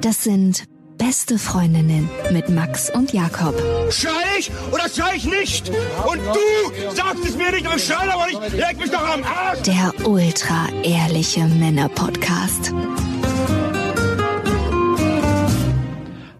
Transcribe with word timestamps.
Das 0.00 0.22
sind 0.22 0.64
beste 0.98 1.38
Freundinnen 1.38 2.08
mit 2.32 2.48
Max 2.48 2.90
und 2.90 3.12
Jakob. 3.12 3.54
Schrei 3.90 4.10
ich 4.38 4.50
oder 4.72 4.88
schrei 4.88 5.16
ich 5.16 5.24
nicht? 5.24 5.68
Und 5.68 6.18
du 6.18 6.94
sagst 6.94 7.24
es 7.24 7.36
mir 7.36 7.50
nicht, 7.52 7.66
aber 7.66 7.78
schrei 7.78 8.12
aber 8.12 8.26
nicht. 8.26 8.52
Leg 8.52 8.78
mich 8.78 8.90
doch 8.90 9.06
am 9.06 9.22
Arsch. 9.22 9.62
Der 9.62 9.92
ultra 10.06 10.68
ehrliche 10.82 11.44
Männer-Podcast. 11.44 12.72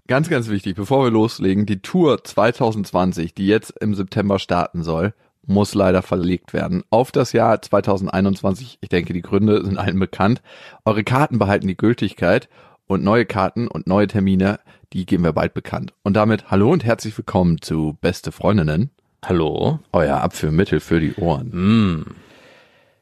Ganz, 0.07 0.29
ganz 0.29 0.49
wichtig, 0.49 0.75
bevor 0.75 1.03
wir 1.03 1.11
loslegen, 1.11 1.65
die 1.65 1.81
Tour 1.81 2.23
2020, 2.23 3.33
die 3.33 3.47
jetzt 3.47 3.73
im 3.81 3.95
September 3.95 4.37
starten 4.37 4.83
soll, 4.83 5.15
muss 5.47 5.73
leider 5.73 6.01
verlegt 6.01 6.53
werden 6.53 6.83
auf 6.89 7.11
das 7.11 7.33
Jahr 7.33 7.61
2021. 7.61 8.77
Ich 8.81 8.89
denke, 8.89 9.13
die 9.13 9.21
Gründe 9.21 9.63
sind 9.63 9.77
allen 9.77 9.99
bekannt. 9.99 10.41
Eure 10.85 11.03
Karten 11.03 11.39
behalten 11.39 11.67
die 11.67 11.77
Gültigkeit 11.77 12.49
und 12.87 13.03
neue 13.03 13.25
Karten 13.25 13.67
und 13.67 13.87
neue 13.87 14.07
Termine, 14.07 14.59
die 14.93 15.05
geben 15.05 15.23
wir 15.23 15.33
bald 15.33 15.53
bekannt. 15.53 15.93
Und 16.03 16.15
damit 16.15 16.51
hallo 16.51 16.71
und 16.71 16.83
herzlich 16.83 17.17
willkommen 17.17 17.61
zu 17.61 17.97
Beste 18.01 18.31
Freundinnen. 18.31 18.91
Hallo. 19.23 19.79
Euer 19.91 20.17
Abführmittel 20.17 20.79
für 20.79 20.99
die 20.99 21.15
Ohren. 21.15 22.15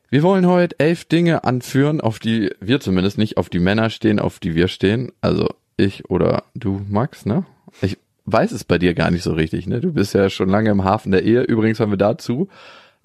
Wir 0.10 0.24
wollen 0.24 0.46
heute 0.48 0.80
elf 0.80 1.06
Dinge 1.06 1.44
anführen, 1.44 2.00
auf 2.00 2.20
die 2.20 2.52
wir 2.60 2.80
zumindest 2.80 3.18
nicht 3.18 3.38
auf 3.38 3.50
die 3.50 3.60
Männer 3.60 3.90
stehen, 3.90 4.20
auf 4.20 4.40
die 4.40 4.56
wir 4.56 4.68
stehen. 4.68 5.12
Also 5.22 5.50
ich 5.76 6.10
oder 6.10 6.44
du, 6.54 6.82
Max, 6.88 7.26
ne? 7.26 7.46
Ich 7.82 7.98
weiß 8.26 8.52
es 8.52 8.64
bei 8.64 8.78
dir 8.78 8.94
gar 8.94 9.12
nicht 9.12 9.24
so 9.24 9.34
richtig, 9.34 9.68
ne? 9.68 9.82
Du 9.82 9.92
bist 9.94 10.14
ja 10.14 10.30
schon 10.30 10.50
lange 10.50 10.70
im 10.70 10.84
Hafen 10.84 11.12
der 11.12 11.24
Ehe. 11.24 11.42
Übrigens 11.42 11.80
haben 11.80 11.92
wir 11.92 11.98
dazu 11.98 12.48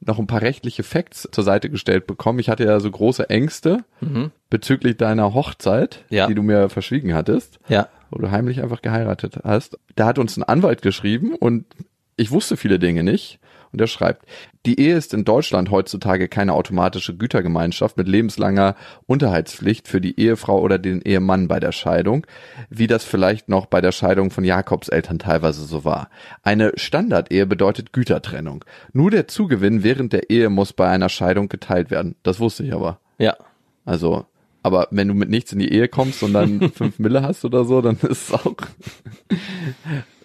noch 0.00 0.20
ein 0.20 0.28
paar 0.28 0.42
rechtliche 0.42 0.84
Facts 0.84 1.28
zur 1.32 1.42
Seite 1.42 1.70
gestellt 1.70 2.06
bekommen. 2.06 2.38
Ich 2.38 2.48
hatte 2.48 2.64
ja 2.64 2.78
so 2.78 2.88
große 2.88 3.28
Ängste 3.30 3.84
bezüglich 4.48 4.96
deiner 4.96 5.34
Hochzeit, 5.34 6.04
Ja. 6.08 6.28
die 6.28 6.34
du 6.36 6.42
mir 6.44 6.68
verschwiegen 6.68 7.14
hattest, 7.14 7.58
Ja. 7.68 7.88
wo 8.10 8.18
du 8.20 8.30
heimlich 8.30 8.62
einfach 8.62 8.80
geheiratet 8.80 9.40
hast. 9.42 9.76
Da 9.96 10.06
hat 10.06 10.18
uns 10.20 10.36
ein 10.36 10.44
Anwalt 10.44 10.82
geschrieben 10.82 11.34
und 11.34 11.64
ich 12.16 12.30
wusste 12.30 12.56
viele 12.56 12.78
Dinge 12.78 13.02
nicht. 13.02 13.40
Und 13.72 13.80
er 13.80 13.86
schreibt, 13.86 14.26
die 14.66 14.80
Ehe 14.80 14.96
ist 14.96 15.14
in 15.14 15.24
Deutschland 15.24 15.70
heutzutage 15.70 16.28
keine 16.28 16.54
automatische 16.54 17.16
Gütergemeinschaft 17.16 17.96
mit 17.96 18.08
lebenslanger 18.08 18.74
Unterhaltspflicht 19.06 19.88
für 19.88 20.00
die 20.00 20.18
Ehefrau 20.20 20.60
oder 20.60 20.78
den 20.78 21.00
Ehemann 21.02 21.48
bei 21.48 21.60
der 21.60 21.72
Scheidung, 21.72 22.26
wie 22.68 22.86
das 22.86 23.04
vielleicht 23.04 23.48
noch 23.48 23.66
bei 23.66 23.80
der 23.80 23.92
Scheidung 23.92 24.30
von 24.30 24.44
Jakobs 24.44 24.88
Eltern 24.88 25.18
teilweise 25.18 25.64
so 25.64 25.84
war. 25.84 26.10
Eine 26.42 26.72
Standardehe 26.76 27.46
bedeutet 27.46 27.92
Gütertrennung. 27.92 28.64
Nur 28.92 29.10
der 29.10 29.28
Zugewinn 29.28 29.82
während 29.82 30.12
der 30.12 30.30
Ehe 30.30 30.50
muss 30.50 30.72
bei 30.72 30.88
einer 30.88 31.08
Scheidung 31.08 31.48
geteilt 31.48 31.90
werden. 31.90 32.14
Das 32.22 32.40
wusste 32.40 32.64
ich 32.64 32.74
aber. 32.74 33.00
Ja. 33.18 33.36
Also, 33.84 34.26
aber 34.62 34.88
wenn 34.90 35.08
du 35.08 35.14
mit 35.14 35.30
nichts 35.30 35.52
in 35.52 35.58
die 35.58 35.72
Ehe 35.72 35.88
kommst 35.88 36.22
und 36.22 36.32
dann 36.32 36.70
fünf 36.74 36.98
Mille 36.98 37.22
hast 37.22 37.44
oder 37.44 37.64
so, 37.64 37.80
dann 37.80 37.96
ist 37.96 38.28
es 38.28 38.32
auch. 38.32 38.54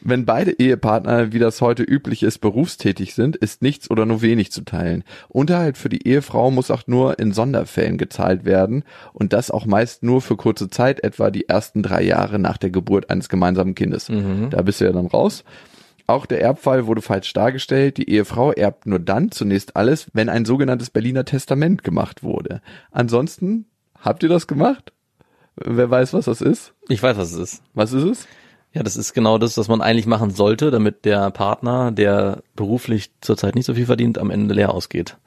Wenn 0.06 0.26
beide 0.26 0.52
Ehepartner, 0.59 1.31
wie 1.31 1.39
das 1.39 1.62
heute 1.62 1.81
üblich 1.81 2.23
ist, 2.23 2.39
berufstätig 2.39 3.14
sind, 3.14 3.38
ist 3.38 3.61
nichts 3.61 3.89
oder 3.89 4.06
nur 4.06 4.22
wenig 4.22 4.52
zu 4.52 4.66
teilen. 4.66 5.06
Unterhalt 5.30 5.78
für 5.78 5.88
die 5.88 6.06
Ehefrau 6.06 6.52
muss 6.52 6.72
auch 6.72 6.88
nur 6.88 7.20
in 7.20 7.31
Sonderfällen 7.31 7.98
gezahlt 7.98 8.44
werden 8.44 8.84
und 9.14 9.31
das 9.31 9.50
auch 9.50 9.66
meist 9.66 10.04
nur 10.04 10.22
für 10.22 10.36
kurze 10.36 10.70
Zeit, 10.70 11.02
etwa 11.06 11.31
die 11.31 11.48
ersten 11.48 11.84
drei 11.84 12.04
Jahre 12.04 12.38
nach 12.38 12.58
der 12.58 12.70
Geburt 12.70 13.09
eines 13.09 13.30
gemeinsamen 13.30 13.76
Kindes. 13.76 14.09
Da 14.50 14.61
bist 14.61 14.81
du 14.81 14.86
ja 14.86 14.92
dann 14.92 15.08
raus. 15.08 15.45
Auch 16.06 16.26
der 16.26 16.42
Erbfall 16.42 16.86
wurde 16.86 17.02
falsch 17.02 17.31
dargestellt. 17.31 17.95
Die 17.95 18.09
Ehefrau 18.09 18.52
erbt 18.52 18.86
nur 18.86 19.00
dann 19.00 19.31
zunächst 19.31 19.78
alles, 19.78 20.08
wenn 20.14 20.28
ein 20.28 20.44
sogenanntes 20.44 20.89
Berliner 20.89 21.23
Testament 21.23 21.84
gemacht 21.84 22.23
wurde. 22.23 22.61
Ansonsten, 22.92 23.67
habt 24.03 24.21
ihr 24.23 24.29
das 24.29 24.47
gemacht? 24.47 24.93
Wer 25.55 25.89
weiß, 25.89 26.13
was 26.13 26.25
das 26.25 26.41
ist? 26.41 26.73
Ich 26.89 27.01
weiß, 27.01 27.17
was 27.17 27.31
es 27.31 27.39
ist. 27.39 27.63
Was 27.73 27.93
ist 27.93 28.03
es? 28.03 28.27
Ja, 28.73 28.81
das 28.81 28.97
ist 28.97 29.14
genau 29.14 29.37
das, 29.37 29.58
was 29.58 29.67
man 29.67 29.81
eigentlich 29.81 30.08
machen 30.08 30.31
sollte, 30.31 30.71
damit 30.71 31.05
der 31.05 31.30
Partner, 31.30 31.91
der 31.91 32.42
beruflich 32.55 33.11
zurzeit 33.21 33.53
nicht 33.53 33.65
so 33.65 33.75
viel 33.75 33.86
verdient, 33.86 34.17
am 34.17 34.31
Ende 34.31 34.55
leer 34.55 34.73
ausgeht. 34.73 35.17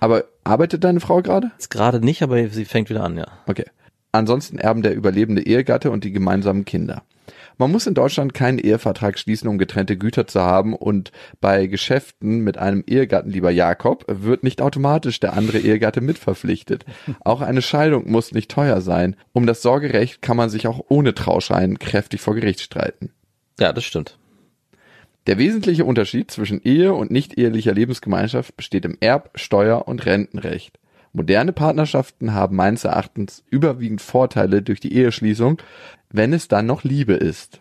Aber 0.00 0.24
arbeitet 0.44 0.82
deine 0.82 1.00
Frau 1.00 1.20
gerade? 1.20 1.50
Jetzt 1.52 1.70
gerade 1.70 2.00
nicht, 2.00 2.22
aber 2.22 2.48
sie 2.48 2.64
fängt 2.64 2.88
wieder 2.88 3.04
an, 3.04 3.18
ja. 3.18 3.26
Okay. 3.46 3.66
Ansonsten 4.12 4.58
erben 4.58 4.82
der 4.82 4.94
überlebende 4.94 5.42
Ehegatte 5.42 5.90
und 5.90 6.04
die 6.04 6.10
gemeinsamen 6.10 6.64
Kinder. 6.64 7.02
Man 7.60 7.72
muss 7.72 7.86
in 7.86 7.92
Deutschland 7.92 8.32
keinen 8.32 8.58
Ehevertrag 8.58 9.18
schließen, 9.18 9.46
um 9.46 9.58
getrennte 9.58 9.98
Güter 9.98 10.26
zu 10.26 10.40
haben 10.40 10.74
und 10.74 11.12
bei 11.42 11.66
Geschäften 11.66 12.40
mit 12.40 12.56
einem 12.56 12.82
Ehegatten, 12.86 13.28
lieber 13.28 13.50
Jakob, 13.50 14.06
wird 14.08 14.42
nicht 14.42 14.62
automatisch 14.62 15.20
der 15.20 15.34
andere 15.34 15.58
Ehegatte 15.58 16.00
mitverpflichtet. 16.00 16.86
Auch 17.20 17.42
eine 17.42 17.60
Scheidung 17.60 18.10
muss 18.10 18.32
nicht 18.32 18.50
teuer 18.50 18.80
sein. 18.80 19.14
Um 19.34 19.46
das 19.46 19.60
Sorgerecht 19.60 20.22
kann 20.22 20.38
man 20.38 20.48
sich 20.48 20.66
auch 20.68 20.86
ohne 20.88 21.12
Trauschein 21.12 21.78
kräftig 21.78 22.22
vor 22.22 22.34
Gericht 22.34 22.60
streiten. 22.60 23.10
Ja, 23.58 23.74
das 23.74 23.84
stimmt. 23.84 24.18
Der 25.26 25.36
wesentliche 25.36 25.84
Unterschied 25.84 26.30
zwischen 26.30 26.62
Ehe 26.62 26.94
und 26.94 27.10
nicht-ehelicher 27.10 27.74
Lebensgemeinschaft 27.74 28.56
besteht 28.56 28.86
im 28.86 28.96
Erb-, 29.00 29.32
Steuer- 29.34 29.86
und 29.86 30.06
Rentenrecht. 30.06 30.78
Moderne 31.12 31.52
Partnerschaften 31.52 32.34
haben 32.34 32.54
meines 32.54 32.84
Erachtens 32.84 33.42
überwiegend 33.50 34.00
Vorteile 34.00 34.62
durch 34.62 34.78
die 34.78 34.94
Eheschließung, 34.94 35.58
wenn 36.12 36.32
es 36.32 36.48
dann 36.48 36.66
noch 36.66 36.84
Liebe 36.84 37.14
ist. 37.14 37.60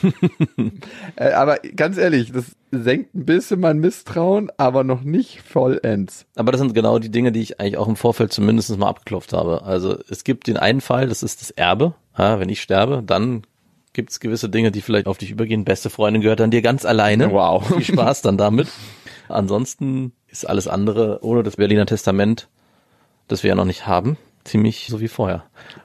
äh, 1.16 1.32
aber 1.32 1.58
ganz 1.76 1.98
ehrlich, 1.98 2.32
das 2.32 2.56
senkt 2.70 3.14
ein 3.14 3.26
bisschen 3.26 3.60
mein 3.60 3.78
Misstrauen, 3.78 4.50
aber 4.56 4.84
noch 4.84 5.02
nicht 5.02 5.42
vollends. 5.42 6.26
Aber 6.36 6.52
das 6.52 6.60
sind 6.60 6.74
genau 6.74 6.98
die 6.98 7.10
Dinge, 7.10 7.32
die 7.32 7.42
ich 7.42 7.60
eigentlich 7.60 7.76
auch 7.76 7.88
im 7.88 7.96
Vorfeld 7.96 8.32
zumindest 8.32 8.76
mal 8.78 8.88
abgeklopft 8.88 9.32
habe. 9.32 9.62
Also 9.62 9.98
es 10.08 10.24
gibt 10.24 10.46
den 10.46 10.56
einen 10.56 10.80
Fall, 10.80 11.08
das 11.08 11.22
ist 11.22 11.40
das 11.40 11.50
Erbe. 11.50 11.94
Ja, 12.16 12.40
wenn 12.40 12.48
ich 12.48 12.62
sterbe, 12.62 13.02
dann 13.04 13.42
gibt 13.92 14.10
es 14.10 14.20
gewisse 14.20 14.48
Dinge, 14.48 14.70
die 14.70 14.80
vielleicht 14.80 15.06
auf 15.06 15.18
dich 15.18 15.30
übergehen. 15.30 15.64
Beste 15.64 15.90
Freundin 15.90 16.22
gehört 16.22 16.40
dann 16.40 16.50
dir 16.50 16.62
ganz 16.62 16.84
alleine. 16.84 17.30
Wow. 17.32 17.66
Viel 17.66 17.84
Spaß 17.84 18.22
dann 18.22 18.38
damit. 18.38 18.68
Ansonsten 19.28 20.12
ist 20.28 20.48
alles 20.48 20.68
andere 20.68 21.20
ohne 21.22 21.42
das 21.42 21.56
Berliner 21.56 21.86
Testament, 21.86 22.48
das 23.28 23.42
wir 23.42 23.48
ja 23.48 23.54
noch 23.54 23.64
nicht 23.64 23.86
haben, 23.86 24.16
ziemlich 24.48 24.86
so 24.88 25.00
wie 25.00 25.08
vorher. 25.08 25.44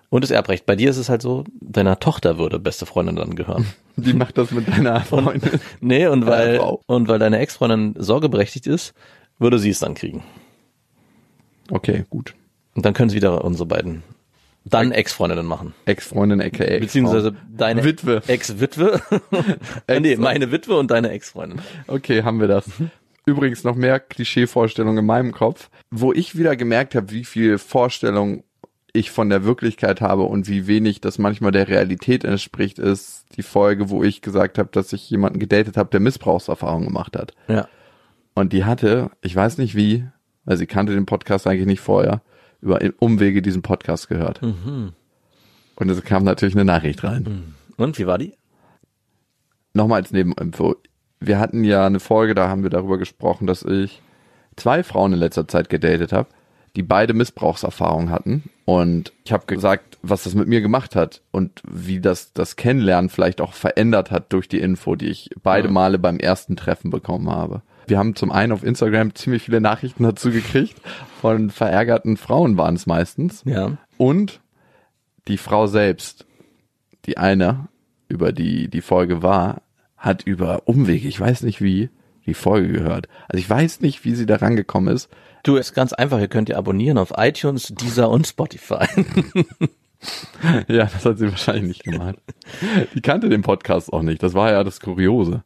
Und 0.09 0.24
das 0.24 0.31
Erbrecht. 0.31 0.66
Bei 0.66 0.75
dir 0.75 0.90
ist 0.90 0.97
es 0.97 1.09
halt 1.09 1.22
so, 1.22 1.44
deiner 1.59 2.00
Tochter 2.00 2.38
würde 2.38 2.59
beste 2.59 2.85
Freundin 2.85 3.16
dann 3.16 3.35
gehören. 3.35 3.66
Die 3.96 4.13
macht 4.13 4.38
das 4.38 4.51
mit 4.51 4.68
deiner 4.68 5.01
Freundin. 5.01 5.59
Nee, 5.81 6.07
und 6.07 6.25
weil, 6.25 6.57
Frau. 6.57 6.81
und 6.85 7.07
weil 7.07 7.19
deine 7.19 7.40
Ex-Freundin 7.40 7.96
sorgeberechtigt 7.97 8.68
ist, 8.68 8.94
würde 9.40 9.59
sie 9.59 9.69
es 9.69 9.79
dann 9.79 9.96
kriegen. 9.96 10.24
Okay, 11.69 12.06
gut. 12.09 12.35
Und 12.75 12.85
dann 12.85 12.94
können 12.94 13.09
sie 13.09 13.16
wieder 13.16 13.44
unsere 13.44 13.68
beiden 13.68 14.03
dann 14.66 14.91
Ex-Freundinnen 14.91 15.45
machen. 15.45 15.74
Ex-Freundin 15.85 16.41
aka 16.41 16.63
Ex 16.63 16.85
Beziehungsweise 16.85 17.35
deine 17.50 17.84
Witwe. 17.84 18.22
Ex-Witwe. 18.28 19.01
Äh, 19.88 20.00
nee, 20.00 20.16
meine 20.16 20.51
Witwe 20.51 20.78
und 20.78 20.91
deine 20.91 21.09
Ex-Freundin. 21.09 21.62
Okay, 21.88 22.24
haben 22.24 22.40
wir 22.40 22.47
das. 22.47 22.69
Übrigens 23.25 23.63
noch 23.63 23.75
mehr 23.75 24.00
Klischeevorstellungen 24.00 25.00
in 25.00 25.06
meinem 25.06 25.31
Kopf, 25.31 25.69
wo 25.91 26.13
ich 26.13 26.38
wieder 26.38 26.56
gemerkt 26.56 26.95
habe, 26.95 27.12
wie 27.12 27.25
viel 27.25 27.57
Vorstellung 27.57 28.44
ich 28.93 29.11
von 29.11 29.29
der 29.29 29.43
Wirklichkeit 29.43 30.01
habe 30.01 30.23
und 30.23 30.47
wie 30.47 30.67
wenig 30.67 31.01
das 31.01 31.17
manchmal 31.17 31.51
der 31.51 31.67
Realität 31.67 32.23
entspricht, 32.23 32.79
ist 32.79 33.25
die 33.35 33.43
Folge, 33.43 33.89
wo 33.89 34.03
ich 34.03 34.21
gesagt 34.21 34.57
habe, 34.57 34.69
dass 34.71 34.93
ich 34.93 35.09
jemanden 35.09 35.39
gedatet 35.39 35.77
habe, 35.77 35.89
der 35.89 35.99
Missbrauchserfahrung 35.99 36.85
gemacht 36.85 37.17
hat. 37.17 37.33
Ja. 37.47 37.67
Und 38.35 38.53
die 38.53 38.65
hatte, 38.65 39.09
ich 39.21 39.35
weiß 39.35 39.57
nicht 39.57 39.75
wie, 39.75 40.05
weil 40.45 40.57
sie 40.57 40.67
kannte 40.67 40.93
den 40.93 41.05
Podcast 41.05 41.47
eigentlich 41.47 41.65
nicht 41.65 41.81
vorher, 41.81 42.21
über 42.61 42.79
Umwege 42.99 43.41
diesen 43.41 43.61
Podcast 43.61 44.07
gehört. 44.09 44.41
Und 45.75 45.89
es 45.89 46.03
kam 46.03 46.23
natürlich 46.23 46.55
eine 46.55 46.65
Nachricht 46.65 47.03
rein. 47.03 47.55
Und 47.77 47.97
wie 47.97 48.07
war 48.07 48.17
die? 48.17 48.33
nochmal 49.73 50.01
als 50.01 50.11
Nebeninfo. 50.11 50.75
Wir 51.19 51.39
hatten 51.39 51.63
ja 51.63 51.85
eine 51.85 51.99
Folge, 51.99 52.35
da 52.35 52.47
haben 52.47 52.63
wir 52.63 52.69
darüber 52.69 52.97
gesprochen, 52.97 53.47
dass 53.47 53.63
ich 53.63 54.01
zwei 54.55 54.83
Frauen 54.83 55.13
in 55.13 55.19
letzter 55.19 55.47
Zeit 55.47 55.69
gedatet 55.69 56.13
habe, 56.13 56.29
die 56.75 56.83
beide 56.83 57.13
Missbrauchserfahrung 57.13 58.09
hatten. 58.09 58.43
Und 58.65 59.13
ich 59.25 59.31
habe 59.31 59.45
gesagt, 59.45 59.97
was 60.01 60.23
das 60.23 60.35
mit 60.35 60.47
mir 60.47 60.61
gemacht 60.61 60.95
hat 60.95 61.21
und 61.31 61.61
wie 61.69 61.99
das 61.99 62.33
das 62.33 62.55
Kennenlernen 62.55 63.09
vielleicht 63.09 63.41
auch 63.41 63.53
verändert 63.53 64.11
hat 64.11 64.33
durch 64.33 64.47
die 64.47 64.59
Info, 64.59 64.95
die 64.95 65.07
ich 65.07 65.29
beide 65.43 65.69
Male 65.69 65.99
beim 65.99 66.17
ersten 66.17 66.55
Treffen 66.55 66.89
bekommen 66.89 67.29
habe. 67.29 67.61
Wir 67.87 67.97
haben 67.97 68.15
zum 68.15 68.31
einen 68.31 68.53
auf 68.53 68.63
Instagram 68.63 69.13
ziemlich 69.13 69.43
viele 69.43 69.61
Nachrichten 69.61 70.03
dazu 70.03 70.31
gekriegt. 70.31 70.79
Von 71.21 71.49
verärgerten 71.49 72.17
Frauen 72.17 72.57
waren 72.57 72.75
es 72.75 72.85
meistens. 72.85 73.43
Ja. 73.45 73.77
Und 73.97 74.39
die 75.27 75.37
Frau 75.37 75.67
selbst, 75.67 76.25
die 77.05 77.17
eine, 77.17 77.67
über 78.07 78.31
die 78.31 78.69
die 78.69 78.81
Folge 78.81 79.21
war, 79.21 79.61
hat 79.97 80.23
über 80.23 80.63
Umwege, 80.65 81.07
ich 81.07 81.19
weiß 81.19 81.43
nicht 81.43 81.61
wie, 81.61 81.89
die 82.25 82.33
Folge 82.33 82.71
gehört. 82.71 83.07
Also 83.27 83.39
ich 83.39 83.49
weiß 83.49 83.81
nicht, 83.81 84.05
wie 84.05 84.15
sie 84.15 84.25
da 84.25 84.37
rangekommen 84.37 84.93
ist. 84.93 85.09
Du, 85.44 85.57
ist 85.57 85.74
ganz 85.74 85.94
einfach. 85.94 86.19
Ihr 86.19 86.30
könnt 86.30 86.50
ihr 86.50 86.57
abonnieren 86.57 86.98
auf 86.98 87.13
iTunes, 87.18 87.68
Deezer 87.68 88.10
und 88.10 88.28
Spotify. 88.28 88.88
Ja, 90.68 90.84
das 90.84 91.06
hat 91.06 91.18
sie 91.18 91.30
wahrscheinlich 91.30 91.63
nicht 91.63 91.84
gemacht. 91.86 92.16
Die 92.94 93.00
kannte 93.00 93.30
den 93.30 93.42
Podcast 93.42 93.94
auch 93.94 94.01
nicht. 94.01 94.22
Das 94.22 94.34
war 94.34 94.51
ja 94.51 94.63
das 94.66 94.81
Kuriose. 94.81 95.44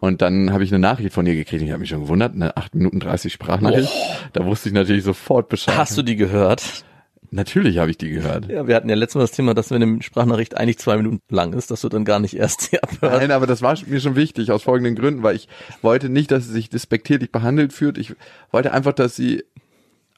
Und 0.00 0.20
dann 0.22 0.52
habe 0.52 0.62
ich 0.62 0.70
eine 0.70 0.78
Nachricht 0.78 1.14
von 1.14 1.26
ihr 1.26 1.34
gekriegt. 1.34 1.62
Ich 1.62 1.70
habe 1.70 1.80
mich 1.80 1.88
schon 1.88 2.02
gewundert, 2.02 2.34
eine 2.34 2.56
8 2.56 2.74
Minuten 2.74 3.00
30 3.00 3.32
Sprachnachricht. 3.32 3.90
Da 4.32 4.44
wusste 4.44 4.68
ich 4.68 4.74
natürlich 4.74 5.04
sofort 5.04 5.48
Bescheid. 5.48 5.76
Hast 5.76 5.96
du 5.96 6.02
die 6.02 6.16
gehört? 6.16 6.84
Natürlich 7.30 7.78
habe 7.78 7.90
ich 7.90 7.98
die 7.98 8.10
gehört. 8.10 8.48
Ja, 8.48 8.66
wir 8.66 8.74
hatten 8.74 8.88
ja 8.88 8.94
letztes 8.94 9.16
Mal 9.16 9.22
das 9.22 9.32
Thema, 9.32 9.52
dass 9.52 9.70
wenn 9.70 9.82
eine 9.82 10.02
Sprachnachricht 10.02 10.56
eigentlich 10.56 10.78
zwei 10.78 10.96
Minuten 10.96 11.20
lang 11.28 11.52
ist, 11.52 11.70
dass 11.70 11.82
du 11.82 11.88
dann 11.88 12.04
gar 12.04 12.20
nicht 12.20 12.34
erst 12.34 12.62
sie 12.62 12.82
abhörst. 12.82 13.20
Nein, 13.20 13.30
aber 13.30 13.46
das 13.46 13.60
war 13.60 13.76
mir 13.86 14.00
schon 14.00 14.16
wichtig 14.16 14.50
aus 14.50 14.62
folgenden 14.62 14.94
Gründen, 14.94 15.22
weil 15.22 15.36
ich 15.36 15.48
wollte 15.82 16.08
nicht, 16.08 16.30
dass 16.30 16.46
sie 16.46 16.52
sich 16.52 16.70
despektierlich 16.70 17.30
behandelt 17.30 17.72
fühlt. 17.72 17.98
Ich 17.98 18.14
wollte 18.50 18.72
einfach, 18.72 18.92
dass 18.92 19.14
sie, 19.14 19.44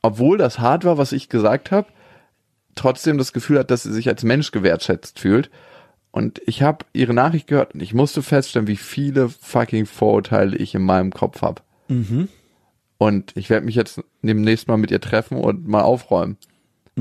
obwohl 0.02 0.38
das 0.38 0.60
hart 0.60 0.84
war, 0.84 0.98
was 0.98 1.12
ich 1.12 1.28
gesagt 1.28 1.72
habe, 1.72 1.88
trotzdem 2.76 3.18
das 3.18 3.32
Gefühl 3.32 3.58
hat, 3.58 3.70
dass 3.70 3.82
sie 3.82 3.92
sich 3.92 4.08
als 4.08 4.22
Mensch 4.22 4.52
gewertschätzt 4.52 5.18
fühlt. 5.18 5.50
Und 6.12 6.40
ich 6.46 6.62
habe 6.62 6.84
ihre 6.92 7.14
Nachricht 7.14 7.46
gehört 7.46 7.74
und 7.74 7.80
ich 7.82 7.94
musste 7.94 8.22
feststellen, 8.22 8.68
wie 8.68 8.76
viele 8.76 9.28
fucking 9.28 9.86
Vorurteile 9.86 10.56
ich 10.56 10.74
in 10.74 10.82
meinem 10.82 11.12
Kopf 11.12 11.42
habe. 11.42 11.62
Und 12.98 13.36
ich 13.36 13.48
werde 13.48 13.66
mich 13.66 13.74
jetzt 13.74 14.00
demnächst 14.22 14.68
mal 14.68 14.76
mit 14.76 14.90
ihr 14.90 15.00
treffen 15.00 15.38
und 15.38 15.66
mal 15.66 15.82
aufräumen. 15.82 16.36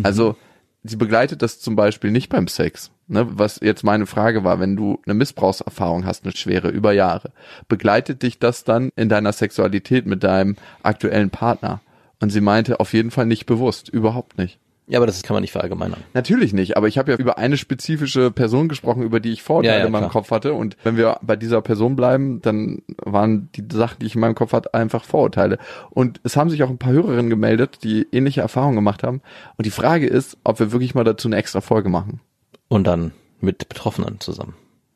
Also 0.04 0.36
sie 0.84 0.96
begleitet 0.96 1.42
das 1.42 1.60
zum 1.60 1.76
Beispiel 1.76 2.12
nicht 2.12 2.30
beim 2.30 2.48
Sex. 2.48 2.92
Ne, 3.08 3.28
was 3.28 3.60
jetzt 3.62 3.84
meine 3.84 4.06
Frage 4.06 4.44
war, 4.44 4.60
wenn 4.60 4.76
du 4.76 5.02
eine 5.06 5.16
Missbrauchserfahrung 5.16 6.06
hast, 6.06 6.26
eine 6.26 6.36
schwere, 6.36 6.70
über 6.70 6.92
Jahre, 6.94 7.32
begleitet 7.68 8.22
dich 8.22 8.38
das 8.38 8.64
dann 8.64 8.92
in 8.96 9.10
deiner 9.10 9.34
Sexualität 9.34 10.06
mit 10.06 10.24
deinem 10.24 10.58
aktuellen 10.84 11.32
Partner? 11.32 11.82
Und 12.22 12.30
sie 12.30 12.42
meinte, 12.42 12.80
auf 12.80 12.94
jeden 12.94 13.10
Fall 13.10 13.26
nicht 13.26 13.48
bewusst, 13.48 13.90
überhaupt 13.90 14.38
nicht. 14.38 14.60
Ja, 14.90 14.98
aber 14.98 15.06
das 15.06 15.22
kann 15.22 15.36
man 15.36 15.42
nicht 15.42 15.52
verallgemeinern. 15.52 16.04
Natürlich 16.16 16.52
nicht, 16.52 16.76
aber 16.76 16.88
ich 16.88 16.98
habe 16.98 17.12
ja 17.12 17.18
über 17.18 17.38
eine 17.38 17.58
spezifische 17.58 18.32
Person 18.32 18.68
gesprochen, 18.68 19.04
über 19.04 19.20
die 19.20 19.32
ich 19.32 19.44
Vorteile 19.44 19.74
Ja, 19.74 19.80
ja, 19.82 19.86
in 19.86 19.92
meinem 19.92 20.02
klar. 20.02 20.12
Kopf 20.12 20.32
hatte. 20.32 20.54
Und 20.54 20.78
wenn 20.84 20.98
wir 20.98 21.20
bei 21.22 21.36
dieser 21.36 21.62
Person 21.62 21.96
bleiben, 21.96 22.42
dann 22.42 22.82
waren 22.98 23.50
die 23.56 23.64
Sachen, 23.72 24.00
die 24.00 24.08
ich 24.08 24.16
in 24.16 24.22
meinem 24.22 24.34
Kopf 24.34 24.52
hatte, 24.52 24.74
einfach 24.74 25.04
Vorurteile. 25.04 25.60
Und 25.92 26.20
es 26.24 26.36
haben 26.36 26.50
sich 26.50 26.64
auch 26.64 26.72
ein 26.72 26.80
paar 26.80 26.92
Hörerinnen 26.92 27.30
gemeldet, 27.30 27.84
die 27.84 28.08
ähnliche 28.12 28.42
Erfahrungen 28.42 28.78
gemacht 28.78 29.04
haben. 29.04 29.22
Und 29.58 29.68
die 29.68 29.72
Frage 29.72 30.08
ist, 30.08 30.38
ob 30.44 30.60
wir 30.60 30.72
wirklich 30.72 30.96
mal 30.96 31.04
dazu 31.04 31.28
eine 31.28 31.38
extra 31.38 31.62
Folge 31.62 31.90
machen. 31.90 32.20
Und 32.68 32.88
dann 32.88 33.12
mit 33.42 33.70
Betroffenen 33.70 34.20
zusammen. 34.20 34.56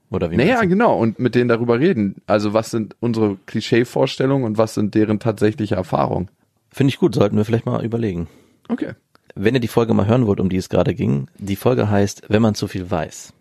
Oder 0.09 0.31
wie 0.31 0.37
Naja, 0.37 0.63
genau. 0.65 0.97
Und 0.97 1.19
mit 1.19 1.35
denen 1.35 1.49
darüber 1.49 1.79
reden. 1.79 2.15
Also 2.25 2.53
was 2.53 2.71
sind 2.71 2.95
unsere 2.99 3.37
Klischee-Vorstellungen 3.45 4.43
und 4.43 4.57
was 4.57 4.73
sind 4.73 4.95
deren 4.95 5.19
tatsächliche 5.19 5.75
Erfahrungen? 5.75 6.29
Finde 6.71 6.89
ich 6.89 6.97
gut, 6.97 7.13
sollten 7.13 7.37
wir 7.37 7.45
vielleicht 7.45 7.67
mal 7.67 7.85
überlegen. 7.85 8.27
Okay. 8.69 8.93
Wenn 9.35 9.55
ihr 9.55 9.61
die 9.61 9.67
Folge 9.67 9.93
mal 9.93 10.07
hören 10.07 10.27
wollt, 10.27 10.39
um 10.39 10.49
die 10.49 10.57
es 10.57 10.69
gerade 10.69 10.93
ging, 10.93 11.27
die 11.37 11.55
Folge 11.55 11.89
heißt, 11.89 12.23
wenn 12.27 12.41
man 12.41 12.55
zu 12.55 12.67
viel 12.67 12.89
weiß. 12.89 13.33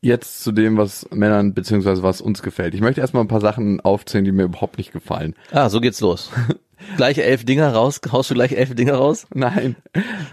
Jetzt 0.00 0.42
zu 0.42 0.52
dem, 0.52 0.76
was 0.76 1.06
Männern 1.10 1.52
beziehungsweise 1.52 2.02
was 2.02 2.20
uns 2.20 2.42
gefällt. 2.42 2.74
Ich 2.74 2.80
möchte 2.80 3.00
erstmal 3.00 3.24
ein 3.24 3.28
paar 3.28 3.40
Sachen 3.40 3.80
aufzählen, 3.80 4.24
die 4.24 4.32
mir 4.32 4.44
überhaupt 4.44 4.78
nicht 4.78 4.92
gefallen. 4.92 5.34
Ah, 5.50 5.68
so 5.68 5.80
geht's 5.80 6.00
los. 6.00 6.30
gleich 6.96 7.18
elf 7.18 7.44
Dinger 7.44 7.72
raus, 7.72 8.00
haust 8.10 8.30
du 8.30 8.34
gleich 8.34 8.52
elf 8.52 8.74
Dinger 8.74 8.94
raus? 8.94 9.26
Nein, 9.34 9.76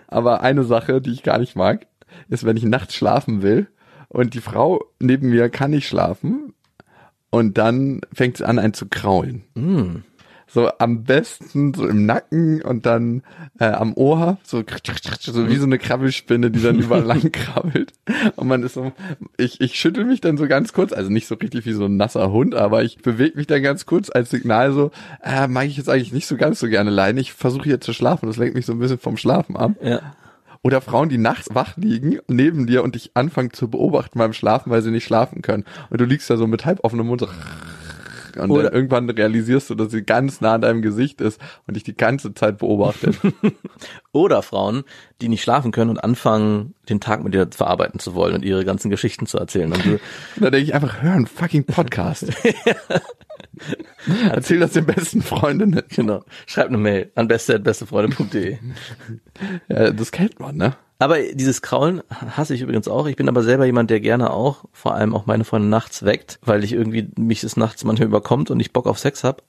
aber 0.08 0.42
eine 0.42 0.64
Sache, 0.64 1.02
die 1.02 1.12
ich 1.12 1.24
gar 1.24 1.40
nicht 1.40 1.56
mag, 1.56 1.88
ist, 2.30 2.46
wenn 2.46 2.58
ich 2.58 2.64
nachts 2.64 2.96
schlafen 2.96 3.42
will 3.42 3.68
und 4.08 4.34
die 4.34 4.42
Frau 4.42 4.86
neben 5.00 5.30
mir 5.30 5.50
kann 5.50 5.72
nicht 5.72 5.88
schlafen 5.88 6.54
und 7.30 7.58
dann 7.58 8.02
fängt 8.14 8.38
sie 8.38 8.48
an, 8.48 8.60
einen 8.60 8.74
zu 8.74 8.88
kraulen. 8.88 9.44
So 10.50 10.70
am 10.80 11.04
besten 11.04 11.74
so 11.74 11.86
im 11.88 12.06
Nacken 12.06 12.62
und 12.62 12.86
dann 12.86 13.24
äh, 13.60 13.66
am 13.66 13.94
Ohr, 13.96 14.38
so, 14.44 14.64
so 15.20 15.50
wie 15.50 15.56
so 15.58 15.66
eine 15.66 15.78
Krabbelspinne, 15.78 16.52
die 16.52 16.62
dann 16.62 16.80
überall 16.80 17.04
lang 17.04 17.32
krabbelt. 17.32 17.92
Und 18.38 18.48
man 18.48 18.64
ist 18.64 18.76
so, 18.76 18.94
ich, 19.38 19.60
ich 19.60 19.76
schüttel 19.76 20.06
mich 20.06 20.22
dann 20.22 20.38
so 20.38 20.48
ganz 20.48 20.72
kurz, 20.72 20.94
also 20.94 21.10
nicht 21.10 21.28
so 21.28 21.36
richtig 21.36 21.66
wie 21.66 21.74
so 21.74 21.86
ein 21.86 21.98
nasser 21.98 22.32
Hund, 22.32 22.56
aber 22.56 22.84
ich 22.84 23.00
bewege 23.00 23.38
mich 23.38 23.48
dann 23.48 23.62
ganz 23.62 23.86
kurz 23.86 24.10
als 24.10 24.30
Signal 24.30 24.72
so, 24.72 24.92
äh, 25.22 25.48
mag 25.48 25.66
ich 25.66 25.76
jetzt 25.76 25.90
eigentlich 25.90 26.14
nicht 26.14 26.28
so 26.28 26.38
ganz 26.38 26.60
so 26.60 26.68
gerne 26.70 26.92
leiden. 26.92 27.18
Ich 27.18 27.34
versuche 27.34 27.68
jetzt 27.68 27.86
zu 27.86 27.94
schlafen, 27.94 28.28
das 28.28 28.38
lenkt 28.38 28.56
mich 28.56 28.66
so 28.66 28.74
ein 28.74 28.80
bisschen 28.80 29.00
vom 29.00 29.18
Schlafen 29.18 29.58
ab. 29.58 29.74
Ja. 29.82 30.02
Oder 30.64 30.82
Frauen, 30.82 31.10
die 31.10 31.18
nachts 31.18 31.54
wach 31.54 31.78
liegen 31.78 32.20
neben 32.28 32.68
dir 32.68 32.84
und 32.84 32.96
dich 32.96 33.12
anfangen 33.14 33.54
zu 33.54 33.70
beobachten 33.70 34.20
beim 34.20 34.34
Schlafen, 34.34 34.72
weil 34.72 34.82
sie 34.82 34.92
nicht 34.92 35.06
schlafen 35.06 35.42
können. 35.42 35.66
Und 35.90 36.02
du 36.02 36.06
liegst 36.06 36.30
da 36.30 36.38
so 36.38 36.48
mit 36.48 36.66
halb 36.66 36.84
offenem 36.84 37.08
Mund 37.08 37.22
so 37.22 37.28
und 38.40 38.52
Oder- 38.52 38.64
dann 38.64 38.74
irgendwann 38.74 39.10
realisierst 39.10 39.70
du, 39.70 39.76
dass 39.76 39.92
sie 39.92 40.04
ganz 40.04 40.42
nah 40.42 40.56
an 40.56 40.62
deinem 40.62 40.82
Gesicht 40.82 41.22
ist 41.22 41.40
und 41.68 41.76
dich 41.76 41.84
die 41.84 41.96
ganze 41.96 42.34
Zeit 42.34 42.58
beobachtet. 42.60 43.18
Oder 44.12 44.42
Frauen, 44.42 44.84
die 45.22 45.30
nicht 45.30 45.44
schlafen 45.44 45.72
können 45.72 45.90
und 45.92 45.98
anfangen, 46.04 46.74
den 46.90 47.00
Tag 47.00 47.24
mit 47.24 47.34
dir 47.34 47.48
verarbeiten 47.52 48.00
zu 48.00 48.16
wollen 48.16 48.34
und 48.36 48.46
ihre 48.46 48.66
ganzen 48.66 48.90
Geschichten 48.90 49.26
zu 49.28 49.38
erzählen. 49.38 49.72
Und 49.72 49.86
du, 49.86 49.92
Und 49.94 50.00
da 50.42 50.50
denke 50.50 50.64
ich 50.66 50.74
einfach, 50.74 51.02
hör 51.02 51.14
einen 51.14 51.28
fucking 51.28 51.66
Podcast. 51.66 52.26
Erzähl 54.32 54.60
das 54.60 54.72
den 54.74 54.86
besten 54.86 55.22
Freundinnen. 55.22 55.82
genau. 55.90 56.24
Schreib 56.46 56.68
eine 56.68 56.78
Mail 56.78 57.12
an 57.16 57.28
beste.bestefreunde.de. 57.28 58.58
Ja, 59.68 59.92
das 59.92 60.12
kennt 60.12 60.40
man, 60.40 60.56
ne? 60.58 60.76
Aber 61.00 61.22
dieses 61.22 61.62
Kraulen 61.62 62.02
hasse 62.10 62.56
ich 62.56 62.62
übrigens 62.62 62.88
auch. 62.88 63.06
Ich 63.08 63.16
bin 63.16 63.30
aber 63.30 63.44
selber 63.44 63.66
jemand, 63.66 63.90
der 63.90 64.00
gerne 64.00 64.32
auch, 64.32 64.66
vor 64.72 64.96
allem 64.96 65.14
auch 65.16 65.26
meine 65.28 65.44
Freundin 65.44 65.70
nachts 65.70 66.04
weckt, 66.04 66.40
weil 66.44 66.64
ich 66.64 66.74
irgendwie 66.74 67.10
mich 67.18 67.42
des 67.42 67.56
Nachts 67.56 67.84
manchmal 67.84 68.08
überkommt 68.08 68.50
und 68.50 68.60
ich 68.60 68.74
Bock 68.74 68.88
auf 68.88 68.98
Sex 68.98 69.24
hab, 69.24 69.44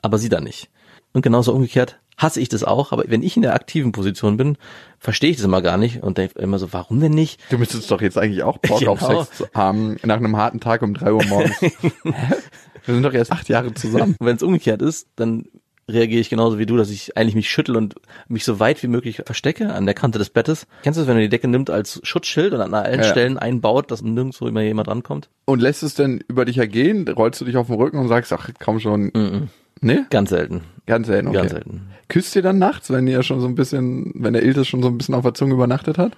aber 0.00 0.16
sie 0.18 0.30
dann 0.30 0.44
nicht. 0.44 0.70
Und 1.12 1.22
genauso 1.22 1.52
umgekehrt 1.52 1.98
hasse 2.16 2.40
ich 2.40 2.48
das 2.48 2.64
auch, 2.64 2.92
aber 2.92 3.04
wenn 3.08 3.22
ich 3.22 3.36
in 3.36 3.42
der 3.42 3.54
aktiven 3.54 3.92
Position 3.92 4.36
bin, 4.36 4.56
verstehe 4.98 5.30
ich 5.30 5.36
das 5.36 5.44
immer 5.44 5.62
gar 5.62 5.76
nicht 5.76 6.02
und 6.02 6.16
denke 6.16 6.38
immer 6.38 6.58
so, 6.58 6.72
warum 6.72 7.00
denn 7.00 7.12
nicht? 7.12 7.40
Du 7.50 7.58
müsstest 7.58 7.90
doch 7.90 8.00
jetzt 8.00 8.16
eigentlich 8.16 8.42
auch 8.44 8.58
Bock 8.58 8.86
auf 8.86 9.00
Genau. 9.00 9.24
Sex 9.24 9.44
haben, 9.52 9.96
nach 10.04 10.16
einem 10.16 10.36
harten 10.36 10.60
Tag 10.60 10.82
um 10.82 10.94
drei 10.94 11.12
Uhr 11.12 11.24
morgens. 11.24 11.60
Wir 11.62 12.94
sind 12.94 13.02
doch 13.02 13.14
erst 13.14 13.32
acht 13.32 13.48
Jahre 13.48 13.74
zusammen. 13.74 14.16
Wenn 14.20 14.36
es 14.36 14.42
umgekehrt 14.42 14.80
ist, 14.82 15.08
dann 15.16 15.46
reagiere 15.88 16.20
ich 16.20 16.30
genauso 16.30 16.58
wie 16.58 16.66
du, 16.66 16.76
dass 16.76 16.90
ich 16.90 17.16
eigentlich 17.16 17.34
mich 17.34 17.50
schüttel 17.50 17.76
und 17.76 17.94
mich 18.28 18.44
so 18.44 18.58
weit 18.60 18.82
wie 18.82 18.86
möglich 18.88 19.22
verstecke 19.24 19.72
an 19.72 19.84
der 19.86 19.94
Kante 19.94 20.18
des 20.18 20.30
Bettes. 20.30 20.66
Kennst 20.82 20.96
du 20.98 21.02
das, 21.02 21.08
wenn 21.08 21.16
du 21.16 21.22
die 21.22 21.28
Decke 21.28 21.48
nimmt 21.48 21.68
als 21.70 22.00
Schutzschild 22.04 22.52
und 22.54 22.60
an 22.60 22.72
allen 22.74 23.00
Ja. 23.00 23.06
Stellen 23.06 23.38
einbaut, 23.38 23.90
dass 23.90 24.02
nirgendwo 24.02 24.46
immer 24.46 24.62
jemand 24.62 24.88
rankommt? 24.88 25.28
Und 25.44 25.60
lässt 25.60 25.82
es 25.82 25.94
denn 25.94 26.22
über 26.28 26.44
dich 26.44 26.58
ergehen? 26.58 27.06
Rollst 27.08 27.40
du 27.40 27.44
dich 27.44 27.56
auf 27.56 27.66
den 27.66 27.76
Rücken 27.76 27.98
und 27.98 28.08
sagst, 28.08 28.32
ach, 28.32 28.48
komm 28.62 28.80
schon. 28.80 29.50
Ne? 29.80 30.06
Ganz 30.10 30.30
selten. 30.30 30.62
Ganz 30.86 31.06
selten, 31.06 31.28
okay. 31.28 31.36
Ganz 31.38 31.50
selten. 31.50 31.88
Küsst 32.08 32.34
ihr 32.36 32.42
dann 32.42 32.58
nachts, 32.58 32.90
wenn 32.90 33.06
ihr 33.06 33.22
schon 33.22 33.40
so 33.40 33.46
ein 33.46 33.54
bisschen, 33.54 34.12
wenn 34.14 34.32
der 34.32 34.42
Iltis 34.42 34.66
schon 34.68 34.82
so 34.82 34.88
ein 34.88 34.96
bisschen 34.98 35.14
auf 35.14 35.22
der 35.22 35.34
Zunge 35.34 35.54
übernachtet 35.54 35.98
hat? 35.98 36.12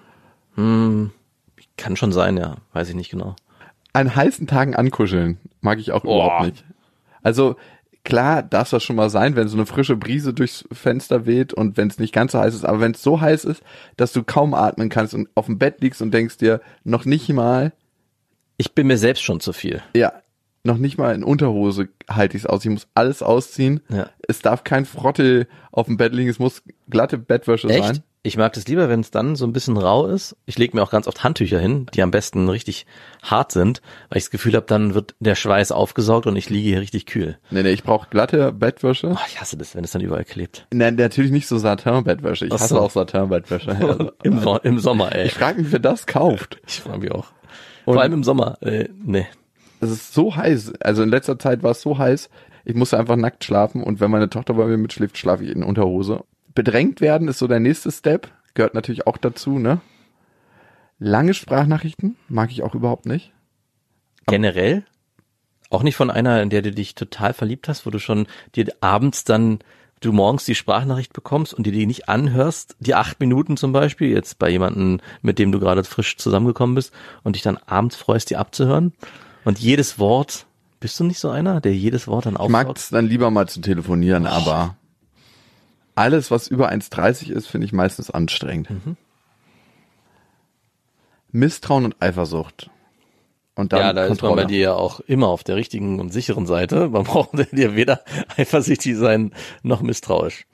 Hm, 0.55 1.11
kann 1.77 1.97
schon 1.97 2.13
sein, 2.13 2.37
ja. 2.37 2.57
Weiß 2.73 2.89
ich 2.89 2.95
nicht 2.95 3.11
genau. 3.11 3.35
An 3.93 4.15
heißen 4.15 4.47
Tagen 4.47 4.77
ankuscheln 4.77 5.39
mag 5.61 5.79
ich 5.79 5.91
auch 5.93 6.05
Oh. 6.05 6.15
überhaupt 6.17 6.45
nicht. 6.47 6.65
Also 7.23 7.57
klar 8.07 8.43
darf 8.43 8.71
das 8.71 8.83
schon 8.83 8.97
mal 8.97 9.11
sein, 9.11 9.37
wenn 9.37 9.49
so 9.49 9.57
eine 9.59 9.67
frische 9.67 9.97
Brise 9.97 10.33
durchs 10.33 10.65
Fenster 10.73 11.27
weht 11.27 11.53
und 11.53 11.77
wenn 11.77 11.89
es 11.89 11.99
nicht 11.99 12.15
ganz 12.15 12.33
so 12.33 12.39
heiß 12.39 12.55
ist, 12.55 12.65
aber 12.65 12.81
wenn 12.81 12.93
es 12.93 13.03
so 13.03 13.21
heiß 13.21 13.45
ist, 13.45 13.63
dass 13.99 14.13
du 14.15 14.23
kaum 14.23 14.55
atmen 14.55 14.89
kannst 14.89 15.13
und 15.13 15.29
auf 15.35 15.47
dem 15.47 15.59
Bett 15.59 15.81
liegst 15.83 16.01
und 16.01 16.13
denkst 16.15 16.39
dir, 16.39 16.61
noch 16.85 17.05
nicht 17.05 17.29
mal, 17.31 17.73
Ich 18.57 18.75
bin 18.75 18.87
mir 18.87 18.97
selbst 18.97 19.23
schon 19.23 19.41
zu 19.41 19.53
viel. 19.53 19.83
ja, 19.95 20.13
noch 20.65 20.79
nicht 20.79 20.99
mal 20.99 21.15
in 21.15 21.23
Unterhose 21.23 21.89
halte 22.11 22.37
ich 22.37 22.43
es 22.43 22.47
aus. 22.49 22.65
Ich 22.65 22.71
muss 22.73 22.89
alles 22.93 23.23
ausziehen. 23.23 23.83
Ja. 23.89 24.11
Es 24.27 24.41
darf 24.41 24.65
kein 24.65 24.85
Frotte 24.85 25.47
auf 25.71 25.87
dem 25.87 25.97
Bett 25.97 26.13
liegen, 26.13 26.29
es 26.29 26.41
muss 26.41 26.63
glatte 26.91 27.19
Bettwäsche 27.19 27.69
Echt? 27.69 27.85
sein. 27.85 28.03
Ich 28.27 28.37
mag 28.37 28.53
das 28.55 28.67
lieber, 28.67 28.89
wenn 28.89 28.99
es 28.99 29.13
dann 29.13 29.37
so 29.37 29.47
ein 29.47 29.53
bisschen 29.53 29.77
rau 29.77 30.07
ist. 30.09 30.35
Ich 30.47 30.59
lege 30.59 30.77
mir 30.77 30.83
auch 30.83 30.91
ganz 30.91 31.07
oft 31.07 31.23
Handtücher 31.23 31.61
hin, 31.61 31.87
die 31.95 32.03
am 32.03 32.11
besten 32.11 32.49
richtig 32.49 32.85
hart 33.23 33.53
sind, 33.53 33.83
weil 34.09 34.19
ich 34.19 34.25
das 34.25 34.31
Gefühl 34.33 34.55
habe, 34.55 34.67
dann 34.67 34.95
wird 34.95 35.15
der 35.21 35.37
Schweiß 35.37 35.71
aufgesaugt 35.71 36.27
und 36.27 36.35
ich 36.35 36.51
liege 36.51 36.69
hier 36.71 36.81
richtig 36.81 37.07
kühl. 37.07 37.39
Nee, 37.51 37.63
nee, 37.63 37.71
ich 37.71 37.85
brauche 37.85 38.09
glatte 38.11 38.51
Bettwäsche. 38.51 39.13
Oh, 39.15 39.19
ich 39.29 39.41
hasse 39.41 39.57
das, 39.57 39.77
wenn 39.77 39.85
es 39.85 39.93
dann 39.93 40.03
überall 40.03 40.25
klebt. 40.25 40.67
Nein, 40.73 40.97
natürlich 40.97 41.31
nicht 41.31 41.47
so 41.47 41.57
Satin-Bettwäsche. 41.57 42.47
Ich 42.47 42.53
Ach 42.53 42.59
hasse 42.59 42.75
so. 42.75 42.81
auch 42.81 42.91
Satin-Bettwäsche. 42.91 43.71
Also, 43.81 44.11
Im, 44.25 44.41
So- 44.41 44.59
Im 44.59 44.79
Sommer, 44.81 45.15
ey. 45.15 45.27
ich 45.27 45.35
frage 45.35 45.63
mich, 45.63 45.71
wer 45.71 45.79
das 45.79 46.07
kauft. 46.07 46.61
Ich 46.67 46.81
freue 46.81 46.99
mich 46.99 47.13
auch. 47.13 47.27
Und- 47.85 47.95
Vor 47.95 48.03
allem 48.03 48.13
im 48.15 48.25
Sommer. 48.25 48.59
Äh, 48.61 48.89
nee. 49.05 49.27
Es 49.81 49.91
ist 49.93 50.15
so 50.15 50.35
heiß. 50.35 50.73
Also 50.81 51.05
in 51.05 51.11
letzter 51.11 51.39
Zeit 51.39 51.63
war 51.63 51.71
es 51.71 51.81
so 51.81 51.97
heiß, 51.97 52.29
ich 52.65 52.75
musste 52.75 52.99
einfach 52.99 53.15
nackt 53.15 53.45
schlafen 53.45 53.85
und 53.85 54.01
wenn 54.01 54.11
meine 54.11 54.29
Tochter 54.29 54.55
bei 54.55 54.67
mir 54.67 54.79
mitschläft, 54.79 55.17
schlafe 55.17 55.45
ich 55.45 55.51
in 55.55 55.63
Unterhose. 55.63 56.25
Bedrängt 56.57 57.03
werden 57.03 57.29
ist 57.29 57.39
so 57.39 57.47
der 57.47 57.61
nächste 57.61 57.93
Step. 57.93 58.29
Gehört 58.55 58.73
natürlich 58.73 59.07
auch 59.07 59.19
dazu, 59.19 59.59
ne? 59.59 59.83
Lange 60.99 61.35
Sprachnachrichten 61.35 62.17
mag 62.29 62.51
ich 62.51 62.63
auch 62.63 62.75
überhaupt 62.75 63.05
nicht. 63.05 63.31
Generell? 64.27 64.83
Auch 65.69 65.83
nicht 65.83 65.97
von 65.97 66.11
einer, 66.11 66.41
in 66.41 66.49
der 66.49 66.63
du 66.63 66.71
dich 66.71 66.95
total 66.95 67.35
verliebt 67.35 67.69
hast, 67.69 67.85
wo 67.85 67.91
du 67.91 67.99
schon 67.99 68.27
dir 68.55 68.67
abends 68.81 69.25
dann, 69.25 69.59
du 70.01 70.13
morgens 70.13 70.47
die 70.47 70.55
Sprachnachricht 70.55 71.13
bekommst 71.13 71.53
und 71.53 71.67
dir 71.67 71.73
die 71.73 71.85
nicht 71.85 72.09
anhörst, 72.09 72.75
die 72.81 72.95
acht 72.95 73.21
Minuten 73.21 73.59
zum 73.59 73.73
Beispiel, 73.73 74.09
jetzt 74.09 74.39
bei 74.39 74.49
jemandem, 74.49 75.01
mit 75.21 75.39
dem 75.39 75.53
du 75.53 75.61
gerade 75.61 75.85
frisch 75.85 76.17
zusammengekommen 76.17 76.75
bist 76.75 76.91
und 77.23 77.37
dich 77.37 77.43
dann 77.43 77.59
abends 77.67 77.97
freust, 77.97 78.31
die 78.31 78.37
abzuhören. 78.37 78.95
Und 79.45 79.59
jedes 79.59 79.99
Wort, 79.99 80.47
bist 80.81 80.99
du 80.99 81.05
nicht 81.05 81.19
so 81.19 81.29
einer, 81.29 81.61
der 81.61 81.75
jedes 81.75 82.09
Wort 82.09 82.25
dann 82.25 82.39
Ich 82.41 82.49
mag 82.49 82.75
es 82.75 82.89
dann 82.89 83.07
lieber 83.07 83.31
mal 83.31 83.47
zu 83.47 83.61
telefonieren, 83.61 84.27
aber 84.27 84.77
alles, 85.97 86.31
was 86.31 86.47
über 86.47 86.71
1,30 86.71 87.33
ist, 87.33 87.49
finde 87.49 87.65
ich 87.65 87.73
meistens 87.73 88.11
anstrengend. 88.11 88.69
Misstrauen 91.33 91.85
und 91.85 91.97
Eifersucht. 92.01 92.71
Und 93.57 93.73
dann 93.73 93.81
ja, 93.81 93.93
da 93.95 94.05
ist 94.05 94.09
man 94.11 94.19
Kontrolle. 94.19 94.43
bei 94.43 94.49
dir 94.49 94.59
ja 94.59 94.75
auch 94.75 95.01
immer 95.01 95.29
auf 95.29 95.43
der 95.43 95.57
richtigen 95.57 95.99
und 95.99 96.13
sicheren 96.13 96.47
Seite. 96.47 96.91
Man 96.91 97.05
braucht 97.05 97.31
dir 97.53 97.75
weder 97.75 98.03
eifersüchtig 98.37 98.97
sein 98.97 99.33
noch 99.63 99.81
misstrauisch. 99.81 100.47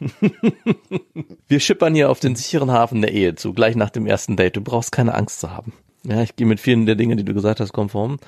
Wir 1.48 1.60
schippern 1.60 1.94
hier 1.94 2.08
auf 2.08 2.20
den 2.20 2.36
sicheren 2.36 2.70
Hafen 2.70 3.02
der 3.02 3.12
Ehe 3.12 3.34
zu, 3.34 3.52
gleich 3.52 3.74
nach 3.74 3.90
dem 3.90 4.06
ersten 4.06 4.36
Date. 4.36 4.56
Du 4.56 4.60
brauchst 4.60 4.92
keine 4.92 5.14
Angst 5.14 5.40
zu 5.40 5.50
haben. 5.50 5.72
Ja, 6.04 6.22
ich 6.22 6.36
gehe 6.36 6.46
mit 6.46 6.60
vielen 6.60 6.86
der 6.86 6.94
Dinge, 6.94 7.16
die 7.16 7.24
du 7.24 7.34
gesagt 7.34 7.60
hast, 7.60 7.72
konform. 7.72 8.18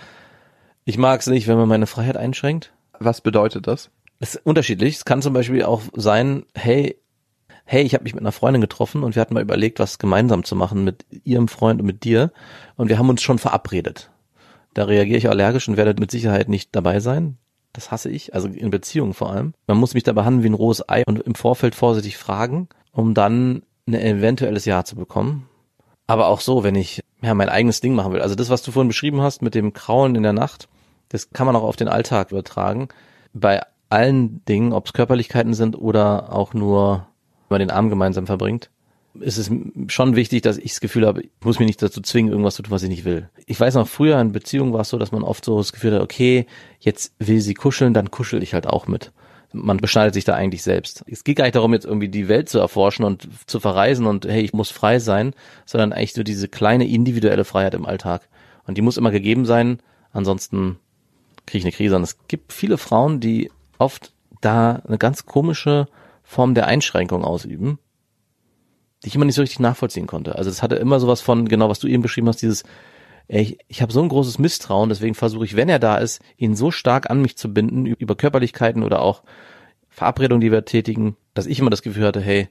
Ich 0.85 0.99
mag 0.99 1.21
es 1.21 1.29
nicht, 1.29 1.47
wenn 1.47 1.57
man 1.57 1.69
meine 1.69 1.87
Freiheit 1.87 2.17
einschränkt. 2.17 2.73
Was 2.99 3.21
bedeutet 3.21 3.67
das? 3.69 3.91
Es 4.23 4.37
ist 4.37 4.47
unterschiedlich. 4.47 4.99
Es 4.99 5.05
kann 5.05 5.21
zum 5.21 5.33
Beispiel 5.33 5.65
auch 5.65 5.83
sein, 5.95 6.45
hey, 6.55 6.97
hey, 7.65 7.83
ich 7.83 7.93
habe 7.93 8.05
mich 8.05 8.15
mit 8.15 8.23
einer 8.23 8.31
Freundin 8.31 8.61
getroffen 8.61 9.03
und 9.03 9.17
wir 9.17 9.21
hatten 9.21 9.35
mal 9.35 9.43
überlegt, 9.43 9.81
was 9.81 9.99
gemeinsam 9.99 10.45
zu 10.45 10.55
machen 10.55 10.85
mit 10.85 11.05
ihrem 11.25 11.49
Freund 11.49 11.81
und 11.81 11.87
mit 11.87 12.05
dir. 12.05 12.31
Und 12.77 12.89
wir 12.89 12.99
haben 12.99 13.09
uns 13.09 13.21
schon 13.21 13.41
verabredet. 13.41 14.13
Da 14.75 14.85
reagiere 14.85 15.19
ich 15.19 15.29
allergisch 15.29 15.67
und 15.69 15.77
werde 15.77 16.01
mit 16.01 16.13
Sicherheit 16.13 16.49
nicht 16.49 16.69
dabei 16.77 17.01
sein. 17.01 17.37
Das 17.73 17.91
hasse 17.91 18.11
ich, 18.11 18.33
also 18.33 18.47
in 18.47 18.71
Beziehungen 18.71 19.13
vor 19.13 19.33
allem. 19.33 19.55
Man 19.67 19.79
muss 19.79 19.95
mich 19.95 20.05
da 20.05 20.13
behandeln 20.13 20.45
wie 20.45 20.51
ein 20.51 20.55
rohes 20.55 20.89
Ei 20.89 21.03
und 21.05 21.19
im 21.19 21.35
Vorfeld 21.35 21.75
vorsichtig 21.75 22.17
fragen, 22.17 22.69
um 22.93 23.15
dann 23.15 23.63
ein 23.89 23.95
eventuelles 23.95 24.67
Ja 24.67 24.85
zu 24.85 24.95
bekommen. 24.95 25.49
Aber 26.07 26.29
auch 26.29 26.41
so, 26.41 26.63
wenn 26.63 26.77
ich 26.77 27.01
ja 27.23 27.35
mein 27.35 27.49
eigenes 27.49 27.81
Ding 27.81 27.97
machen 27.97 28.13
will. 28.13 28.23
Also 28.23 28.37
das, 28.37 28.51
was 28.51 28.63
du 28.63 28.71
vorhin 28.71 28.89
beschrieben 28.89 29.21
hast 29.21 29.43
mit 29.43 29.57
dem 29.57 29.73
Kraulen 29.73 30.15
in 30.15 30.23
der 30.23 30.33
Nacht, 30.33 30.69
das 31.09 31.31
kann 31.31 31.47
man 31.47 31.57
auch 31.57 31.65
auf 31.65 31.77
den 31.77 31.89
Alltag 31.89 32.31
übertragen. 32.31 32.87
Bei 33.33 33.63
allen 33.93 34.45
Dingen, 34.47 34.73
ob 34.73 34.87
es 34.87 34.93
Körperlichkeiten 34.93 35.55
sind 35.55 35.77
oder 35.77 36.33
auch 36.33 36.55
nur, 36.55 37.07
wenn 37.49 37.59
man 37.59 37.61
den 37.61 37.71
Abend 37.71 37.91
gemeinsam 37.91 38.27
verbringt, 38.27 38.71
ist 39.21 39.37
es 39.37 39.51
schon 39.89 40.17
wichtig, 40.17 40.43
dass 40.43 40.57
ich 40.57 40.73
das 40.73 40.81
Gefühl 40.81 41.07
habe, 41.07 41.23
ich 41.23 41.31
muss 41.45 41.59
mich 41.59 41.67
nicht 41.67 41.83
dazu 41.83 42.01
zwingen, 42.01 42.31
irgendwas 42.31 42.55
zu 42.55 42.63
tun, 42.63 42.71
was 42.71 42.83
ich 42.83 42.89
nicht 42.89 43.05
will. 43.05 43.29
Ich 43.47 43.61
weiß 43.61 43.75
noch, 43.75 43.87
früher 43.87 44.19
in 44.21 44.33
Beziehungen 44.33 44.73
war 44.73 44.81
es 44.81 44.89
so, 44.89 44.99
dass 44.99 45.13
man 45.13 45.23
oft 45.23 45.45
so 45.45 45.59
das 45.59 45.73
Gefühl 45.73 45.95
hat, 45.95 46.01
okay, 46.01 46.47
jetzt 46.81 47.15
will 47.19 47.41
sie 47.41 47.55
kuscheln, 47.55 47.93
dann 47.93 48.11
kuschel 48.11 48.43
ich 48.43 48.55
halt 48.55 48.67
auch 48.67 48.87
mit. 48.87 49.13
Man 49.53 49.77
beschneidet 49.77 50.15
sich 50.15 50.25
da 50.25 50.35
eigentlich 50.35 50.63
selbst. 50.63 51.05
Es 51.07 51.25
geht 51.25 51.37
gar 51.37 51.45
nicht 51.45 51.55
darum, 51.55 51.75
jetzt 51.75 51.85
irgendwie 51.85 52.09
die 52.09 52.29
Welt 52.29 52.49
zu 52.49 52.59
erforschen 52.59 53.05
und 53.05 53.29
zu 53.47 53.61
verreisen 53.61 54.07
und 54.07 54.25
hey, 54.25 54.41
ich 54.41 54.55
muss 54.55 54.71
frei 54.71 54.99
sein, 54.99 55.35
sondern 55.67 55.93
eigentlich 55.93 56.15
so 56.15 56.23
diese 56.23 56.49
kleine 56.49 56.89
individuelle 56.89 57.45
Freiheit 57.45 57.75
im 57.75 57.85
Alltag. 57.85 58.29
Und 58.67 58.79
die 58.79 58.83
muss 58.83 58.97
immer 58.97 59.11
gegeben 59.11 59.45
sein, 59.45 59.81
ansonsten 60.13 60.79
kriege 61.45 61.59
ich 61.59 61.65
eine 61.65 61.73
Krise. 61.73 61.97
Und 61.97 62.03
es 62.03 62.17
gibt 62.29 62.55
viele 62.55 62.79
Frauen, 62.79 63.21
die 63.21 63.51
oft 63.83 64.13
da 64.41 64.83
eine 64.87 64.99
ganz 64.99 65.27
komische 65.27 65.87
Form 66.23 66.55
der 66.55 66.67
Einschränkung 66.67 67.25
ausüben, 67.25 67.79
die 69.03 69.09
ich 69.09 69.15
immer 69.15 69.25
nicht 69.25 69.35
so 69.35 69.43
richtig 69.43 69.61
nachvollziehen 69.61 70.07
konnte. 70.07 70.37
Also 70.37 70.51
es 70.51 70.63
hatte 70.63 70.77
immer 70.77 71.01
sowas 71.01 71.21
von, 71.21 71.49
genau 71.49 71.69
was 71.69 71.79
du 71.79 71.89
eben 71.89 72.03
beschrieben 72.03 72.29
hast, 72.29 72.43
dieses, 72.43 72.65
ich, 73.29 73.59
ich 73.69 73.83
habe 73.83 73.93
so 73.93 74.03
ein 74.03 74.09
großes 74.09 74.39
Misstrauen, 74.39 74.89
deswegen 74.89 75.15
versuche 75.15 75.45
ich, 75.45 75.57
wenn 75.57 75.69
er 75.69 75.79
da 75.79 75.97
ist, 75.97 76.21
ihn 76.37 76.57
so 76.57 76.71
stark 76.71 77.11
an 77.11 77.21
mich 77.21 77.37
zu 77.37 77.53
binden, 77.53 77.87
über 77.87 78.17
Körperlichkeiten 78.17 78.83
oder 78.83 79.03
auch 79.03 79.23
Verabredungen, 79.89 80.41
die 80.41 80.53
wir 80.53 80.65
tätigen, 80.65 81.17
dass 81.35 81.47
ich 81.47 81.59
immer 81.59 81.71
das 81.71 81.83
Gefühl 81.83 82.07
hatte, 82.07 82.21
hey, 82.21 82.49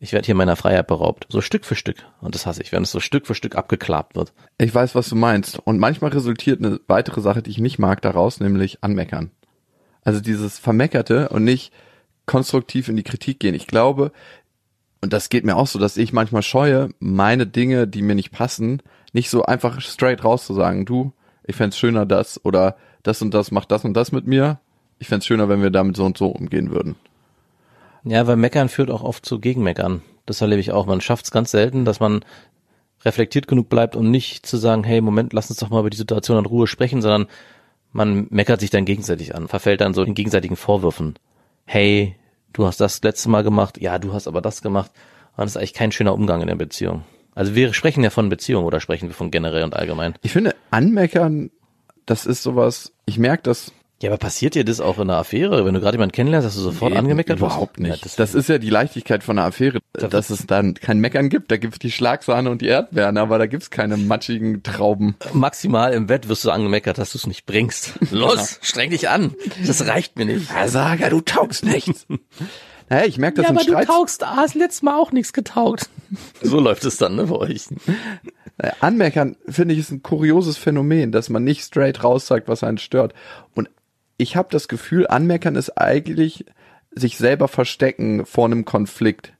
ich 0.00 0.12
werde 0.12 0.26
hier 0.26 0.34
meiner 0.34 0.56
Freiheit 0.56 0.86
beraubt. 0.86 1.26
So 1.30 1.40
Stück 1.40 1.64
für 1.64 1.76
Stück. 1.76 2.04
Und 2.20 2.34
das 2.34 2.46
hasse 2.46 2.62
ich, 2.62 2.72
wenn 2.72 2.82
es 2.82 2.90
so 2.90 3.00
Stück 3.00 3.26
für 3.26 3.34
Stück 3.34 3.56
abgeklappt 3.56 4.16
wird. 4.16 4.32
Ich 4.58 4.74
weiß, 4.74 4.94
was 4.94 5.08
du 5.08 5.16
meinst. 5.16 5.58
Und 5.60 5.78
manchmal 5.78 6.10
resultiert 6.10 6.58
eine 6.58 6.80
weitere 6.88 7.20
Sache, 7.20 7.42
die 7.42 7.50
ich 7.50 7.58
nicht 7.58 7.78
mag, 7.78 8.02
daraus, 8.02 8.40
nämlich 8.40 8.82
anmeckern. 8.82 9.30
Also 10.04 10.20
dieses 10.20 10.58
Vermeckerte 10.58 11.30
und 11.30 11.44
nicht 11.44 11.72
konstruktiv 12.26 12.88
in 12.88 12.96
die 12.96 13.02
Kritik 13.02 13.40
gehen. 13.40 13.54
Ich 13.54 13.66
glaube, 13.66 14.12
und 15.00 15.12
das 15.12 15.28
geht 15.28 15.44
mir 15.44 15.56
auch 15.56 15.66
so, 15.66 15.78
dass 15.78 15.96
ich 15.96 16.12
manchmal 16.12 16.42
scheue, 16.42 16.90
meine 16.98 17.46
Dinge, 17.46 17.86
die 17.86 18.02
mir 18.02 18.14
nicht 18.14 18.30
passen, 18.30 18.82
nicht 19.12 19.30
so 19.30 19.44
einfach 19.44 19.80
straight 19.80 20.24
raus 20.24 20.46
zu 20.46 20.54
sagen, 20.54 20.86
du, 20.86 21.12
ich 21.44 21.56
fänd's 21.56 21.76
schöner 21.76 22.06
das 22.06 22.42
oder 22.44 22.76
das 23.02 23.20
und 23.20 23.34
das 23.34 23.50
macht 23.50 23.70
das 23.70 23.84
und 23.84 23.94
das 23.94 24.12
mit 24.12 24.26
mir. 24.26 24.60
Ich 24.98 25.08
fänd's 25.08 25.26
schöner, 25.26 25.48
wenn 25.48 25.62
wir 25.62 25.70
damit 25.70 25.96
so 25.96 26.04
und 26.04 26.16
so 26.16 26.28
umgehen 26.28 26.70
würden. 26.70 26.96
Ja, 28.04 28.26
weil 28.26 28.36
Meckern 28.36 28.68
führt 28.68 28.90
auch 28.90 29.02
oft 29.02 29.26
zu 29.26 29.40
Gegenmeckern. 29.40 30.02
Das 30.26 30.40
erlebe 30.40 30.60
ich 30.60 30.72
auch. 30.72 30.86
Man 30.86 31.00
schafft 31.00 31.26
es 31.26 31.30
ganz 31.30 31.50
selten, 31.50 31.84
dass 31.84 32.00
man 32.00 32.24
reflektiert 33.04 33.46
genug 33.46 33.68
bleibt, 33.68 33.96
um 33.96 34.10
nicht 34.10 34.46
zu 34.46 34.56
sagen, 34.56 34.84
hey, 34.84 35.00
Moment, 35.00 35.32
lass 35.32 35.50
uns 35.50 35.58
doch 35.58 35.70
mal 35.70 35.80
über 35.80 35.90
die 35.90 35.96
Situation 35.96 36.38
in 36.38 36.46
Ruhe 36.46 36.66
sprechen, 36.66 37.02
sondern 37.02 37.28
man 37.94 38.26
meckert 38.30 38.60
sich 38.60 38.70
dann 38.70 38.84
gegenseitig 38.84 39.34
an, 39.34 39.48
verfällt 39.48 39.80
dann 39.80 39.94
so 39.94 40.02
in 40.02 40.14
gegenseitigen 40.14 40.56
Vorwürfen. 40.56 41.14
Hey, 41.64 42.16
du 42.52 42.66
hast 42.66 42.80
das 42.80 43.02
letzte 43.02 43.30
Mal 43.30 43.42
gemacht, 43.42 43.80
ja, 43.80 43.98
du 43.98 44.12
hast 44.12 44.26
aber 44.26 44.42
das 44.42 44.60
gemacht. 44.60 44.90
Und 45.36 45.44
das 45.44 45.52
ist 45.52 45.56
eigentlich 45.56 45.74
kein 45.74 45.92
schöner 45.92 46.12
Umgang 46.12 46.40
in 46.42 46.48
der 46.48 46.56
Beziehung. 46.56 47.04
Also 47.34 47.54
wir 47.54 47.72
sprechen 47.72 48.04
ja 48.04 48.10
von 48.10 48.28
Beziehung 48.28 48.64
oder 48.64 48.80
sprechen 48.80 49.08
wir 49.08 49.14
von 49.14 49.30
generell 49.30 49.62
und 49.62 49.74
allgemein. 49.74 50.14
Ich 50.22 50.32
finde, 50.32 50.54
anmeckern, 50.70 51.50
das 52.04 52.26
ist 52.26 52.42
sowas, 52.42 52.92
ich 53.06 53.18
merke 53.18 53.44
das 53.44 53.72
Ja, 54.02 54.10
aber 54.10 54.18
passiert 54.18 54.54
dir 54.54 54.64
das 54.64 54.80
auch 54.80 54.96
in 54.96 55.08
einer 55.08 55.18
Affäre, 55.18 55.64
wenn 55.64 55.72
du 55.72 55.80
gerade 55.80 55.94
jemanden 55.94 56.12
kennenlernst, 56.12 56.46
dass 56.46 56.56
du 56.56 56.60
sofort 56.60 56.92
Nee, 56.92 56.98
angemeckert 56.98 57.40
wirst? 57.40 57.52
Überhaupt 57.52 57.78
nicht. 57.78 57.96
Ja, 57.96 58.02
das, 58.02 58.16
das, 58.16 58.34
ist 58.34 58.48
ja 58.48 58.58
die 58.58 58.68
Leichtigkeit 58.68 59.22
von 59.22 59.38
einer 59.38 59.46
Affäre, 59.46 59.78
dass 59.92 60.30
es 60.30 60.46
dann 60.46 60.74
kein 60.74 60.98
Meckern 60.98 61.28
gibt. 61.28 61.50
Da 61.50 61.56
gibt's 61.56 61.78
die 61.78 61.92
Schlagsahne 61.92 62.50
und 62.50 62.60
die 62.60 62.66
Erdbeeren, 62.66 63.16
aber 63.16 63.38
da 63.38 63.46
gibt's 63.46 63.70
keine 63.70 63.96
matschigen 63.96 64.62
Trauben. 64.62 65.16
maximal 65.32 65.92
im 65.92 66.08
Bett 66.08 66.28
wirst 66.28 66.44
du 66.44 66.50
angemeckert, 66.50 66.98
dass 66.98 67.12
du 67.12 67.18
es 67.18 67.26
nicht 67.26 67.46
bringst. 67.46 67.94
Los, 68.10 68.58
streng 68.62 68.90
dich 68.90 69.08
an. 69.08 69.34
Das 69.64 69.86
reicht 69.86 70.16
mir 70.16 70.26
nicht. 70.26 70.46
Versager, 70.46 71.08
du 71.08 71.20
taugst 71.20 71.64
nichts. 71.64 72.06
naja, 72.90 73.06
ich 73.06 73.16
merke 73.16 73.42
das 73.42 73.50
in 73.50 73.58
Streits. 73.60 73.86
taugst, 73.86 74.24
ah, 74.24 74.36
hast 74.36 74.56
letztes 74.56 74.82
Mal 74.82 74.98
auch 74.98 75.12
nichts 75.12 75.32
getaugt. 75.32 75.88
So 76.42 76.60
läuft 76.60 76.84
es 76.84 76.96
dann, 76.96 77.16
ne, 77.16 77.24
bei 77.24 77.34
euch. 77.34 77.66
Äh, 78.58 78.70
Anmeckern, 78.78 79.36
finde 79.48 79.74
ich, 79.74 79.80
ist 79.80 79.90
ein 79.90 80.02
kurioses 80.02 80.56
Phänomen, 80.58 81.10
dass 81.10 81.28
man 81.28 81.42
nicht 81.42 81.64
straight 81.64 82.04
raus 82.04 82.28
sagt, 82.28 82.46
was 82.46 82.62
einen 82.62 82.78
stört. 82.78 83.14
Und 83.54 83.68
ich 84.16 84.36
habe 84.36 84.48
das 84.50 84.68
Gefühl, 84.68 85.06
Anmeckern 85.06 85.56
ist 85.56 85.70
eigentlich 85.78 86.44
sich 86.92 87.18
selber 87.18 87.48
verstecken 87.48 88.24
vor 88.26 88.46
einem 88.46 88.64
Konflikt. 88.64 89.32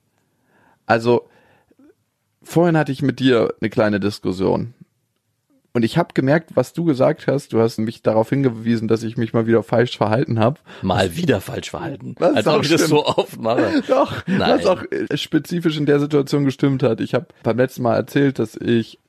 Also, 0.86 1.28
vorhin 2.42 2.76
hatte 2.76 2.92
ich 2.92 3.02
mit 3.02 3.20
dir 3.20 3.54
eine 3.60 3.70
kleine 3.70 4.00
Diskussion. 4.00 4.74
Und 5.76 5.84
ich 5.84 5.98
habe 5.98 6.14
gemerkt, 6.14 6.50
was 6.54 6.72
du 6.72 6.84
gesagt 6.84 7.26
hast. 7.26 7.52
Du 7.52 7.60
hast 7.60 7.78
mich 7.78 8.00
darauf 8.00 8.28
hingewiesen, 8.30 8.86
dass 8.86 9.02
ich 9.02 9.16
mich 9.16 9.32
mal 9.32 9.48
wieder 9.48 9.64
falsch 9.64 9.96
verhalten 9.96 10.38
habe. 10.38 10.60
Mal 10.82 11.16
wieder 11.16 11.40
falsch 11.40 11.70
verhalten. 11.70 12.14
Was 12.20 12.36
Als 12.36 12.46
auch 12.46 12.58
ob 12.58 12.62
ich 12.62 12.70
das 12.70 12.82
stimmt. 12.82 12.90
so 12.90 13.06
oft 13.06 13.40
mache. 13.40 13.82
Doch, 13.88 14.24
Nein. 14.28 14.40
was 14.40 14.66
auch 14.66 14.84
äh, 14.92 15.16
spezifisch 15.16 15.76
in 15.76 15.86
der 15.86 15.98
Situation 15.98 16.44
gestimmt 16.44 16.84
hat. 16.84 17.00
Ich 17.00 17.12
habe 17.12 17.26
beim 17.42 17.56
letzten 17.56 17.82
Mal 17.82 17.96
erzählt, 17.96 18.38
dass 18.38 18.54
ich 18.54 19.00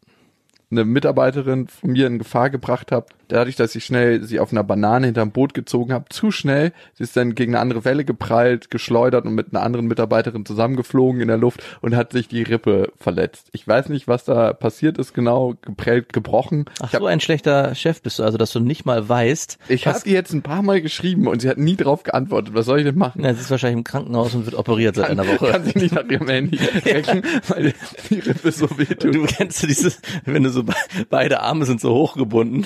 eine 0.71 0.85
Mitarbeiterin 0.85 1.67
von 1.67 1.91
mir 1.91 2.07
in 2.07 2.17
Gefahr 2.17 2.49
gebracht 2.49 2.91
habe, 2.91 3.05
dadurch, 3.27 3.55
dass 3.55 3.75
ich 3.75 3.85
schnell 3.85 4.23
sie 4.23 4.39
auf 4.39 4.51
einer 4.51 4.63
Banane 4.63 5.07
hinterm 5.07 5.31
Boot 5.31 5.53
gezogen 5.53 5.93
habe, 5.93 6.05
zu 6.09 6.31
schnell. 6.31 6.71
Sie 6.93 7.03
ist 7.03 7.15
dann 7.15 7.35
gegen 7.35 7.53
eine 7.53 7.61
andere 7.61 7.85
Welle 7.85 8.05
geprallt, 8.05 8.71
geschleudert 8.71 9.25
und 9.25 9.35
mit 9.35 9.53
einer 9.53 9.63
anderen 9.63 9.87
Mitarbeiterin 9.87 10.45
zusammengeflogen 10.45 11.21
in 11.21 11.27
der 11.27 11.37
Luft 11.37 11.63
und 11.81 11.95
hat 11.95 12.11
sich 12.11 12.27
die 12.27 12.43
Rippe 12.43 12.91
verletzt. 12.97 13.49
Ich 13.51 13.67
weiß 13.67 13.89
nicht, 13.89 14.07
was 14.07 14.25
da 14.25 14.53
passiert 14.53 14.97
ist, 14.97 15.13
genau, 15.13 15.55
geprellt, 15.61 16.13
gebrochen. 16.13 16.65
Ach, 16.81 16.93
hab, 16.93 17.01
so 17.01 17.07
ein 17.07 17.19
schlechter 17.19 17.75
Chef 17.75 18.01
bist 18.01 18.19
du, 18.19 18.23
also 18.23 18.37
dass 18.37 18.51
du 18.51 18.59
nicht 18.59 18.85
mal 18.85 19.07
weißt. 19.07 19.57
ich 19.67 19.87
habe 19.87 19.99
ihr 20.05 20.13
jetzt 20.13 20.33
ein 20.33 20.41
paar 20.41 20.61
Mal 20.61 20.81
geschrieben 20.81 21.27
und 21.27 21.41
sie 21.41 21.49
hat 21.49 21.57
nie 21.57 21.75
drauf 21.75 22.03
geantwortet. 22.03 22.53
Was 22.53 22.65
soll 22.65 22.79
ich 22.79 22.85
denn 22.85 22.97
machen? 22.97 23.21
Na, 23.23 23.33
sie 23.33 23.41
ist 23.41 23.51
wahrscheinlich 23.51 23.77
im 23.77 23.83
Krankenhaus 23.83 24.35
und 24.35 24.45
wird 24.45 24.55
operiert 24.55 24.95
seit 24.95 25.09
einer 25.09 25.27
Woche. 25.27 25.51
Kann 25.51 25.63
sich 25.63 25.75
nicht 25.75 25.93
nach 25.93 26.05
ihrem 26.05 26.27
Handy 26.27 26.57
recken, 26.85 27.23
weil 27.47 27.73
die 28.09 28.19
Rippe 28.19 28.51
so 28.51 28.69
wehtut. 28.77 29.15
Du 29.15 29.25
kennst 29.25 29.63
du 29.63 29.67
dieses, 29.67 30.01
wenn 30.25 30.43
du 30.43 30.49
so 30.49 30.63
be 30.63 30.73
beide 31.09 31.41
Arme 31.41 31.65
sind 31.65 31.81
so 31.81 31.93
hochgebunden, 31.93 32.65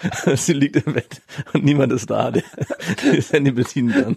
sie 0.36 0.52
liegt 0.52 0.76
im 0.76 0.94
Bett 0.94 1.20
und 1.52 1.64
niemand 1.64 1.92
ist 1.92 2.10
da, 2.10 2.30
der 2.30 2.42
das 3.14 3.32
Handy 3.32 3.52
bedienen 3.52 3.92
kann. 3.92 4.16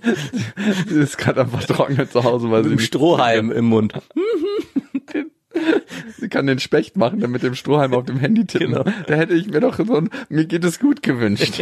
Sie 0.88 1.00
ist 1.00 1.18
gerade 1.18 1.42
einfach 1.42 1.64
trocknet 1.64 2.12
zu 2.12 2.24
Hause, 2.24 2.52
weil 2.52 2.64
sie 2.64 2.70
Mit 2.70 2.80
dem 2.80 2.82
nicht, 2.82 2.88
Strohhalm 2.88 3.52
im 3.52 3.66
Mund. 3.66 3.94
sie 6.18 6.30
kann 6.30 6.48
den 6.48 6.60
Specht 6.60 6.96
machen, 6.98 7.20
dann 7.20 7.32
mit 7.32 7.44
dem 7.44 7.56
Strohhalm 7.56 7.94
auf 7.94 8.06
dem 8.06 8.18
Handy 8.18 8.46
tippen. 8.46 8.74
Genau. 8.74 8.84
Da 9.08 9.16
hätte 9.16 9.34
ich 9.34 9.48
mir 9.48 9.60
doch 9.60 9.78
so 9.78 9.96
ein 9.96 10.10
mir 10.30 10.46
geht 10.46 10.64
es 10.64 10.80
gut 10.80 11.04
gewünscht. 11.04 11.62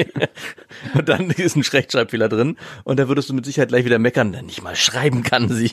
Und 0.94 1.10
dann 1.10 1.30
ist 1.32 1.56
ein 1.56 1.64
Rechtschreibfehler 1.64 2.30
drin 2.30 2.58
und 2.84 3.00
da 3.00 3.08
würdest 3.08 3.30
du 3.30 3.34
mit 3.34 3.46
Sicherheit 3.46 3.70
gleich 3.70 3.86
wieder 3.86 4.00
meckern, 4.00 4.32
denn 4.32 4.46
nicht 4.46 4.64
mal 4.64 4.76
schreiben 4.76 5.24
kann 5.24 5.50
sie. 5.50 5.72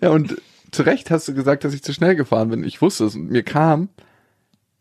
ja, 0.00 0.10
und 0.10 0.36
zu 0.70 0.82
Recht 0.82 1.10
hast 1.10 1.28
du 1.28 1.34
gesagt, 1.34 1.64
dass 1.64 1.74
ich 1.74 1.82
zu 1.82 1.92
schnell 1.92 2.16
gefahren 2.16 2.50
bin. 2.50 2.64
Ich 2.64 2.82
wusste 2.82 3.04
es 3.04 3.14
und 3.14 3.30
mir 3.30 3.42
kam 3.42 3.88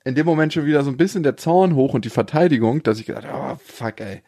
in 0.04 0.16
dem 0.16 0.26
Moment 0.26 0.54
schon 0.54 0.66
wieder 0.66 0.84
so 0.84 0.90
ein 0.90 0.98
bisschen 0.98 1.24
der 1.24 1.38
Zorn 1.38 1.76
hoch 1.76 1.94
und 1.94 2.06
die 2.06 2.10
Verteidigung, 2.10 2.84
dass 2.84 3.00
ich 3.00 3.06
gedacht 3.06 3.26
habe, 3.26 3.54
oh 3.54 3.60
fuck 3.64 4.00
ey. 4.02 4.22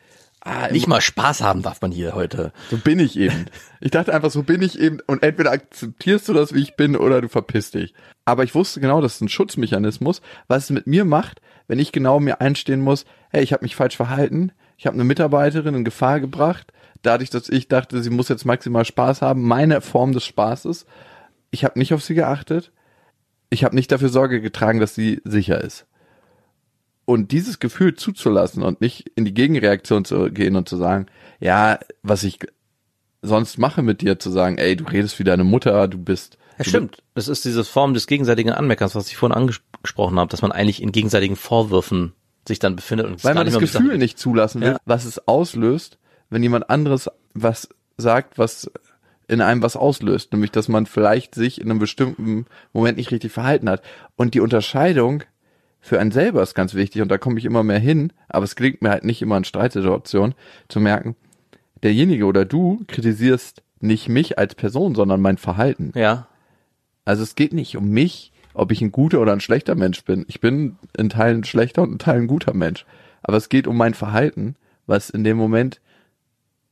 Ah, 0.48 0.68
Nicht 0.72 0.88
mal 0.88 1.02
Spaß 1.02 1.42
haben 1.42 1.64
darf 1.64 1.82
man 1.82 1.92
hier 1.92 2.14
heute. 2.14 2.54
so 2.70 2.78
bin 2.78 3.00
ich 3.00 3.18
eben. 3.18 3.46
Ich 3.82 3.92
dachte 3.92 4.14
einfach, 4.14 4.30
so 4.32 4.44
bin 4.44 4.62
ich 4.62 4.80
eben 4.80 5.00
und 5.08 5.22
entweder 5.24 5.52
akzeptierst 5.52 6.28
du 6.30 6.34
das, 6.34 6.54
wie 6.54 6.62
ich 6.62 6.76
bin, 6.76 6.96
oder 6.96 7.22
du 7.22 7.30
verpisst 7.30 7.74
dich. 7.74 7.94
Aber 8.26 8.44
ich 8.44 8.54
wusste 8.56 8.80
genau, 8.80 9.02
das 9.02 9.16
ist 9.16 9.22
ein 9.22 9.30
Schutzmechanismus, 9.30 10.22
was 10.48 10.66
es 10.66 10.70
mit 10.70 10.88
mir 10.88 11.04
macht, 11.06 11.42
wenn 11.68 11.80
ich 11.80 11.92
genau 11.92 12.20
mir 12.20 12.42
einstehen 12.42 12.82
muss, 12.82 13.06
hey, 13.32 13.44
ich 13.44 13.54
habe 13.54 13.64
mich 13.64 13.76
falsch 13.76 13.96
verhalten, 13.96 14.52
ich 14.78 14.86
habe 14.88 14.94
eine 14.96 15.04
Mitarbeiterin 15.04 15.76
in 15.76 15.84
Gefahr 15.84 16.20
gebracht, 16.20 16.72
dadurch, 17.02 17.30
dass 17.30 17.50
ich 17.50 17.68
dachte, 17.68 18.02
sie 18.02 18.10
muss 18.10 18.30
jetzt 18.30 18.46
maximal 18.46 18.86
Spaß 18.86 19.22
haben, 19.22 19.44
meine 19.44 19.82
Form 19.82 20.12
des 20.14 20.26
Spaßes. 20.26 20.86
Ich 21.52 21.64
habe 21.64 21.78
nicht 21.80 21.94
auf 21.94 22.04
sie 22.04 22.16
geachtet. 22.16 22.72
Ich 23.56 23.64
habe 23.64 23.74
nicht 23.74 23.90
dafür 23.90 24.10
Sorge 24.10 24.42
getragen, 24.42 24.82
dass 24.82 24.96
sie 24.96 25.22
sicher 25.24 25.62
ist. 25.64 25.86
Und 27.06 27.32
dieses 27.32 27.60
Gefühl 27.60 27.96
zuzulassen 27.96 28.64
und 28.64 28.82
nicht 28.82 29.10
in 29.16 29.24
die 29.24 29.34
Gegenreaktion 29.34 30.04
zu 30.04 30.30
gehen 30.30 30.58
und 30.58 30.68
zu 30.68 30.76
sagen, 30.76 31.06
ja, 31.40 31.80
was 32.04 32.24
ich 32.24 32.40
sonst 33.22 33.58
mache 33.58 33.82
mit 33.82 34.02
dir, 34.02 34.20
zu 34.20 34.30
sagen, 34.30 34.58
ey, 34.58 34.76
du 34.76 34.84
redest 34.84 35.18
wie 35.20 35.24
deine 35.24 35.46
Mutter, 35.46 35.88
du 35.88 35.98
bist. 35.98 36.38
Ja, 36.58 36.64
du 36.66 36.70
stimmt. 36.70 36.98
Das 37.14 37.30
ist 37.30 37.46
diese 37.46 37.64
Form 37.64 37.94
des 37.94 38.08
gegenseitigen 38.08 38.52
Anmeckerns, 38.52 38.94
was 38.94 39.08
ich 39.08 39.16
vorhin 39.16 39.38
angesprochen 39.38 40.20
habe, 40.20 40.30
dass 40.30 40.42
man 40.42 40.52
eigentlich 40.52 40.82
in 40.82 40.92
gegenseitigen 40.92 41.38
Vorwürfen 41.38 42.12
sich 42.46 42.60
dann 42.60 42.76
befindet 42.76 43.08
und 43.08 43.14
es 43.16 43.24
Weil 43.24 43.36
man 43.36 43.46
das 43.46 43.58
Gefühl 43.58 43.98
nicht 43.98 44.20
zulassen 44.20 44.60
will, 44.60 44.72
Ja. 44.72 44.78
was 44.84 45.06
es 45.06 45.28
auslöst, 45.30 45.98
wenn 46.30 46.44
jemand 46.44 46.70
anderes 46.70 47.10
was 47.34 47.70
sagt, 47.96 48.38
was 48.38 48.70
in 49.28 49.42
einem 49.42 49.62
was 49.62 49.76
auslöst. 49.76 50.32
Nämlich, 50.32 50.52
dass 50.52 50.68
man 50.68 50.86
vielleicht 50.86 51.36
sich 51.36 51.60
in 51.60 51.70
einem 51.70 51.80
bestimmten 51.80 52.46
Moment 52.74 52.98
nicht 52.98 53.12
richtig 53.12 53.32
verhalten 53.32 53.70
hat. 53.70 53.82
Und 54.16 54.34
die 54.34 54.40
Unterscheidung 54.42 55.24
für 55.86 56.00
einen 56.00 56.12
selber 56.12 56.42
ist 56.42 56.56
ganz 56.56 56.74
wichtig 56.74 57.04
und 57.04 57.10
da 57.10 57.20
komme 57.20 57.38
ich 57.38 57.46
immer 57.46 57.62
mehr 57.62 57.78
hin, 57.78 58.12
aber 58.28 58.44
es 58.44 58.56
gelingt 58.56 58.82
mir 58.82 58.90
halt 58.90 59.06
nicht 59.06 59.22
immer 59.22 59.38
in 59.38 59.44
Streitsituationen 59.44 60.34
zu 60.68 60.80
merken, 60.80 61.16
derjenige 61.84 62.26
oder 62.26 62.44
du 62.44 62.84
kritisierst 62.88 63.62
nicht 63.82 64.10
mich 64.10 64.40
als 64.40 64.56
Person, 64.56 64.96
sondern 64.96 65.22
mein 65.22 65.38
Verhalten. 65.38 65.92
Ja, 65.94 66.28
Also 67.06 67.22
es 67.22 67.36
geht 67.36 67.54
nicht 67.54 67.78
um 67.78 67.88
mich, 67.90 68.32
ob 68.56 68.72
ich 68.72 68.82
ein 68.82 68.92
guter 68.92 69.22
oder 69.22 69.34
ein 69.34 69.42
schlechter 69.42 69.76
Mensch 69.76 70.04
bin. 70.04 70.26
Ich 70.28 70.40
bin 70.40 70.78
in 70.98 71.10
Teilen 71.10 71.44
schlechter 71.44 71.84
und 71.84 71.92
in 71.92 72.00
Teilen 72.00 72.26
guter 72.26 72.56
Mensch. 72.56 72.86
Aber 73.22 73.38
es 73.38 73.50
geht 73.50 73.68
um 73.68 73.78
mein 73.78 73.94
Verhalten, 73.94 74.56
was 74.88 75.12
in 75.12 75.24
dem 75.24 75.38
Moment 75.38 75.82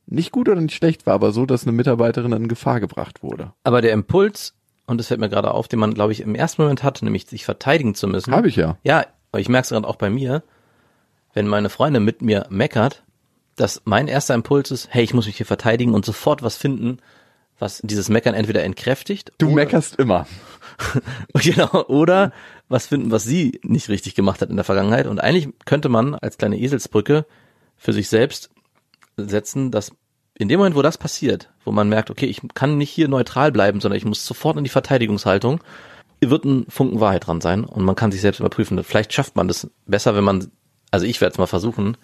nicht 0.06 0.32
gut 0.32 0.48
oder 0.48 0.60
nicht 0.60 0.74
schlecht 0.74 1.06
war, 1.06 1.14
aber 1.14 1.32
so, 1.32 1.46
dass 1.46 1.64
eine 1.64 1.72
Mitarbeiterin 1.72 2.32
in 2.32 2.48
Gefahr 2.48 2.80
gebracht 2.80 3.22
wurde. 3.22 3.52
aber 3.64 3.80
der 3.80 3.92
Impuls, 3.92 4.54
und 4.86 4.98
das 4.98 5.08
fällt 5.08 5.20
mir 5.20 5.28
gerade 5.28 5.52
auf, 5.52 5.68
den 5.68 5.78
man, 5.78 5.94
glaube 5.94 6.12
ich, 6.12 6.20
im 6.20 6.34
ersten 6.34 6.62
Moment 6.62 6.82
hat, 6.82 7.02
nämlich 7.02 7.26
sich 7.26 7.44
verteidigen 7.44 7.94
zu 7.94 8.06
müssen. 8.06 8.34
Habe 8.34 8.48
ich 8.48 8.56
ja. 8.56 8.76
Ja, 8.82 9.06
aber 9.32 9.40
ich 9.40 9.48
merke 9.48 9.64
es 9.64 9.70
gerade 9.70 9.88
auch 9.88 9.96
bei 9.96 10.10
mir, 10.10 10.42
wenn 11.32 11.48
meine 11.48 11.70
Freundin 11.70 12.04
mit 12.04 12.22
mir 12.22 12.46
meckert, 12.50 13.02
dass 13.56 13.82
mein 13.84 14.08
erster 14.08 14.34
Impuls 14.34 14.70
ist, 14.70 14.88
hey, 14.90 15.04
ich 15.04 15.14
muss 15.14 15.26
mich 15.26 15.36
hier 15.36 15.46
verteidigen 15.46 15.94
und 15.94 16.04
sofort 16.04 16.42
was 16.42 16.56
finden, 16.56 16.98
was 17.58 17.80
dieses 17.84 18.08
Meckern 18.08 18.34
entweder 18.34 18.62
entkräftigt. 18.64 19.32
Du 19.38 19.50
meckerst 19.50 19.96
immer. 19.96 20.26
Genau, 21.34 21.84
oder 21.86 22.32
was 22.68 22.88
finden, 22.88 23.12
was 23.12 23.22
sie 23.22 23.60
nicht 23.62 23.88
richtig 23.88 24.16
gemacht 24.16 24.40
hat 24.40 24.50
in 24.50 24.56
der 24.56 24.64
Vergangenheit. 24.64 25.06
Und 25.06 25.20
eigentlich 25.20 25.48
könnte 25.66 25.88
man 25.88 26.16
als 26.16 26.36
kleine 26.36 26.58
Eselsbrücke 26.58 27.26
für 27.76 27.92
sich 27.92 28.08
selbst 28.08 28.50
setzen, 29.16 29.70
dass 29.70 29.92
in 30.36 30.48
dem 30.48 30.58
Moment, 30.58 30.76
wo 30.76 30.82
das 30.82 30.98
passiert, 30.98 31.50
wo 31.64 31.70
man 31.70 31.88
merkt, 31.88 32.10
okay, 32.10 32.26
ich 32.26 32.40
kann 32.54 32.76
nicht 32.76 32.90
hier 32.90 33.08
neutral 33.08 33.52
bleiben, 33.52 33.80
sondern 33.80 33.98
ich 33.98 34.04
muss 34.04 34.26
sofort 34.26 34.56
in 34.56 34.64
die 34.64 34.70
Verteidigungshaltung, 34.70 35.60
wird 36.20 36.44
ein 36.44 36.66
Funken 36.68 37.00
Wahrheit 37.00 37.26
dran 37.26 37.40
sein 37.40 37.64
und 37.64 37.84
man 37.84 37.96
kann 37.96 38.10
sich 38.10 38.20
selbst 38.20 38.40
überprüfen. 38.40 38.82
Vielleicht 38.82 39.12
schafft 39.12 39.36
man 39.36 39.48
das 39.48 39.70
besser, 39.86 40.16
wenn 40.16 40.24
man, 40.24 40.50
also 40.90 41.06
ich 41.06 41.20
werde 41.20 41.32
es 41.32 41.38
mal 41.38 41.46
versuchen. 41.46 41.96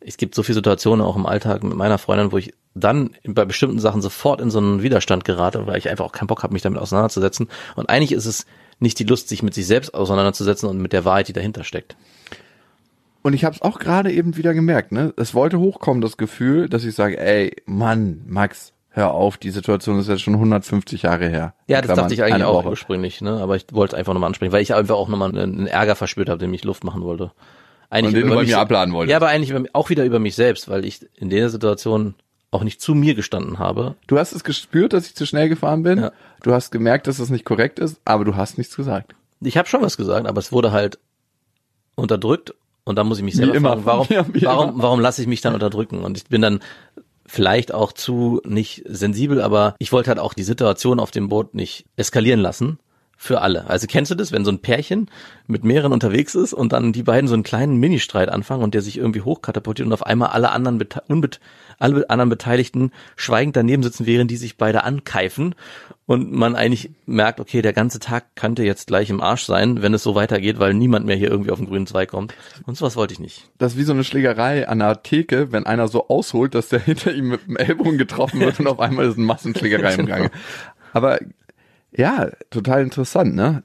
Es 0.00 0.16
gibt 0.16 0.34
so 0.34 0.42
viele 0.42 0.54
Situationen 0.54 1.04
auch 1.04 1.16
im 1.16 1.26
Alltag 1.26 1.64
mit 1.64 1.74
meiner 1.74 1.98
Freundin, 1.98 2.32
wo 2.32 2.38
ich 2.38 2.54
dann 2.74 3.10
bei 3.24 3.44
bestimmten 3.44 3.78
Sachen 3.78 4.02
sofort 4.02 4.40
in 4.40 4.50
so 4.50 4.58
einen 4.58 4.82
Widerstand 4.82 5.24
gerate, 5.24 5.66
weil 5.66 5.78
ich 5.78 5.88
einfach 5.88 6.04
auch 6.04 6.12
keinen 6.12 6.28
Bock 6.28 6.42
habe, 6.42 6.52
mich 6.52 6.62
damit 6.62 6.78
auseinanderzusetzen. 6.78 7.48
Und 7.74 7.88
eigentlich 7.88 8.12
ist 8.12 8.26
es 8.26 8.46
nicht 8.78 8.98
die 8.98 9.04
Lust, 9.04 9.28
sich 9.28 9.42
mit 9.42 9.54
sich 9.54 9.66
selbst 9.66 9.94
auseinanderzusetzen 9.94 10.68
und 10.68 10.78
mit 10.78 10.92
der 10.92 11.04
Wahrheit, 11.04 11.28
die 11.28 11.32
dahinter 11.32 11.64
steckt. 11.64 11.96
Und 13.26 13.32
ich 13.32 13.44
habe 13.44 13.56
es 13.56 13.62
auch 13.62 13.80
gerade 13.80 14.12
eben 14.12 14.36
wieder 14.36 14.54
gemerkt, 14.54 14.92
ne? 14.92 15.12
Es 15.16 15.34
wollte 15.34 15.58
hochkommen, 15.58 16.00
das 16.00 16.16
Gefühl, 16.16 16.68
dass 16.68 16.84
ich 16.84 16.94
sage, 16.94 17.18
ey, 17.18 17.56
Mann, 17.66 18.20
Max, 18.28 18.72
hör 18.90 19.10
auf, 19.14 19.36
die 19.36 19.50
Situation 19.50 19.98
ist 19.98 20.06
jetzt 20.08 20.22
schon 20.22 20.34
150 20.34 21.02
Jahre 21.02 21.28
her. 21.28 21.52
Ja, 21.66 21.78
das 21.78 21.86
Klammern, 21.86 22.04
dachte 22.04 22.14
ich 22.14 22.22
eigentlich 22.22 22.44
auch 22.44 22.62
Woche. 22.62 22.68
ursprünglich, 22.68 23.20
ne? 23.22 23.40
Aber 23.40 23.56
ich 23.56 23.66
wollte 23.72 23.96
es 23.96 23.98
einfach 23.98 24.12
nochmal 24.14 24.28
ansprechen, 24.28 24.52
weil 24.52 24.62
ich 24.62 24.74
einfach 24.76 24.94
auch 24.94 25.08
nochmal 25.08 25.36
einen 25.36 25.66
Ärger 25.66 25.96
verspürt 25.96 26.28
habe, 26.28 26.38
den 26.38 26.52
mich 26.52 26.62
Luft 26.62 26.84
machen 26.84 27.02
wollte. 27.02 27.32
Eigentlich 27.90 28.06
Und 28.10 28.14
den 28.14 28.20
du 28.20 28.26
über 28.28 28.34
bei 28.36 28.40
mich- 28.42 28.50
mir 28.50 28.58
abladen 28.60 28.94
wolltest. 28.94 29.10
Ja, 29.10 29.16
aber 29.16 29.26
eigentlich 29.26 29.50
über, 29.50 29.64
auch 29.72 29.90
wieder 29.90 30.04
über 30.04 30.20
mich 30.20 30.36
selbst, 30.36 30.68
weil 30.68 30.84
ich 30.84 31.04
in 31.16 31.28
der 31.28 31.48
Situation 31.50 32.14
auch 32.52 32.62
nicht 32.62 32.80
zu 32.80 32.94
mir 32.94 33.16
gestanden 33.16 33.58
habe. 33.58 33.96
Du 34.06 34.20
hast 34.20 34.34
es 34.34 34.44
gespürt, 34.44 34.92
dass 34.92 35.06
ich 35.08 35.16
zu 35.16 35.26
schnell 35.26 35.48
gefahren 35.48 35.82
bin. 35.82 35.98
Ja. 35.98 36.12
Du 36.44 36.52
hast 36.52 36.70
gemerkt, 36.70 37.08
dass 37.08 37.16
das 37.16 37.30
nicht 37.30 37.44
korrekt 37.44 37.80
ist, 37.80 38.00
aber 38.04 38.24
du 38.24 38.36
hast 38.36 38.56
nichts 38.56 38.76
gesagt. 38.76 39.16
Ich 39.40 39.56
habe 39.56 39.66
schon 39.68 39.82
was 39.82 39.96
gesagt, 39.96 40.28
aber 40.28 40.38
es 40.38 40.52
wurde 40.52 40.70
halt 40.70 41.00
unterdrückt 41.96 42.54
und 42.86 42.96
da 42.96 43.04
muss 43.04 43.18
ich 43.18 43.24
mich 43.24 43.34
selber 43.34 43.60
fragen, 43.60 43.84
warum, 43.84 44.06
wie 44.32 44.42
warum, 44.42 44.68
immer. 44.70 44.82
warum 44.82 45.00
lasse 45.00 45.20
ich 45.20 45.28
mich 45.28 45.40
dann 45.40 45.54
unterdrücken? 45.54 46.04
Und 46.04 46.16
ich 46.16 46.26
bin 46.26 46.40
dann 46.40 46.60
vielleicht 47.26 47.74
auch 47.74 47.92
zu 47.92 48.40
nicht 48.44 48.84
sensibel, 48.86 49.42
aber 49.42 49.74
ich 49.80 49.90
wollte 49.90 50.08
halt 50.08 50.20
auch 50.20 50.34
die 50.34 50.44
Situation 50.44 51.00
auf 51.00 51.10
dem 51.10 51.28
Boot 51.28 51.54
nicht 51.54 51.84
eskalieren 51.96 52.40
lassen. 52.40 52.78
Für 53.18 53.40
alle. 53.40 53.66
Also 53.66 53.86
kennst 53.86 54.10
du 54.10 54.14
das, 54.14 54.30
wenn 54.30 54.44
so 54.44 54.50
ein 54.50 54.58
Pärchen 54.58 55.10
mit 55.46 55.64
mehreren 55.64 55.94
unterwegs 55.94 56.34
ist 56.34 56.52
und 56.52 56.74
dann 56.74 56.92
die 56.92 57.02
beiden 57.02 57.28
so 57.28 57.34
einen 57.34 57.44
kleinen 57.44 57.78
Ministreit 57.78 58.28
anfangen 58.28 58.62
und 58.62 58.74
der 58.74 58.82
sich 58.82 58.98
irgendwie 58.98 59.22
hochkatapultiert 59.22 59.86
und 59.86 59.94
auf 59.94 60.04
einmal 60.04 60.28
alle 60.28 60.50
anderen, 60.50 60.78
alle 61.78 62.08
anderen 62.10 62.30
Beteiligten 62.30 62.92
schweigend 63.16 63.56
daneben 63.56 63.82
sitzen, 63.82 64.06
während 64.06 64.30
die 64.30 64.36
sich 64.36 64.56
beide 64.56 64.84
ankeifen 64.84 65.54
und 66.06 66.32
man 66.32 66.54
eigentlich 66.54 66.90
merkt, 67.04 67.40
okay, 67.40 67.62
der 67.62 67.72
ganze 67.72 67.98
Tag 67.98 68.36
könnte 68.36 68.62
jetzt 68.62 68.86
gleich 68.86 69.10
im 69.10 69.20
Arsch 69.20 69.44
sein, 69.44 69.82
wenn 69.82 69.92
es 69.92 70.02
so 70.02 70.14
weitergeht, 70.14 70.58
weil 70.58 70.72
niemand 70.72 71.04
mehr 71.04 71.16
hier 71.16 71.30
irgendwie 71.30 71.50
auf 71.50 71.58
den 71.58 71.66
grünen 71.66 71.86
Zweig 71.86 72.10
kommt. 72.10 72.34
Und 72.64 72.76
sowas 72.76 72.96
wollte 72.96 73.12
ich 73.12 73.20
nicht. 73.20 73.50
Das 73.58 73.72
ist 73.72 73.78
wie 73.78 73.82
so 73.82 73.92
eine 73.92 74.04
Schlägerei 74.04 74.68
an 74.68 74.78
der 74.78 75.02
Theke, 75.02 75.52
wenn 75.52 75.66
einer 75.66 75.88
so 75.88 76.08
ausholt, 76.08 76.54
dass 76.54 76.68
der 76.68 76.80
hinter 76.84 77.12
ihm 77.12 77.28
mit 77.28 77.46
dem 77.46 77.56
Ellbogen 77.56 77.98
getroffen 77.98 78.40
wird 78.40 78.60
und 78.60 78.68
auf 78.68 78.80
einmal 78.80 79.06
ist 79.06 79.16
eine 79.16 79.26
Massenschlägerei 79.26 79.94
im 79.94 80.06
Gange. 80.06 80.30
Aber 80.92 81.18
ja, 81.92 82.30
total 82.50 82.82
interessant, 82.82 83.34
ne? 83.34 83.62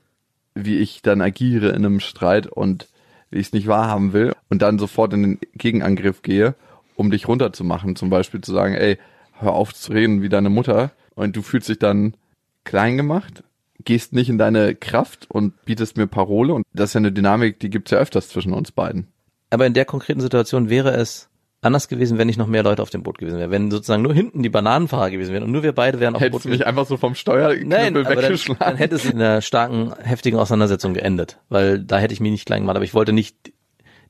Wie 0.54 0.78
ich 0.80 1.02
dann 1.02 1.22
agiere 1.22 1.70
in 1.70 1.86
einem 1.86 2.00
Streit 2.00 2.48
und 2.48 2.88
wie 3.30 3.40
ich 3.40 3.48
es 3.48 3.54
nicht 3.54 3.68
wahrhaben 3.68 4.14
will 4.14 4.34
und 4.50 4.62
dann 4.62 4.80
sofort 4.80 5.14
in 5.14 5.22
den 5.24 5.40
Gegenangriff 5.54 6.22
gehe, 6.22 6.56
um 6.96 7.12
dich 7.12 7.28
runterzumachen. 7.28 7.96
Zum 7.96 8.10
Beispiel 8.10 8.42
zu 8.42 8.54
sagen, 8.54 8.74
ey, 8.74 8.98
hör 9.40 9.54
auf 9.54 9.74
zu 9.74 9.92
reden 9.92 10.22
wie 10.22 10.30
deine 10.30 10.50
Mutter 10.50 10.92
und 11.16 11.36
du 11.36 11.42
fühlst 11.42 11.70
dich 11.70 11.80
dann 11.80 12.16
klein 12.64 12.98
gemacht, 12.98 13.44
gehst 13.84 14.14
nicht 14.14 14.30
in 14.30 14.38
deine 14.38 14.76
Kraft 14.76 15.30
und 15.30 15.54
bietest 15.66 15.98
mir 15.98 16.08
Parole 16.08 16.54
und 16.54 16.66
das 16.74 16.92
ist 16.92 16.94
ja 16.94 17.00
eine 17.00 17.12
Dynamik, 17.12 17.60
die 17.60 17.70
gibt's 17.70 17.92
ja 17.92 17.98
öfters 17.98 18.30
zwischen 18.30 18.54
uns 18.54 18.72
beiden. 18.72 19.08
Aber 19.50 19.66
in 19.66 19.74
der 19.74 19.86
konkreten 19.86 20.22
Situation 20.22 20.70
wäre 20.70 20.92
es 20.92 21.30
anders 21.62 21.88
gewesen, 21.88 22.18
wenn 22.18 22.28
nicht 22.28 22.38
noch 22.38 22.48
mehr 22.48 22.64
Leute 22.64 22.82
auf 22.82 22.90
dem 22.90 23.04
Boot 23.04 23.20
gewesen 23.20 23.38
wären. 23.38 23.52
Wenn 23.52 23.70
sozusagen 23.70 24.02
nur 24.02 24.14
hinten 24.14 24.42
die 24.42 24.50
Bananenfahrer 24.50 25.12
gewesen 25.12 25.32
wären 25.32 25.44
und 25.44 25.52
nur 25.52 25.64
wir 25.64 25.74
beide 25.74 26.00
wären 26.00 26.16
auf 26.16 26.22
dem 26.22 26.32
Boot 26.32 26.42
Hättest 26.42 26.46
du 26.46 26.50
mich 26.50 26.66
einfach 26.66 26.88
so 26.88 26.98
vom 26.98 27.14
Steuerknüppel 27.14 28.06
aber 28.06 28.16
dann, 28.16 28.24
weggeschlagen. 28.24 28.60
dann 28.60 28.78
hätte 28.78 28.96
es 28.96 29.06
in 29.06 29.22
einer 29.22 29.42
starken, 29.42 29.94
heftigen 30.02 30.40
Auseinandersetzung 30.40 30.94
geendet, 30.94 31.40
weil 31.50 31.80
da 31.80 32.00
hätte 32.00 32.14
ich 32.14 32.20
mich 32.20 32.32
nicht 32.32 32.46
klein 32.46 32.64
gemacht, 32.64 32.78
aber 32.78 32.86
ich 32.86 32.94
wollte 32.94 33.14
nicht 33.14 33.54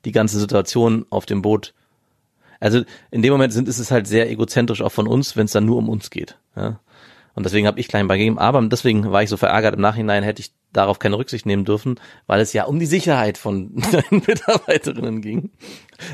die 0.05 0.11
ganze 0.11 0.39
Situation 0.39 1.05
auf 1.09 1.25
dem 1.25 1.41
Boot. 1.41 1.73
Also 2.61 2.83
in 3.09 3.21
dem 3.21 3.33
Moment 3.33 3.51
sind 3.51 3.67
ist 3.67 3.79
es 3.79 3.91
halt 3.91 4.07
sehr 4.07 4.29
egozentrisch 4.29 4.81
auch 4.81 4.91
von 4.91 5.07
uns, 5.07 5.35
wenn 5.35 5.45
es 5.45 5.51
dann 5.51 5.65
nur 5.65 5.77
um 5.77 5.89
uns 5.89 6.09
geht. 6.09 6.37
Ja? 6.55 6.79
Und 7.33 7.45
deswegen 7.45 7.67
habe 7.67 7.79
ich 7.79 7.87
klein 7.87 8.07
beigegeben, 8.07 8.39
aber 8.39 8.61
deswegen 8.61 9.11
war 9.11 9.23
ich 9.23 9.29
so 9.29 9.37
verärgert. 9.37 9.75
Im 9.75 9.81
Nachhinein 9.81 10.23
hätte 10.23 10.41
ich 10.41 10.51
darauf 10.73 10.99
keine 10.99 11.17
Rücksicht 11.17 11.45
nehmen 11.45 11.65
dürfen, 11.65 11.99
weil 12.27 12.41
es 12.41 12.53
ja 12.53 12.65
um 12.65 12.79
die 12.79 12.85
Sicherheit 12.85 13.37
von 13.37 13.75
deinen 13.91 14.23
Mitarbeiterinnen 14.25 15.21
ging. 15.21 15.51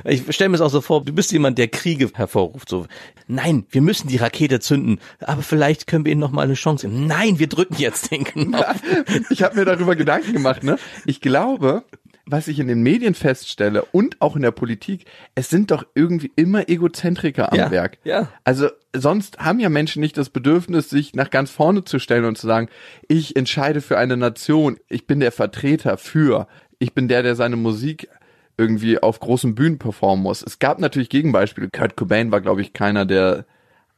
Ich 0.03 0.23
stelle 0.33 0.49
mir 0.49 0.55
es 0.55 0.61
auch 0.61 0.69
so 0.69 0.81
vor, 0.81 1.03
du 1.03 1.13
bist 1.13 1.31
jemand, 1.31 1.57
der 1.57 1.69
Kriege 1.69 2.09
hervorruft. 2.13 2.69
So, 2.69 2.85
nein, 3.27 3.65
wir 3.69 3.81
müssen 3.81 4.07
die 4.07 4.17
Rakete 4.17 4.59
zünden, 4.59 4.99
aber 5.19 5.41
vielleicht 5.41 5.87
können 5.87 6.05
wir 6.05 6.11
ihnen 6.11 6.21
noch 6.21 6.31
mal 6.31 6.43
eine 6.43 6.53
Chance 6.53 6.87
geben. 6.87 7.07
Nein, 7.07 7.39
wir 7.39 7.47
drücken 7.47 7.75
jetzt 7.77 8.11
den 8.11 8.23
Knopf. 8.23 8.81
ich 9.29 9.43
habe 9.43 9.55
mir 9.55 9.65
darüber 9.65 9.95
Gedanken 9.95 10.33
gemacht, 10.33 10.63
ne? 10.63 10.77
Ich 11.05 11.21
glaube, 11.21 11.83
was 12.29 12.47
ich 12.49 12.59
in 12.59 12.67
den 12.67 12.81
Medien 12.83 13.13
feststelle 13.13 13.85
und 13.93 14.21
auch 14.21 14.35
in 14.35 14.41
der 14.41 14.51
Politik, 14.51 15.05
es 15.33 15.49
sind 15.49 15.71
doch 15.71 15.85
irgendwie 15.95 16.31
immer 16.35 16.67
Egozentriker 16.69 17.51
am 17.53 17.57
Ja, 17.57 17.71
Werk. 17.71 17.97
ja. 18.03 18.27
Also 18.43 18.67
sonst 18.93 19.39
haben 19.39 19.59
ja 19.61 19.69
Menschen 19.69 20.01
nicht 20.01 20.17
das 20.17 20.29
Bedürfnis, 20.29 20.89
sich 20.89 21.13
nach 21.15 21.29
ganz 21.29 21.49
vorne 21.51 21.83
zu 21.85 21.99
stellen 21.99 22.25
und 22.25 22.37
zu 22.37 22.45
sagen, 22.45 22.67
ich 23.07 23.35
entscheide 23.37 23.79
für 23.81 23.97
eine 23.97 24.17
Nation, 24.17 24.77
ich 24.89 25.07
bin 25.07 25.19
der 25.21 25.31
Vertreter 25.31 25.97
für, 25.97 26.47
ich 26.79 26.93
bin 26.93 27.07
der, 27.07 27.23
der 27.23 27.35
seine 27.35 27.55
Musik 27.55 28.09
irgendwie 28.57 29.01
auf 29.01 29.19
großen 29.19 29.55
Bühnen 29.55 29.77
performen 29.79 30.23
muss. 30.23 30.41
Es 30.43 30.59
gab 30.59 30.79
natürlich 30.79 31.09
Gegenbeispiele. 31.09 31.69
Kurt 31.69 31.95
Cobain 31.95 32.31
war, 32.31 32.41
glaube 32.41 32.61
ich, 32.61 32.73
keiner, 32.73 33.05
der 33.05 33.45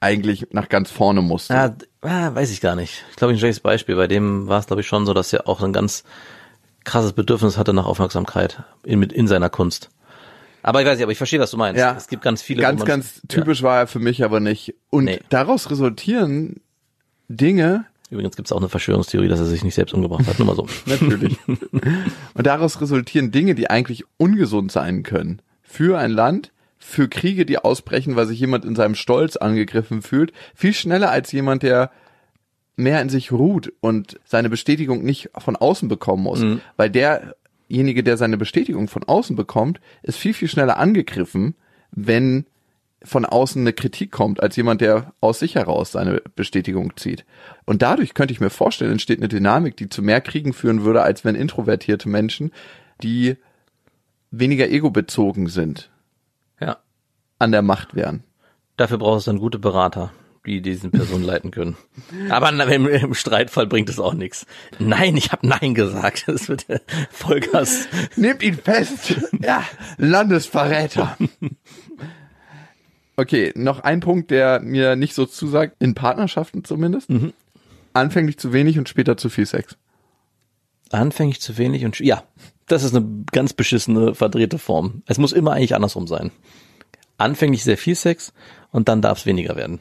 eigentlich 0.01 0.47
nach 0.51 0.69
ganz 0.69 0.91
vorne 0.91 1.21
musste. 1.21 1.55
Ah, 1.55 1.69
d- 1.69 1.85
ah, 2.01 2.35
weiß 2.35 2.51
ich 2.51 2.61
gar 2.61 2.75
nicht. 2.75 3.03
Ich 3.09 3.15
glaube, 3.15 3.33
ein 3.33 3.39
schlechtes 3.39 3.61
Beispiel. 3.61 3.95
Bei 3.95 4.07
dem 4.07 4.47
war 4.47 4.59
es, 4.59 4.67
glaube 4.67 4.81
ich, 4.81 4.87
schon 4.87 5.05
so, 5.05 5.13
dass 5.13 5.33
er 5.33 5.47
auch 5.47 5.61
ein 5.61 5.73
ganz 5.73 6.03
krasses 6.83 7.13
Bedürfnis 7.13 7.57
hatte 7.57 7.73
nach 7.73 7.85
Aufmerksamkeit 7.85 8.63
in, 8.83 8.99
mit, 8.99 9.13
in 9.13 9.27
seiner 9.27 9.49
Kunst. 9.49 9.89
Aber 10.61 10.81
ich 10.81 10.87
weiß 10.87 10.97
nicht, 10.97 11.03
aber 11.03 11.11
ich 11.11 11.17
verstehe, 11.17 11.39
was 11.39 11.51
du 11.51 11.57
meinst. 11.57 11.79
Ja. 11.79 11.95
Es 11.97 12.07
gibt 12.07 12.21
ganz 12.21 12.41
viele. 12.41 12.61
Ganz, 12.61 12.83
ganz 12.83 13.21
typisch 13.27 13.63
war 13.63 13.79
er 13.79 13.87
für 13.87 13.99
mich 13.99 14.23
aber 14.23 14.39
nicht. 14.39 14.75
Und 14.89 15.05
Nee. 15.05 15.19
daraus 15.29 15.69
resultieren 15.71 16.61
Dinge, 17.27 17.85
Ja. 18.09 18.15
Übrigens 18.15 18.35
gibt 18.35 18.47
es 18.47 18.51
auch 18.51 18.57
eine 18.57 18.69
Verschwörungstheorie, 18.69 19.27
dass 19.27 19.39
er 19.39 19.45
sich 19.45 19.63
nicht 19.63 19.75
selbst 19.75 19.93
umgebracht 19.93 20.25
hat. 20.25 20.39
Nur 20.39 20.47
mal 20.47 20.55
so. 20.55 20.67
natürlich. 20.87 21.37
und 21.47 22.47
daraus 22.47 22.81
resultieren 22.81 23.31
Dinge, 23.31 23.53
die 23.53 23.69
eigentlich 23.69 24.03
ungesund 24.17 24.71
sein 24.71 25.03
können. 25.03 25.41
Für 25.61 25.99
ein 25.99 26.09
Land, 26.09 26.51
für 26.79 27.07
Kriege, 27.07 27.45
die 27.45 27.59
ausbrechen, 27.59 28.15
weil 28.15 28.25
sich 28.25 28.39
jemand 28.39 28.65
in 28.65 28.75
seinem 28.75 28.95
Stolz 28.95 29.37
angegriffen 29.37 30.01
fühlt, 30.01 30.33
viel 30.55 30.73
schneller 30.73 31.11
als 31.11 31.31
jemand, 31.31 31.61
der 31.61 31.91
mehr 32.79 33.01
in 33.01 33.09
sich 33.09 33.31
ruht 33.31 33.71
und 33.81 34.19
seine 34.25 34.49
Bestätigung 34.49 35.03
nicht 35.03 35.29
von 35.37 35.55
außen 35.55 35.87
bekommen 35.89 36.23
muss, 36.23 36.43
weil 36.77 36.89
der 36.89 37.35
derjenige, 37.69 38.03
der 38.03 38.17
seine 38.17 38.37
Bestätigung 38.37 38.87
von 38.87 39.03
außen 39.03 39.35
bekommt, 39.35 39.79
ist 40.01 40.17
viel, 40.17 40.33
viel 40.33 40.47
schneller 40.47 40.77
angegriffen, 40.77 41.53
wenn 41.91 42.45
von 43.03 43.25
außen 43.25 43.61
eine 43.61 43.73
Kritik 43.73 44.11
kommt, 44.11 44.41
als 44.41 44.55
jemand, 44.55 44.81
der 44.81 45.13
aus 45.21 45.39
sich 45.39 45.55
heraus 45.55 45.91
seine 45.91 46.21
Bestätigung 46.35 46.97
zieht. 46.97 47.25
Und 47.65 47.81
dadurch 47.81 48.13
könnte 48.15 48.33
ich 48.33 48.41
mir 48.41 48.49
vorstellen, 48.49 48.91
entsteht 48.93 49.19
eine 49.19 49.29
Dynamik, 49.29 49.77
die 49.77 49.87
zu 49.87 50.01
mehr 50.01 50.19
Kriegen 50.19 50.51
führen 50.51 50.83
würde, 50.83 51.03
als 51.03 51.23
wenn 51.23 51.35
introvertierte 51.35 52.09
Menschen, 52.09 52.51
die 53.03 53.37
weniger 54.31 54.67
egobezogen 54.69 55.47
sind, 55.47 55.89
Ja. 56.59 56.77
an 57.37 57.51
der 57.51 57.61
Macht 57.61 57.95
wären. 57.95 58.23
Dafür 58.77 58.97
brauchst 58.97 59.27
du 59.27 59.31
dann 59.31 59.39
gute 59.39 59.59
Berater, 59.59 60.11
die 60.45 60.61
diesen 60.61 60.91
Personen 60.91 61.23
leiten 61.23 61.51
können. 61.51 61.77
Aber 62.29 62.49
im, 62.49 62.87
im 62.87 63.13
Streitfall 63.13 63.67
bringt 63.67 63.89
es 63.89 63.99
auch 63.99 64.13
nichts. 64.13 64.45
Nein, 64.79 65.17
ich 65.17 65.31
habe 65.31 65.47
Nein 65.47 65.73
gesagt. 65.75 66.25
Das 66.27 66.47
wird 66.47 66.69
der 66.69 66.81
Vollgas. 67.11 67.87
Nehmt 68.15 68.43
ihn 68.43 68.55
fest! 68.55 69.15
Ja, 69.41 69.63
Landesverräter! 69.97 71.17
Okay, 73.15 73.51
noch 73.55 73.81
ein 73.81 73.99
Punkt, 73.99 74.31
der 74.31 74.61
mir 74.61 74.95
nicht 74.95 75.13
so 75.13 75.25
zusagt, 75.25 75.75
in 75.79 75.93
Partnerschaften 75.93 76.63
zumindest. 76.63 77.09
Anfänglich 77.93 78.37
zu 78.37 78.53
wenig 78.53 78.77
und 78.77 78.87
später 78.87 79.17
zu 79.17 79.29
viel 79.29 79.45
Sex. 79.45 79.75
Anfänglich 80.91 81.41
zu 81.41 81.57
wenig 81.57 81.83
und 81.83 81.99
ja, 81.99 82.23
das 82.67 82.83
ist 82.83 82.95
eine 82.95 83.25
ganz 83.31 83.53
beschissene, 83.53 84.15
verdrehte 84.15 84.57
Form. 84.57 85.03
Es 85.05 85.17
muss 85.17 85.33
immer 85.33 85.51
eigentlich 85.51 85.75
andersrum 85.75 86.07
sein. 86.07 86.31
Anfänglich 87.17 87.63
sehr 87.63 87.77
viel 87.77 87.95
Sex 87.95 88.31
und 88.71 88.87
dann 88.87 89.01
darf 89.01 89.19
es 89.19 89.25
weniger 89.25 89.55
werden. 89.55 89.79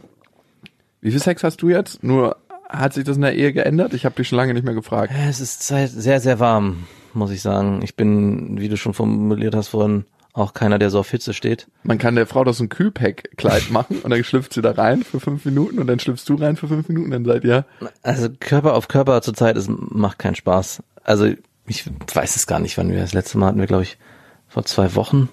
Wie 1.01 1.11
viel 1.11 1.21
Sex 1.21 1.45
hast 1.45 1.63
du 1.63 1.69
jetzt? 1.69 2.03
Nur 2.03 2.37
hat 2.69 2.93
sich 2.93 3.05
das 3.05 3.17
in 3.17 3.23
der 3.23 3.35
Ehe 3.35 3.53
geändert? 3.53 3.95
Ich 3.95 4.05
habe 4.05 4.15
dich 4.17 4.29
schon 4.29 4.37
lange 4.37 4.55
nicht 4.55 4.65
mehr 4.65 4.75
gefragt. 4.75 5.13
Es 5.29 5.41
ist 5.41 5.63
sehr, 5.67 6.21
sehr 6.21 6.39
warm, 6.41 6.87
muss 7.15 7.31
ich 7.31 7.41
sagen. 7.41 7.81
Ich 7.83 7.95
bin, 7.95 8.61
wie 8.61 8.69
du 8.69 8.77
schon 8.77 8.95
formuliert 8.95 9.55
hast 9.55 9.69
vorhin, 9.69 10.05
auch 10.33 10.55
keiner, 10.55 10.79
der 10.79 10.91
so 10.91 11.01
auf 11.01 11.11
Hitze 11.11 11.33
steht. 11.35 11.69
Man 11.83 11.99
kann 11.99 12.15
der 12.15 12.27
Frau 12.27 12.45
doch 12.45 12.55
so 12.55 12.65
ein 12.65 12.69
Kühlpack-Kleid 12.69 13.71
machen 13.71 14.01
und 14.01 14.11
dann 14.11 14.23
schlüpft 14.25 14.53
sie 14.53 14.63
da 14.63 14.73
rein 14.73 15.03
für 15.03 15.21
fünf 15.21 15.45
Minuten 15.45 15.79
und 15.79 15.87
dann 15.87 15.99
schlüpfst 15.99 16.25
du 16.27 16.35
rein 16.35 16.57
für 16.57 16.69
fünf 16.69 16.89
Minuten, 16.89 17.11
dann 17.11 17.25
seid 17.25 17.45
ihr. 17.45 17.65
Also 18.03 18.29
Körper 18.39 18.75
auf 18.75 18.89
Körper 18.89 19.23
zurzeit 19.23 19.57
ist, 19.57 19.69
macht 19.69 20.19
keinen 20.19 20.35
Spaß. 20.35 20.83
Also 21.05 21.33
ich 21.67 21.85
weiß 22.13 22.37
es 22.37 22.47
gar 22.47 22.61
nicht, 22.61 22.77
wann 22.79 22.91
wir 22.91 23.01
das 23.01 23.15
letzte 23.15 23.39
Mal 23.39 23.47
hatten 23.47 23.59
wir, 23.59 23.67
glaube 23.67 23.83
ich, 23.83 23.99
vor 24.47 24.65
zwei 24.65 24.95
Wochen. 24.95 25.29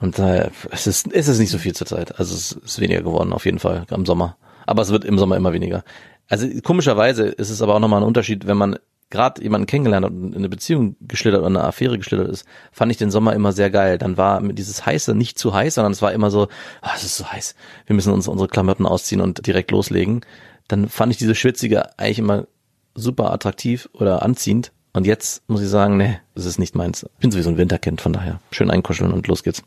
Und 0.00 0.18
daher, 0.18 0.50
es 0.70 0.86
ist, 0.86 1.12
es 1.12 1.28
ist 1.28 1.38
nicht 1.38 1.50
so 1.50 1.58
viel 1.58 1.74
zurzeit. 1.74 2.18
Also 2.18 2.34
es 2.34 2.52
ist 2.52 2.80
weniger 2.80 3.02
geworden, 3.02 3.32
auf 3.32 3.44
jeden 3.44 3.58
Fall, 3.58 3.86
am 3.90 4.04
Sommer. 4.04 4.36
Aber 4.66 4.82
es 4.82 4.90
wird 4.90 5.04
im 5.04 5.18
Sommer 5.18 5.36
immer 5.36 5.52
weniger. 5.52 5.84
Also 6.28 6.48
komischerweise 6.62 7.24
ist 7.24 7.50
es 7.50 7.62
aber 7.62 7.74
auch 7.74 7.80
nochmal 7.80 8.00
ein 8.00 8.06
Unterschied, 8.06 8.46
wenn 8.46 8.56
man 8.56 8.78
gerade 9.10 9.42
jemanden 9.42 9.66
kennengelernt 9.66 10.04
hat 10.04 10.12
und 10.12 10.32
in 10.32 10.38
eine 10.38 10.48
Beziehung 10.48 10.96
geschlittert 11.00 11.40
oder 11.40 11.48
eine 11.48 11.64
Affäre 11.64 11.96
geschlittert 11.96 12.28
ist, 12.28 12.44
fand 12.72 12.90
ich 12.90 12.98
den 12.98 13.10
Sommer 13.10 13.34
immer 13.34 13.52
sehr 13.52 13.70
geil. 13.70 13.98
Dann 13.98 14.16
war 14.16 14.42
dieses 14.42 14.84
Heiße 14.84 15.14
nicht 15.14 15.38
zu 15.38 15.54
heiß, 15.54 15.74
sondern 15.74 15.92
es 15.92 16.02
war 16.02 16.12
immer 16.12 16.30
so, 16.30 16.48
ah, 16.82 16.92
es 16.96 17.04
ist 17.04 17.16
so 17.16 17.30
heiß, 17.30 17.54
wir 17.86 17.94
müssen 17.94 18.12
uns 18.12 18.26
unsere 18.26 18.48
Klamotten 18.48 18.84
ausziehen 18.84 19.20
und 19.20 19.46
direkt 19.46 19.70
loslegen. 19.70 20.22
Dann 20.66 20.88
fand 20.88 21.12
ich 21.12 21.18
diese 21.18 21.36
Schwitzige 21.36 21.96
eigentlich 21.98 22.18
immer 22.18 22.46
super 22.94 23.32
attraktiv 23.32 23.88
oder 23.92 24.22
anziehend. 24.22 24.72
Und 24.92 25.06
jetzt 25.06 25.48
muss 25.48 25.60
ich 25.60 25.68
sagen, 25.68 25.98
nee, 25.98 26.18
das 26.34 26.46
ist 26.46 26.58
nicht 26.58 26.74
meins. 26.74 27.04
Ich 27.04 27.20
bin 27.20 27.30
sowieso 27.30 27.50
ein 27.50 27.58
Winterkind, 27.58 28.00
von 28.00 28.14
daher 28.14 28.40
schön 28.50 28.70
einkuscheln 28.70 29.12
und 29.12 29.28
los 29.28 29.42
geht's. 29.42 29.62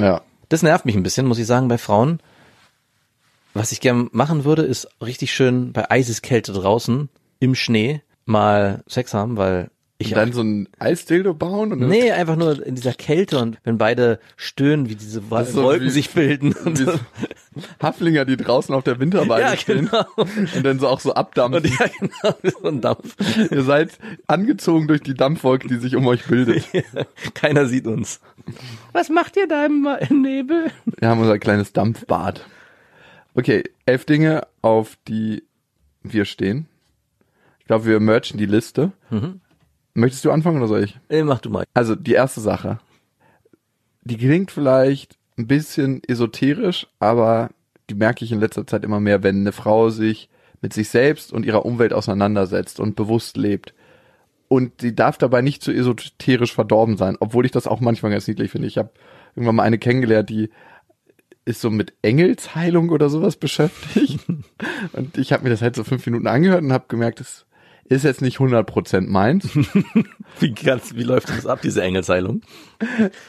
Ja. 0.00 0.22
Das 0.48 0.62
nervt 0.62 0.84
mich 0.84 0.96
ein 0.96 1.02
bisschen, 1.02 1.26
muss 1.26 1.38
ich 1.38 1.46
sagen, 1.46 1.68
bei 1.68 1.78
Frauen. 1.78 2.20
Was 3.54 3.72
ich 3.72 3.80
gern 3.80 4.08
machen 4.12 4.44
würde, 4.44 4.62
ist 4.62 4.88
richtig 5.00 5.32
schön 5.32 5.72
bei 5.72 5.90
Eiseskälte 5.90 6.52
draußen 6.52 7.08
im 7.40 7.54
Schnee 7.54 8.02
mal 8.24 8.82
Sex 8.86 9.14
haben, 9.14 9.36
weil 9.36 9.70
ich 10.02 10.12
Und 10.12 10.16
dann 10.16 10.32
so 10.32 10.40
ein 10.42 10.66
Eisdildo 10.78 11.34
bauen 11.34 11.72
und 11.72 11.80
Nee, 11.86 12.10
einfach 12.10 12.34
nur 12.36 12.64
in 12.66 12.74
dieser 12.74 12.94
Kälte 12.94 13.38
und 13.38 13.58
wenn 13.64 13.76
beide 13.76 14.18
stöhnen, 14.36 14.88
wie 14.88 14.94
diese 14.96 15.30
Wa- 15.30 15.44
so 15.44 15.62
Wolken 15.62 15.86
wie- 15.88 15.90
sich 15.90 16.10
bilden. 16.10 16.54
Und 16.64 16.78
so. 16.78 16.92
Haflinger, 17.82 18.24
die 18.24 18.38
draußen 18.38 18.74
auf 18.74 18.82
der 18.82 18.98
Winterweide 18.98 19.42
Ja, 19.42 19.56
stehen 19.58 19.90
genau. 19.90 20.06
und 20.16 20.64
dann 20.64 20.78
so 20.78 20.88
auch 20.88 21.00
so 21.00 21.12
abdampfen. 21.14 21.62
Und 21.64 21.78
ja, 21.78 21.86
genau, 22.00 22.34
so 22.62 22.68
ein 22.68 22.80
Dampf. 22.80 23.14
Ihr 23.50 23.62
seid 23.62 23.90
angezogen 24.26 24.88
durch 24.88 25.02
die 25.02 25.12
Dampfwolke, 25.14 25.68
die 25.68 25.76
sich 25.76 25.94
um 25.96 26.06
euch 26.06 26.24
bildet. 26.26 26.64
Keiner 27.34 27.66
sieht 27.66 27.86
uns. 27.86 28.20
Was 28.92 29.10
macht 29.10 29.36
ihr 29.36 29.48
da 29.48 29.66
im 29.66 29.86
Nebel? 30.22 30.70
Wir 30.98 31.08
haben 31.08 31.20
unser 31.20 31.38
kleines 31.38 31.72
Dampfbad. 31.74 32.46
Okay, 33.34 33.64
elf 33.84 34.06
Dinge, 34.06 34.46
auf 34.62 34.96
die 35.08 35.42
wir 36.02 36.24
stehen. 36.24 36.68
Ich 37.58 37.66
glaube, 37.66 37.84
wir 37.84 38.00
merchen 38.00 38.38
die 38.38 38.46
Liste. 38.46 38.92
Möchtest 40.00 40.24
du 40.24 40.30
anfangen 40.30 40.56
oder 40.56 40.68
soll 40.68 40.84
ich? 40.84 40.98
Ey, 41.08 41.22
mach 41.22 41.40
du 41.40 41.50
mal. 41.50 41.64
Also 41.74 41.94
die 41.94 42.14
erste 42.14 42.40
Sache. 42.40 42.78
Die 44.02 44.16
klingt 44.16 44.50
vielleicht 44.50 45.18
ein 45.36 45.46
bisschen 45.46 46.02
esoterisch, 46.04 46.86
aber 46.98 47.50
die 47.90 47.94
merke 47.94 48.24
ich 48.24 48.32
in 48.32 48.40
letzter 48.40 48.66
Zeit 48.66 48.82
immer 48.82 48.98
mehr, 48.98 49.22
wenn 49.22 49.40
eine 49.40 49.52
Frau 49.52 49.90
sich 49.90 50.30
mit 50.62 50.72
sich 50.72 50.88
selbst 50.88 51.32
und 51.32 51.44
ihrer 51.44 51.66
Umwelt 51.66 51.92
auseinandersetzt 51.92 52.80
und 52.80 52.96
bewusst 52.96 53.36
lebt. 53.36 53.74
Und 54.48 54.80
sie 54.80 54.94
darf 54.94 55.18
dabei 55.18 55.42
nicht 55.42 55.62
zu 55.62 55.70
esoterisch 55.70 56.54
verdorben 56.54 56.96
sein, 56.96 57.16
obwohl 57.20 57.44
ich 57.44 57.52
das 57.52 57.66
auch 57.66 57.80
manchmal 57.80 58.10
ganz 58.10 58.26
niedlich 58.26 58.50
finde. 58.50 58.68
Ich 58.68 58.78
habe 58.78 58.90
irgendwann 59.36 59.56
mal 59.56 59.62
eine 59.64 59.78
kennengelernt, 59.78 60.30
die 60.30 60.50
ist 61.44 61.60
so 61.60 61.70
mit 61.70 61.92
Engelsheilung 62.02 62.88
oder 62.88 63.10
sowas 63.10 63.36
beschäftigt. 63.36 64.20
und 64.92 65.18
ich 65.18 65.32
habe 65.32 65.44
mir 65.44 65.50
das 65.50 65.62
halt 65.62 65.76
so 65.76 65.84
fünf 65.84 66.06
Minuten 66.06 66.26
angehört 66.26 66.62
und 66.62 66.72
habe 66.72 66.86
gemerkt, 66.88 67.20
das 67.20 67.46
ist 67.90 68.04
jetzt 68.04 68.22
nicht 68.22 68.38
100% 68.38 69.08
meins. 69.08 69.48
Wie, 70.38 70.52
ganz, 70.52 70.94
wie 70.94 71.02
läuft 71.02 71.28
das 71.28 71.44
ab, 71.44 71.60
diese 71.60 71.82
Engelsheilung? 71.82 72.42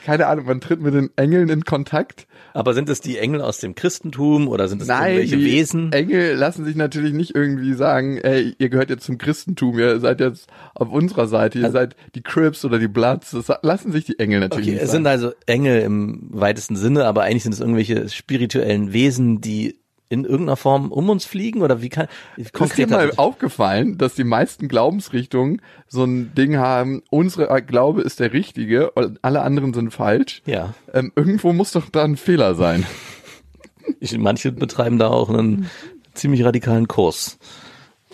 Keine 0.06 0.28
Ahnung, 0.28 0.46
man 0.46 0.62
tritt 0.62 0.82
mit 0.82 0.94
den 0.94 1.10
Engeln 1.16 1.50
in 1.50 1.66
Kontakt. 1.66 2.28
Aber 2.54 2.76
sind 2.76 2.90
es 2.90 3.02
die 3.02 3.18
Engel 3.18 3.42
aus 3.42 3.58
dem 3.58 3.74
Christentum 3.74 4.48
oder 4.48 4.68
sind 4.68 4.84
es 4.84 4.88
irgendwelche 4.88 5.38
die 5.38 5.46
Wesen? 5.46 5.92
Engel 5.92 6.36
lassen 6.36 6.64
sich 6.64 6.76
natürlich 6.76 7.14
nicht 7.14 7.34
irgendwie 7.34 7.74
sagen, 7.74 8.18
ey, 8.20 8.54
ihr 8.60 8.70
gehört 8.70 8.92
jetzt 8.92 9.04
zum 9.04 9.18
Christentum, 9.18 9.80
ihr 9.80 10.00
seid 10.00 10.20
jetzt 10.20 10.48
auf 10.76 10.92
unserer 10.92 11.28
Seite, 11.28 11.58
ihr 11.58 11.72
seid 11.72 11.96
die 12.14 12.22
Crips 12.22 12.64
oder 12.64 12.78
die 12.78 12.88
Bloods. 12.88 13.32
Das 13.32 13.52
lassen 13.64 13.92
sich 13.92 14.06
die 14.06 14.20
Engel 14.20 14.42
natürlich 14.42 14.68
Okay, 14.68 14.74
nicht 14.76 14.84
es 14.84 14.92
sagen. 14.92 15.04
sind 15.04 15.08
also 15.08 15.32
Engel 15.48 15.82
im 15.82 16.28
weitesten 16.30 16.76
Sinne, 16.76 17.06
aber 17.06 17.24
eigentlich 17.24 17.44
sind 17.44 17.54
es 17.54 17.62
irgendwelche 17.62 18.08
spirituellen 18.10 18.94
Wesen, 18.94 19.42
die 19.42 19.81
in 20.12 20.26
irgendeiner 20.26 20.58
Form 20.58 20.92
um 20.92 21.10
uns 21.10 21.24
fliegen 21.24 21.62
oder 21.62 21.82
wie 21.82 21.88
kann 21.88 22.08
ist 22.36 22.50
dir 22.50 22.52
konkret 22.52 22.90
mal 22.90 23.14
aufgefallen, 23.16 23.98
dass 23.98 24.14
die 24.14 24.26
meisten 24.26 24.68
Glaubensrichtungen 24.68 25.62
so 25.88 26.04
ein 26.04 26.36
Ding 26.36 26.58
haben, 26.58 27.02
unsere 27.10 27.62
Glaube 27.62 28.02
ist 28.02 28.20
der 28.20 28.34
richtige 28.34 28.92
und 28.92 29.20
alle 29.22 29.42
anderen 29.42 29.74
sind 29.74 29.92
falsch. 29.92 30.42
Ja, 30.46 30.74
Ähm, 30.94 31.14
irgendwo 31.16 31.54
muss 31.54 31.72
doch 31.72 31.90
da 31.90 32.04
ein 32.04 32.18
Fehler 32.18 32.56
sein. 32.56 32.86
ich, 34.02 34.18
manche 34.18 34.52
betreiben 34.52 35.00
da 35.00 35.08
auch 35.08 35.30
einen 35.30 35.70
ziemlich 36.14 36.44
radikalen 36.44 36.90
Kurs 36.90 37.40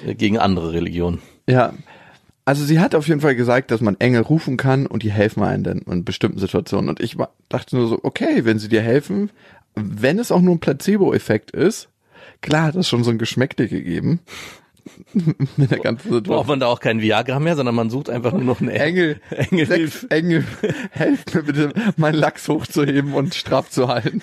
äh, 0.06 0.14
gegen 0.14 0.38
andere 0.38 0.74
Religionen. 0.74 1.20
Ja. 1.50 1.74
Also 2.46 2.64
sie 2.64 2.80
hat 2.80 2.96
auf 2.96 3.08
jeden 3.08 3.20
Fall 3.20 3.36
gesagt, 3.36 3.72
dass 3.72 3.82
man 3.82 4.00
Engel 4.00 4.22
rufen 4.22 4.56
kann 4.56 4.86
und 4.86 5.04
die 5.04 5.12
helfen 5.12 5.44
einem 5.44 5.64
dann 5.64 5.80
in 5.80 6.06
bestimmten 6.06 6.40
Situationen. 6.40 6.90
Und 6.90 7.02
ich 7.02 7.18
dachte 7.50 7.76
nur 7.76 7.88
so, 7.90 8.00
okay, 8.04 8.46
wenn 8.46 8.58
sie 8.58 8.70
dir 8.70 8.82
helfen, 8.82 9.32
wenn 9.78 10.20
es 10.20 10.32
auch 10.32 10.42
nur 10.42 10.56
ein 10.56 10.60
Placebo-Effekt 10.60 11.52
ist, 11.52 11.90
klar 12.42 12.68
hat 12.68 12.76
das 12.76 12.90
schon 12.90 13.04
so 13.04 13.12
ein 13.12 13.18
Geschmäckte 13.18 13.68
gegeben. 13.68 14.22
Mit 15.58 15.72
der 15.72 15.80
ganzen 15.80 16.10
Braucht 16.10 16.24
Situation. 16.24 16.48
man 16.48 16.60
da 16.60 16.68
auch 16.68 16.80
keinen 16.80 17.02
Viagra 17.02 17.40
mehr, 17.40 17.56
sondern 17.56 17.76
man 17.76 17.90
sucht 17.90 18.10
einfach 18.10 18.32
nur 18.32 18.44
noch 18.44 18.62
einen 18.62 18.70
Engel, 18.70 19.20
Engel 19.30 19.66
sechs. 19.66 20.04
Engel, 20.06 20.44
helft 20.92 21.34
mir 21.34 21.44
bitte, 21.44 21.74
meinen 21.98 22.16
Lachs 22.16 22.48
hochzuheben 22.48 23.14
und 23.14 23.36
straff 23.36 23.70
zu 23.70 23.88
halten. 23.88 24.22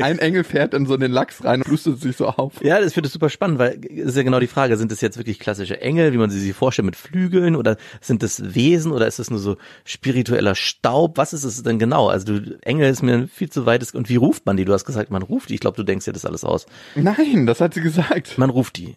Ein 0.00 0.18
Engel 0.18 0.44
fährt 0.44 0.74
in 0.74 0.86
so 0.86 0.96
den 0.96 1.12
Lachs 1.12 1.44
rein 1.44 1.62
und 1.62 1.70
lustet 1.70 2.00
sich 2.00 2.16
so 2.16 2.28
auf. 2.28 2.54
Ja, 2.62 2.80
das 2.80 2.94
finde 2.94 3.08
ich 3.08 3.12
super 3.12 3.28
spannend, 3.30 3.58
weil 3.58 3.80
es 3.90 4.06
ist 4.06 4.16
ja 4.16 4.22
genau 4.22 4.40
die 4.40 4.46
Frage, 4.46 4.76
sind 4.76 4.92
das 4.92 5.00
jetzt 5.00 5.16
wirklich 5.16 5.38
klassische 5.38 5.80
Engel, 5.80 6.12
wie 6.12 6.18
man 6.18 6.30
sie 6.30 6.40
sich 6.40 6.54
vorstellt, 6.54 6.86
mit 6.86 6.96
Flügeln 6.96 7.56
oder 7.56 7.76
sind 8.00 8.22
das 8.22 8.54
Wesen 8.54 8.92
oder 8.92 9.06
ist 9.06 9.18
das 9.18 9.30
nur 9.30 9.38
so 9.38 9.56
spiritueller 9.84 10.54
Staub? 10.54 11.18
Was 11.18 11.32
ist 11.32 11.44
es 11.44 11.62
denn 11.62 11.78
genau? 11.78 12.08
Also 12.08 12.38
du, 12.38 12.58
Engel 12.62 12.90
ist 12.90 13.02
mir 13.02 13.28
viel 13.28 13.50
zu 13.50 13.66
weit. 13.66 13.94
Und 13.94 14.08
wie 14.08 14.16
ruft 14.16 14.46
man 14.46 14.56
die? 14.56 14.64
Du 14.64 14.72
hast 14.72 14.84
gesagt, 14.84 15.10
man 15.10 15.22
ruft 15.22 15.50
die. 15.50 15.54
Ich 15.54 15.60
glaube, 15.60 15.76
du 15.76 15.82
denkst 15.82 16.06
dir 16.06 16.12
das 16.12 16.24
alles 16.24 16.44
aus. 16.44 16.66
Nein, 16.94 17.46
das 17.46 17.60
hat 17.60 17.74
sie 17.74 17.80
gesagt. 17.80 18.38
Man 18.38 18.50
ruft 18.50 18.76
die. 18.78 18.96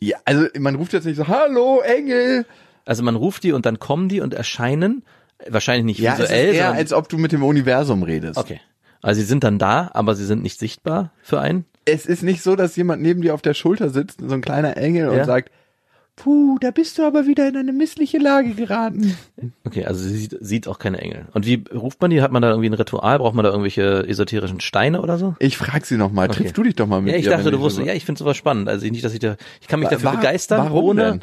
Ja, 0.00 0.16
also 0.24 0.46
man 0.58 0.74
ruft 0.76 0.92
jetzt 0.92 1.04
nicht 1.06 1.16
so, 1.16 1.26
hallo 1.28 1.80
Engel. 1.80 2.46
Also 2.84 3.02
man 3.02 3.16
ruft 3.16 3.42
die 3.42 3.52
und 3.52 3.66
dann 3.66 3.78
kommen 3.78 4.08
die 4.08 4.20
und 4.20 4.32
erscheinen, 4.34 5.02
wahrscheinlich 5.48 5.84
nicht 5.84 5.98
Ja, 6.00 6.14
es 6.14 6.20
ist 6.20 6.24
visuell, 6.30 6.46
eher, 6.54 6.54
sondern, 6.64 6.76
als 6.76 6.92
ob 6.92 7.08
du 7.08 7.18
mit 7.18 7.32
dem 7.32 7.42
Universum 7.42 8.02
redest. 8.02 8.38
okay. 8.38 8.60
Also 9.02 9.20
sie 9.20 9.26
sind 9.26 9.44
dann 9.44 9.58
da, 9.58 9.90
aber 9.94 10.14
sie 10.16 10.24
sind 10.24 10.42
nicht 10.42 10.58
sichtbar 10.58 11.12
für 11.22 11.40
einen. 11.40 11.64
Es 11.84 12.04
ist 12.06 12.22
nicht 12.24 12.42
so, 12.42 12.56
dass 12.56 12.74
jemand 12.76 13.00
neben 13.00 13.22
dir 13.22 13.32
auf 13.34 13.42
der 13.42 13.54
Schulter 13.54 13.90
sitzt, 13.90 14.20
so 14.20 14.34
ein 14.34 14.40
kleiner 14.40 14.76
Engel 14.76 15.12
Ja. 15.12 15.20
und 15.20 15.24
sagt, 15.24 15.50
puh, 16.20 16.58
da 16.60 16.72
bist 16.72 16.98
du 16.98 17.04
aber 17.04 17.26
wieder 17.26 17.46
in 17.48 17.56
eine 17.56 17.72
missliche 17.72 18.18
Lage 18.18 18.54
geraten. 18.54 19.16
Okay, 19.64 19.84
also 19.84 20.02
sie 20.02 20.16
sieht, 20.16 20.36
sieht 20.40 20.66
auch 20.68 20.78
keine 20.80 20.98
Engel. 20.98 21.26
Und 21.32 21.46
wie 21.46 21.62
ruft 21.72 22.00
man 22.00 22.10
die? 22.10 22.20
Hat 22.22 22.32
man 22.32 22.42
da 22.42 22.50
irgendwie 22.50 22.68
ein 22.68 22.74
Ritual? 22.74 23.18
Braucht 23.18 23.34
man 23.34 23.44
da 23.44 23.50
irgendwelche 23.50 24.04
esoterischen 24.08 24.60
Steine 24.60 25.00
oder 25.00 25.16
so? 25.16 25.36
Ich 25.38 25.56
frag 25.56 25.86
sie 25.86 25.96
noch 25.96 26.10
mal, 26.10 26.24
Okay. 26.28 26.38
triffst 26.38 26.58
du 26.58 26.64
dich 26.64 26.74
doch 26.74 26.86
mal 26.88 27.00
mit 27.00 27.12
Ja, 27.12 27.18
ich 27.18 27.24
ihr, 27.26 27.30
dachte, 27.30 27.50
du 27.52 27.60
wusstest, 27.60 27.86
ja, 27.86 27.94
ich 27.94 28.04
finde 28.04 28.18
sowas 28.18 28.36
spannend. 28.36 28.68
Also 28.68 28.84
nicht, 28.88 29.04
dass 29.04 29.12
ich 29.14 29.20
da, 29.20 29.36
ich 29.60 29.68
kann 29.68 29.78
mich 29.80 29.88
dafür 29.88 30.10
wa- 30.12 30.16
begeistern, 30.16 30.58
warum 30.64 30.84
ohne, 30.84 31.02
denn? 31.02 31.20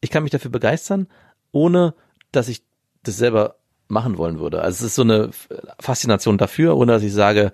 ich 0.00 0.10
kann 0.10 0.24
mich 0.24 0.32
dafür 0.32 0.50
begeistern, 0.50 1.06
ohne, 1.52 1.94
dass 2.32 2.48
ich 2.48 2.62
das 3.04 3.16
selber 3.18 3.56
machen 3.88 4.18
wollen 4.18 4.40
würde. 4.40 4.62
Also 4.62 4.84
es 4.84 4.90
ist 4.90 4.94
so 4.96 5.02
eine 5.02 5.30
Faszination 5.78 6.38
dafür, 6.38 6.76
ohne 6.76 6.92
dass 6.92 7.02
ich 7.02 7.12
sage, 7.12 7.52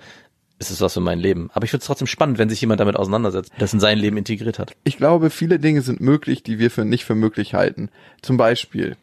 es 0.58 0.70
ist 0.70 0.80
was 0.80 0.94
für 0.94 1.00
mein 1.00 1.18
Leben. 1.18 1.50
Aber 1.54 1.64
ich 1.64 1.70
finde 1.70 1.82
es 1.82 1.86
trotzdem 1.86 2.06
spannend, 2.06 2.38
wenn 2.38 2.48
sich 2.48 2.60
jemand 2.60 2.80
damit 2.80 2.96
auseinandersetzt, 2.96 3.52
das 3.58 3.72
in 3.72 3.80
sein 3.80 3.98
Leben 3.98 4.16
integriert 4.16 4.58
hat. 4.58 4.74
Ich 4.84 4.96
glaube, 4.96 5.30
viele 5.30 5.58
Dinge 5.58 5.82
sind 5.82 6.00
möglich, 6.00 6.42
die 6.42 6.58
wir 6.58 6.70
für 6.70 6.84
nicht 6.84 7.04
für 7.04 7.14
möglich 7.14 7.54
halten. 7.54 7.90
Zum 8.22 8.36
Beispiel 8.36 8.96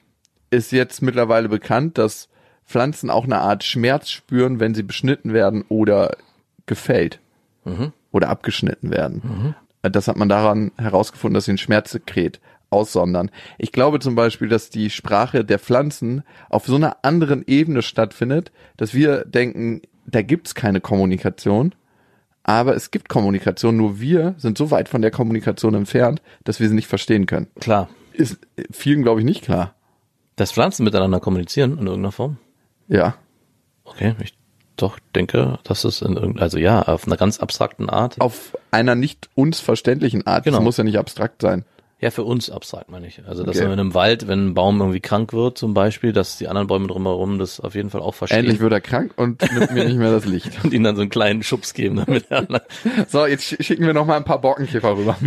ist 0.50 0.72
jetzt 0.72 1.02
mittlerweile 1.02 1.50
bekannt, 1.50 1.98
dass 1.98 2.30
Pflanzen 2.66 3.10
auch 3.10 3.26
eine 3.26 3.40
Art 3.40 3.64
Schmerz 3.64 4.10
spüren, 4.10 4.60
wenn 4.60 4.74
sie 4.76 4.84
beschnitten 4.84 5.34
werden 5.34 5.64
oder 5.70 6.18
gefällt 6.66 7.20
Mhm. 7.64 7.94
oder 8.12 8.30
abgeschnitten 8.30 8.92
werden. 8.92 9.56
Das 9.82 10.08
hat 10.08 10.18
man 10.18 10.30
daran 10.30 10.72
herausgefunden, 10.78 11.34
dass 11.36 11.46
sie 11.46 11.52
ein 11.54 11.58
Schmerzsekret 11.58 12.40
aussondern. 12.70 13.30
Ich 13.58 13.72
glaube 13.72 14.00
zum 14.00 14.16
Beispiel, 14.16 14.50
dass 14.50 14.70
die 14.70 14.90
Sprache 14.90 15.44
der 15.46 15.60
Pflanzen 15.60 16.24
auf 16.50 16.66
so 16.66 16.76
einer 16.76 16.98
anderen 17.04 17.44
Ebene 17.48 17.82
stattfindet, 17.82 18.52
dass 18.78 18.94
wir 18.94 19.26
denken, 19.26 19.82
da 20.06 20.22
gibt's 20.22 20.56
keine 20.56 20.82
Kommunikation, 20.82 21.74
aber 22.44 22.76
es 22.76 22.92
gibt 22.92 23.10
Kommunikation, 23.10 23.76
nur 23.76 24.00
wir 24.00 24.36
sind 24.38 24.58
so 24.58 24.72
weit 24.72 24.88
von 24.88 25.02
der 25.02 25.12
Kommunikation 25.12 25.74
entfernt, 25.74 26.22
dass 26.44 26.60
wir 26.60 26.70
sie 26.70 26.76
nicht 26.76 26.88
verstehen 26.88 27.26
können. 27.26 27.48
Klar. 27.60 27.90
Ist 28.14 28.38
vielen, 28.72 29.04
glaube 29.04 29.20
ich, 29.20 29.26
nicht 29.26 29.44
klar. 29.44 29.74
Dass 30.36 30.52
Pflanzen 30.52 30.84
miteinander 30.84 31.20
kommunizieren 31.20 31.72
in 31.74 31.88
irgendeiner 31.88 32.12
Form? 32.12 32.38
Ja. 32.88 33.16
Okay, 33.84 34.16
ich 34.22 34.38
doch 34.78 35.00
denke, 35.16 35.60
dass 35.64 35.84
es 35.86 36.02
in 36.02 36.14
irgendeiner, 36.14 36.42
also 36.42 36.58
ja, 36.58 36.82
auf 36.82 37.08
einer 37.08 37.18
ganz 37.18 37.40
abstrakten 37.40 37.90
Art. 37.90 38.20
Auf 38.20 38.58
einer 38.72 38.96
nicht 38.96 39.30
uns 39.34 39.60
verständlichen 39.60 40.28
Art. 40.28 40.44
Genau. 40.44 40.58
Das 40.58 40.64
muss 40.64 40.78
ja 40.78 40.84
nicht 40.84 41.00
abstrakt 41.00 41.42
sein. 41.42 41.66
Ja, 42.06 42.12
für 42.12 42.24
uns 42.24 42.52
abstrakt, 42.52 42.92
meine 42.92 43.08
ich. 43.08 43.20
Also, 43.28 43.42
dass 43.44 43.56
Okay. 43.56 43.64
man 43.66 43.74
in 43.74 43.80
einem 43.80 43.94
Wald, 43.96 44.28
wenn 44.28 44.50
ein 44.50 44.54
Baum 44.54 44.80
irgendwie 44.80 45.00
krank 45.00 45.34
wird, 45.34 45.58
zum 45.58 45.74
Beispiel, 45.74 46.14
dass 46.14 46.38
die 46.38 46.48
anderen 46.48 46.68
Bäume 46.68 46.86
drumherum 46.86 47.40
das 47.40 47.60
auf 47.60 47.74
jeden 47.74 47.90
Fall 47.90 48.02
auch 48.02 48.14
verstehen 48.14 48.42
Endlich 48.42 48.60
wird 48.60 48.74
er 48.74 48.80
krank 48.80 49.14
und 49.16 49.42
nimmt 49.52 49.72
mir 49.72 49.86
nicht 49.86 49.98
mehr 49.98 50.12
das 50.12 50.26
Licht. 50.26 50.52
und 50.64 50.72
ihnen 50.72 50.84
dann 50.84 50.96
so 50.96 51.02
einen 51.02 51.10
kleinen 51.10 51.42
Schubs 51.42 51.74
geben, 51.74 51.96
damit 52.06 52.26
er 52.30 52.46
So, 53.08 53.26
jetzt 53.26 53.46
sch- 53.52 53.64
schicken 53.64 53.88
wir 53.88 53.96
noch 53.96 54.06
mal 54.06 54.18
ein 54.18 54.24
paar 54.24 54.40
Borkenkäfer 54.40 54.96
rüber. 54.96 55.18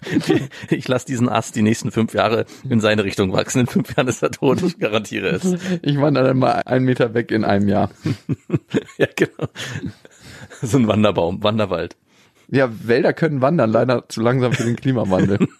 ich 0.70 0.88
lasse 0.88 1.04
diesen 1.04 1.28
Ast 1.28 1.54
die 1.54 1.60
nächsten 1.60 1.90
fünf 1.90 2.14
Jahre 2.14 2.46
in 2.66 2.80
seine 2.80 3.04
Richtung 3.04 3.34
wachsen. 3.34 3.60
In 3.60 3.66
fünf 3.66 3.94
Jahren 3.94 4.08
ist 4.08 4.22
er 4.22 4.30
tot, 4.30 4.62
ich 4.62 4.78
garantiere 4.78 5.28
es. 5.28 5.54
Ich 5.82 6.00
wandere 6.00 6.28
dann 6.28 6.38
mal 6.38 6.62
einen 6.64 6.86
Meter 6.86 7.12
weg 7.12 7.30
in 7.30 7.44
einem 7.44 7.68
Jahr. 7.68 7.90
Ja, 8.96 9.06
genau. 9.14 9.48
So 10.62 10.78
ein 10.78 10.88
Wanderbaum, 10.88 11.42
Wanderwald. 11.42 11.94
Ja, 12.48 12.68
Wälder 12.86 13.12
können 13.12 13.40
wandern, 13.40 13.70
leider 13.70 14.08
zu 14.08 14.20
langsam 14.20 14.52
für 14.52 14.64
den 14.64 14.76
Klimawandel. 14.76 15.38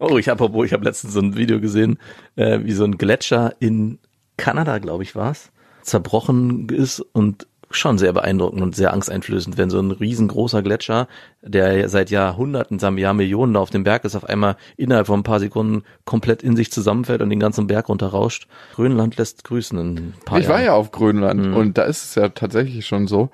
Oh, 0.00 0.16
ich 0.16 0.28
habe, 0.28 0.48
ich 0.64 0.72
habe 0.72 0.84
letztens 0.84 1.14
so 1.14 1.20
ein 1.20 1.36
Video 1.36 1.60
gesehen, 1.60 1.98
äh, 2.36 2.60
wie 2.62 2.72
so 2.72 2.84
ein 2.84 2.98
Gletscher 2.98 3.54
in 3.58 3.98
Kanada, 4.36 4.78
glaube 4.78 5.02
ich, 5.02 5.16
war's, 5.16 5.50
zerbrochen 5.82 6.68
ist 6.68 7.00
und 7.00 7.48
schon 7.70 7.98
sehr 7.98 8.12
beeindruckend 8.12 8.62
und 8.62 8.76
sehr 8.76 8.92
angsteinflößend, 8.92 9.58
wenn 9.58 9.70
so 9.70 9.78
ein 9.78 9.90
riesengroßer 9.90 10.62
Gletscher, 10.62 11.06
der 11.42 11.88
seit 11.88 12.10
Jahrhunderten, 12.10 12.78
sagen 12.78 12.96
wir 12.96 13.02
Jahrmillionen 13.02 13.56
auf 13.56 13.70
dem 13.70 13.84
Berg 13.84 14.04
ist, 14.04 14.16
auf 14.16 14.24
einmal 14.24 14.56
innerhalb 14.76 15.08
von 15.08 15.20
ein 15.20 15.24
paar 15.24 15.40
Sekunden 15.40 15.82
komplett 16.04 16.42
in 16.42 16.56
sich 16.56 16.72
zusammenfällt 16.72 17.20
und 17.20 17.28
den 17.28 17.40
ganzen 17.40 17.66
Berg 17.66 17.88
runterrauscht. 17.88 18.46
Grönland 18.74 19.16
lässt 19.16 19.44
grüßen 19.44 19.78
in 19.78 19.96
ein 19.98 20.14
paar 20.24 20.38
Ich 20.38 20.48
war 20.48 20.56
Jahren. 20.56 20.66
ja 20.66 20.72
auf 20.74 20.92
Grönland 20.92 21.54
und 21.54 21.76
da 21.76 21.82
ist 21.82 22.04
es 22.04 22.14
ja 22.14 22.28
tatsächlich 22.30 22.86
schon 22.86 23.06
so, 23.06 23.30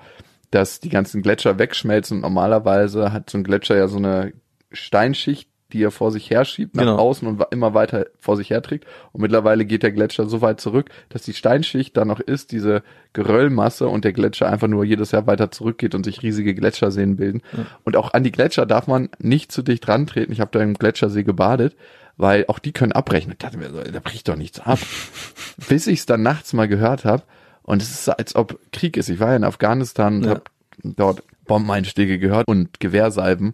dass 0.51 0.79
die 0.79 0.89
ganzen 0.89 1.21
Gletscher 1.21 1.59
wegschmelzen 1.59 2.17
und 2.17 2.21
normalerweise 2.21 3.11
hat 3.11 3.29
so 3.29 3.37
ein 3.37 3.43
Gletscher 3.43 3.75
ja 3.77 3.87
so 3.87 3.97
eine 3.97 4.33
Steinschicht, 4.71 5.49
die 5.73 5.83
er 5.83 5.91
vor 5.91 6.11
sich 6.11 6.29
herschiebt 6.29 6.75
nach 6.75 6.83
Genau. 6.83 6.97
außen 6.97 7.27
und 7.27 7.43
immer 7.51 7.73
weiter 7.73 8.05
vor 8.19 8.37
sich 8.37 8.51
herträgt. 8.51 8.85
Und 9.11 9.21
mittlerweile 9.21 9.65
geht 9.65 9.83
der 9.83 9.91
Gletscher 9.91 10.27
so 10.27 10.41
weit 10.41 10.61
zurück, 10.61 10.89
dass 11.09 11.23
die 11.23 11.33
Steinschicht 11.33 11.97
da 11.97 12.05
noch 12.05 12.19
ist, 12.19 12.51
diese 12.51 12.83
Geröllmasse 13.13 13.87
und 13.87 14.05
der 14.05 14.13
Gletscher 14.13 14.47
einfach 14.49 14.67
nur 14.67 14.85
jedes 14.85 15.11
Jahr 15.11 15.25
weiter 15.27 15.51
zurückgeht 15.51 15.95
und 15.95 16.03
sich 16.03 16.21
riesige 16.21 16.53
Gletscherseen 16.53 17.15
bilden. 17.17 17.41
Und 17.83 17.97
auch 17.97 18.13
an 18.13 18.23
die 18.23 18.31
Gletscher 18.31 18.65
darf 18.65 18.87
man 18.87 19.09
nicht 19.19 19.51
zu 19.51 19.63
dicht 19.63 19.87
rantreten. 19.87 20.31
Ich 20.31 20.39
habe 20.39 20.51
da 20.53 20.61
im 20.61 20.75
Gletschersee 20.75 21.23
gebadet, 21.23 21.75
weil 22.15 22.45
auch 22.47 22.59
die 22.59 22.71
können 22.71 22.91
abbrechen. 22.91 23.31
Ich 23.31 23.39
dachte 23.39 23.57
mir 23.57 23.71
so, 23.71 23.81
da 23.81 23.99
bricht 23.99 24.27
doch 24.29 24.35
nichts 24.37 24.59
ab. 24.59 24.79
Bis 25.67 25.87
ich 25.87 25.99
es 25.99 26.05
dann 26.05 26.21
nachts 26.21 26.53
mal 26.53 26.67
gehört 26.67 27.05
habe 27.05 27.23
und 27.65 27.81
es 27.81 27.89
ist, 27.91 28.09
als 28.09 28.35
ob 28.35 28.59
Krieg 28.71 28.97
ist. 28.97 29.09
Ich 29.09 29.19
war 29.19 29.29
ja 29.31 29.35
in 29.35 29.43
Afghanistan 29.43 30.17
und 30.17 30.23
Ja. 30.25 30.29
habe 30.31 30.43
dort 30.83 31.23
Bombeneinschläge 31.45 32.19
gehört 32.19 32.47
und 32.47 32.79
Gewehrsalben. 32.79 33.53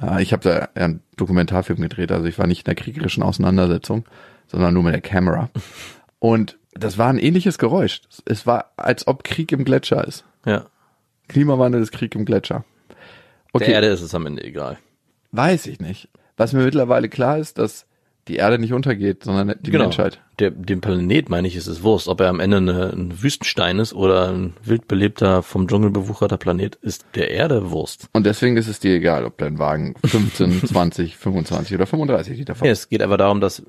Äh, 0.00 0.22
Ich 0.22 0.32
habe 0.32 0.42
da 0.48 0.68
einen 0.80 1.02
Dokumentarfilm 1.16 1.80
gedreht, 1.80 2.10
also 2.12 2.26
ich 2.26 2.38
war 2.38 2.46
nicht 2.46 2.60
in 2.60 2.64
der 2.64 2.74
kriegerischen 2.74 3.22
Auseinandersetzung, 3.22 4.04
sondern 4.48 4.74
nur 4.74 4.82
mit 4.82 4.94
der 4.94 5.00
Kamera. 5.02 5.50
Und 6.18 6.56
das 6.72 6.98
war 6.98 7.08
ein 7.10 7.18
ähnliches 7.18 7.58
Geräusch. 7.58 8.00
Es 8.24 8.46
war, 8.46 8.72
als 8.76 9.06
ob 9.06 9.24
Krieg 9.24 9.50
im 9.52 9.64
Gletscher 9.64 10.06
ist. 10.06 10.24
Ja. 10.46 10.66
Klimawandel 11.28 11.82
ist 11.82 11.92
Krieg 11.92 12.14
im 12.14 12.24
Gletscher. 12.24 12.64
Der 13.54 13.68
Erde 13.68 13.88
ist 13.88 14.00
es 14.02 14.14
am 14.14 14.24
Ende 14.26 14.42
egal. 14.44 14.78
weiß 15.32 15.66
ich 15.66 15.80
nicht. 15.80 16.08
Was 16.36 16.52
mir 16.52 16.64
mittlerweile 16.64 17.08
klar 17.08 17.38
ist, 17.38 17.58
dass 17.58 17.86
die 18.28 18.36
Erde 18.36 18.58
nicht 18.58 18.72
untergeht, 18.72 19.24
sondern 19.24 19.54
die 19.62 19.70
Menschheit. 19.72 20.20
Der, 20.38 20.50
dem 20.50 20.80
Planet, 20.80 21.28
meine 21.28 21.46
ich, 21.46 21.56
ist 21.56 21.66
es 21.66 21.82
Wurst. 21.82 22.08
Ob 22.08 22.20
er 22.20 22.28
am 22.28 22.40
Ende 22.40 22.56
eine, 22.56 22.90
ein 22.92 23.22
Wüstenstein 23.22 23.78
ist 23.78 23.92
oder 23.92 24.30
ein 24.30 24.54
wild 24.64 24.88
belebter, 24.88 25.42
vom 25.42 25.68
Dschungel 25.68 25.90
bewucherter 25.90 26.38
Planet, 26.38 26.76
ist 26.76 27.04
der 27.16 27.30
Erde 27.30 27.70
Wurst. 27.70 28.08
Und 28.12 28.24
deswegen 28.24 28.56
ist 28.56 28.66
es 28.68 28.78
dir 28.80 28.94
egal, 28.94 29.24
ob 29.24 29.36
dein 29.38 29.58
Wagen 29.58 29.94
15, 30.04 30.64
20, 30.66 31.16
25 31.16 31.74
oder 31.76 31.86
35 31.86 32.38
Liter 32.38 32.52
Ja, 32.54 32.58
fährt. 32.60 32.72
es 32.72 32.88
geht 32.88 33.02
einfach 33.02 33.18
darum, 33.18 33.40
dass, 33.40 33.62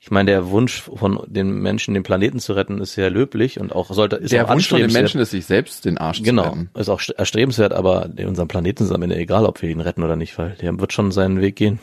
ich 0.00 0.10
meine, 0.10 0.30
der 0.30 0.50
Wunsch 0.50 0.82
von 0.82 1.20
den 1.28 1.60
Menschen, 1.60 1.94
den 1.94 2.02
Planeten 2.02 2.40
zu 2.40 2.54
retten, 2.54 2.80
ist 2.80 2.94
sehr 2.94 3.10
löblich 3.10 3.60
und 3.60 3.72
auch 3.74 3.92
sollte, 3.92 4.16
ist 4.16 4.32
Der 4.32 4.46
auch 4.46 4.52
Wunsch 4.54 4.68
von 4.68 4.80
den. 4.80 4.92
Menschen 4.92 5.20
ist, 5.20 5.30
sich 5.30 5.46
selbst 5.46 5.84
den 5.84 5.98
Arsch 5.98 6.18
zu 6.18 6.24
Genau, 6.24 6.44
retten. 6.44 6.70
ist 6.74 6.88
auch 6.88 7.00
erstrebenswert, 7.16 7.72
aber 7.72 8.08
unserem 8.26 8.48
Planeten 8.48 8.82
ist 8.82 8.88
es 8.90 8.94
am 8.94 9.02
Ende 9.02 9.16
egal, 9.16 9.44
ob 9.46 9.62
wir 9.62 9.68
ihn 9.70 9.80
retten 9.80 10.02
oder 10.02 10.16
nicht, 10.16 10.36
weil 10.38 10.56
der 10.60 10.78
wird 10.80 10.92
schon 10.92 11.12
seinen 11.12 11.40
Weg 11.40 11.56
gehen. 11.56 11.78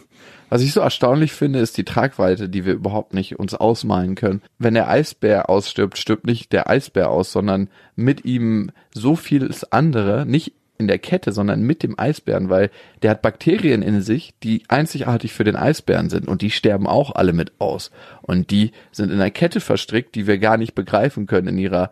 Was 0.49 0.61
ich 0.61 0.73
so 0.73 0.81
erstaunlich 0.81 1.33
finde, 1.33 1.59
ist 1.59 1.77
die 1.77 1.85
Tragweite, 1.85 2.49
die 2.49 2.65
wir 2.65 2.73
überhaupt 2.73 3.13
nicht 3.13 3.39
uns 3.39 3.53
ausmalen 3.53 4.15
können. 4.15 4.41
Wenn 4.59 4.75
der 4.75 4.89
Eisbär 4.89 5.49
ausstirbt, 5.49 5.97
stirbt 5.97 6.25
nicht 6.25 6.53
der 6.53 6.69
Eisbär 6.69 7.09
aus, 7.09 7.31
sondern 7.31 7.69
mit 7.95 8.25
ihm 8.25 8.71
so 8.93 9.15
vieles 9.15 9.71
andere, 9.71 10.25
nicht 10.25 10.53
in 10.77 10.87
der 10.87 10.99
Kette, 10.99 11.31
sondern 11.31 11.61
mit 11.61 11.83
dem 11.83 11.97
Eisbären, 11.97 12.49
weil 12.49 12.69
der 13.01 13.11
hat 13.11 13.21
Bakterien 13.21 13.81
in 13.81 14.01
sich, 14.01 14.33
die 14.43 14.63
einzigartig 14.67 15.33
für 15.33 15.45
den 15.45 15.55
Eisbären 15.55 16.09
sind 16.09 16.27
und 16.27 16.41
die 16.41 16.51
sterben 16.51 16.85
auch 16.85 17.15
alle 17.15 17.33
mit 17.33 17.53
aus. 17.59 17.91
Und 18.21 18.51
die 18.51 18.71
sind 18.91 19.09
in 19.09 19.19
einer 19.19 19.31
Kette 19.31 19.61
verstrickt, 19.61 20.15
die 20.15 20.27
wir 20.27 20.37
gar 20.37 20.57
nicht 20.57 20.75
begreifen 20.75 21.27
können 21.27 21.47
in 21.47 21.57
ihrer 21.57 21.91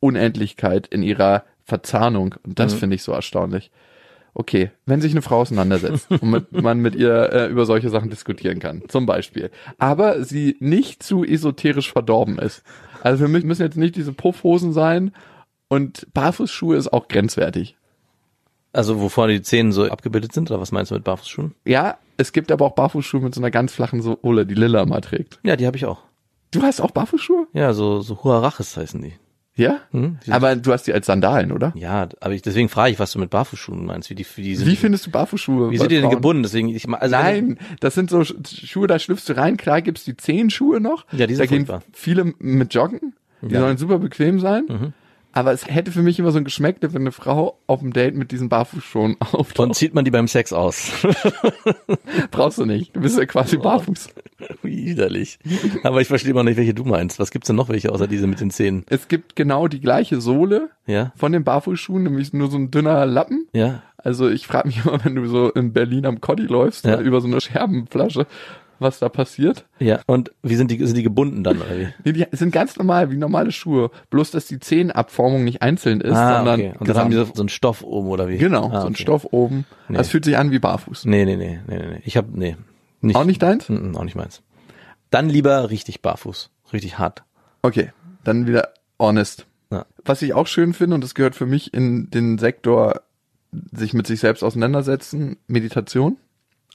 Unendlichkeit, 0.00 0.86
in 0.86 1.02
ihrer 1.02 1.44
Verzahnung. 1.64 2.34
Und 2.44 2.58
das 2.58 2.74
finde 2.74 2.96
ich 2.96 3.02
so 3.02 3.12
erstaunlich. 3.12 3.70
Okay, 4.36 4.72
wenn 4.84 5.00
sich 5.00 5.12
eine 5.12 5.22
Frau 5.22 5.40
auseinandersetzt 5.40 6.10
und 6.10 6.24
mit, 6.24 6.52
man 6.62 6.78
mit 6.80 6.96
ihr 6.96 7.32
äh, 7.32 7.46
über 7.46 7.66
solche 7.66 7.88
Sachen 7.88 8.10
diskutieren 8.10 8.58
kann, 8.58 8.82
zum 8.88 9.06
Beispiel, 9.06 9.50
aber 9.78 10.24
sie 10.24 10.56
nicht 10.58 11.04
zu 11.04 11.24
esoterisch 11.24 11.92
verdorben 11.92 12.38
ist. 12.38 12.64
Also 13.02 13.24
für 13.24 13.30
mich 13.30 13.44
müssen 13.44 13.62
jetzt 13.62 13.76
nicht 13.76 13.94
diese 13.94 14.12
Puffhosen 14.12 14.72
sein 14.72 15.12
und 15.68 16.12
Barfußschuhe 16.12 16.76
ist 16.76 16.92
auch 16.92 17.06
grenzwertig. 17.06 17.76
Also 18.72 19.00
wo 19.00 19.08
vorne 19.08 19.34
die 19.34 19.42
Zehen 19.42 19.70
so 19.70 19.84
abgebildet 19.84 20.32
sind, 20.32 20.50
oder 20.50 20.60
was 20.60 20.72
meinst 20.72 20.90
du 20.90 20.96
mit 20.96 21.04
Barfußschuhen? 21.04 21.54
Ja, 21.64 21.98
es 22.16 22.32
gibt 22.32 22.50
aber 22.50 22.64
auch 22.64 22.74
Barfußschuhe 22.74 23.20
mit 23.20 23.34
so 23.34 23.40
einer 23.40 23.52
ganz 23.52 23.72
flachen 23.72 24.02
Sohle, 24.02 24.46
die 24.46 24.54
Lilla 24.54 24.84
mal 24.84 25.00
trägt. 25.00 25.38
Ja, 25.44 25.54
die 25.54 25.66
habe 25.66 25.76
ich 25.76 25.86
auch. 25.86 26.02
Du 26.50 26.62
hast 26.62 26.80
auch 26.80 26.90
Barfußschuhe? 26.90 27.46
Ja, 27.52 27.72
so, 27.72 28.00
so 28.00 28.24
Huaraches 28.24 28.76
heißen 28.76 29.00
die. 29.00 29.14
Ja? 29.56 29.78
Hm, 29.92 30.18
aber 30.30 30.56
du 30.56 30.72
hast 30.72 30.86
die 30.88 30.92
als 30.92 31.06
Sandalen, 31.06 31.52
oder? 31.52 31.72
Ja, 31.76 32.08
aber 32.20 32.32
ich, 32.34 32.42
deswegen 32.42 32.68
frage 32.68 32.90
ich, 32.92 32.98
was 32.98 33.12
du 33.12 33.20
mit 33.20 33.30
Barfußschuhen 33.30 33.86
meinst. 33.86 34.10
Wie 34.10 34.16
die, 34.16 34.26
wie 34.34 34.42
die 34.42 34.56
sind, 34.56 34.66
Wie 34.66 34.74
findest 34.74 35.06
du 35.06 35.10
Barfußschuhe? 35.12 35.70
wie 35.70 35.78
sind 35.78 35.90
die 35.92 35.94
denn 35.96 36.04
Frauen? 36.04 36.14
gebunden? 36.16 36.42
Deswegen, 36.42 36.68
ich, 36.70 36.88
also 36.88 37.14
Nein, 37.14 37.58
das 37.78 37.94
sind 37.94 38.10
so 38.10 38.18
Sch- 38.20 38.66
Schuhe, 38.66 38.88
da 38.88 38.98
schlüpfst 38.98 39.28
du 39.28 39.36
rein. 39.36 39.56
Klar 39.56 39.80
gibt's 39.82 40.04
die 40.04 40.16
Zehenschuhe 40.16 40.80
noch. 40.80 41.04
Ja, 41.12 41.28
die 41.28 41.34
sind 41.36 41.44
Da 41.44 41.54
gehen 41.54 41.66
furchtbar. 41.66 41.82
viele 41.92 42.34
mit 42.38 42.74
Joggen. 42.74 43.14
Die 43.42 43.54
Ja. 43.54 43.60
Mhm. 43.60 43.64
sollen 43.64 43.76
super 43.78 43.98
bequem 44.00 44.40
sein. 44.40 44.92
Aber 45.34 45.52
es 45.52 45.66
hätte 45.66 45.90
für 45.92 46.02
mich 46.02 46.18
immer 46.18 46.30
so 46.30 46.38
ein 46.38 46.44
Geschmäckle, 46.44 46.94
wenn 46.94 47.02
eine 47.02 47.12
Frau 47.12 47.58
auf 47.66 47.80
dem 47.80 47.92
Date 47.92 48.14
mit 48.14 48.30
diesen 48.30 48.48
Barfußschuhen 48.48 49.14
Und 49.14 49.22
auftaucht. 49.34 49.74
zieht 49.74 49.92
man 49.92 50.04
die 50.04 50.10
beim 50.12 50.28
Sex 50.28 50.52
aus? 50.52 50.92
Brauchst 52.30 52.58
du 52.58 52.64
nicht. 52.64 52.94
Du 52.94 53.00
bist 53.00 53.18
ja 53.18 53.26
quasi 53.26 53.56
barfuß. 53.56 54.08
Widerlich. 54.62 55.38
Aber 55.82 56.00
ich 56.00 56.08
verstehe 56.08 56.34
mal 56.34 56.42
nicht, 56.44 56.56
welche 56.56 56.74
du 56.74 56.84
meinst. 56.84 57.18
Was 57.18 57.30
gibt's 57.30 57.46
denn 57.48 57.56
noch 57.56 57.68
welche 57.68 57.90
außer 57.92 58.06
diese 58.06 58.26
mit 58.26 58.40
den 58.40 58.50
Zähnen? 58.50 58.84
Es 58.88 59.08
gibt 59.08 59.36
genau 59.36 59.68
die 59.68 59.80
gleiche 59.80 60.20
Sohle 60.20 60.70
Ja? 60.86 61.12
von 61.16 61.32
den 61.32 61.44
Barfußschuhen, 61.44 62.02
nämlich 62.04 62.32
nur 62.32 62.50
so 62.50 62.56
ein 62.56 62.70
dünner 62.70 63.04
Lappen. 63.06 63.46
Ja? 63.52 63.82
Also 63.96 64.28
ich 64.28 64.46
frage 64.46 64.68
mich 64.68 64.80
immer, 64.84 65.04
wenn 65.04 65.14
du 65.14 65.26
so 65.26 65.50
in 65.50 65.72
Berlin 65.72 66.06
am 66.06 66.20
Coddy 66.20 66.44
läufst, 66.46 66.84
Ja. 66.84 67.00
über 67.00 67.20
so 67.20 67.26
eine 67.26 67.40
Scherbenflasche, 67.40 68.26
was 68.78 68.98
da 68.98 69.08
passiert. 69.08 69.66
Ja. 69.78 70.00
Und 70.06 70.32
wie 70.42 70.56
sind 70.56 70.70
die, 70.70 70.84
sind 70.84 70.96
die 70.96 71.02
gebunden 71.02 71.44
dann, 71.44 71.58
oder 71.58 71.78
wie? 71.78 71.88
Nee, 72.04 72.12
die 72.12 72.26
sind 72.36 72.52
ganz 72.52 72.76
normal, 72.76 73.10
wie 73.10 73.16
normale 73.16 73.52
Schuhe. 73.52 73.90
Bloß, 74.10 74.30
dass 74.30 74.46
die 74.46 74.58
Zehenabformung 74.58 75.44
nicht 75.44 75.62
einzeln 75.62 76.00
ist, 76.00 76.14
ah, 76.14 76.36
sondern 76.36 76.60
okay. 76.60 76.74
Und 76.78 76.88
dann 76.88 76.96
haben 76.96 77.10
die 77.10 77.16
so, 77.16 77.26
so 77.32 77.42
einen 77.42 77.48
Stoff 77.48 77.82
oben, 77.82 78.08
oder 78.08 78.28
wie? 78.28 78.38
Genau, 78.38 78.70
ah, 78.70 78.80
so 78.80 78.86
ein 78.86 78.92
okay. 78.94 79.02
Stoff 79.02 79.26
oben. 79.30 79.66
Nee. 79.88 79.96
Das 79.96 80.08
fühlt 80.08 80.24
sich 80.24 80.36
an 80.36 80.50
wie 80.50 80.58
barfuß. 80.58 81.06
Nee, 81.06 81.24
nee, 81.24 81.36
nee, 81.36 81.60
nee, 81.66 81.78
nee. 81.78 82.02
Ich 82.04 82.16
hab, 82.16 82.28
nee. 82.34 82.56
Nicht. 83.00 83.16
Auch 83.16 83.24
nicht 83.24 83.42
deins? 83.42 83.68
Mm, 83.68 83.90
mm, 83.90 83.96
auch 83.96 84.04
nicht 84.04 84.16
meins. 84.16 84.42
Dann 85.10 85.28
lieber 85.28 85.70
richtig 85.70 86.00
barfuß. 86.00 86.50
Richtig 86.72 86.98
hart. 86.98 87.22
Okay, 87.62 87.92
dann 88.24 88.46
wieder 88.46 88.70
honest. 88.98 89.46
Ja. 89.70 89.86
Was 90.04 90.22
ich 90.22 90.34
auch 90.34 90.46
schön 90.46 90.72
finde, 90.72 90.94
und 90.94 91.04
das 91.04 91.14
gehört 91.14 91.34
für 91.34 91.46
mich 91.46 91.74
in 91.74 92.10
den 92.10 92.38
Sektor, 92.38 93.02
sich 93.72 93.94
mit 93.94 94.06
sich 94.06 94.20
selbst 94.20 94.42
auseinandersetzen, 94.42 95.36
Meditation. 95.46 96.16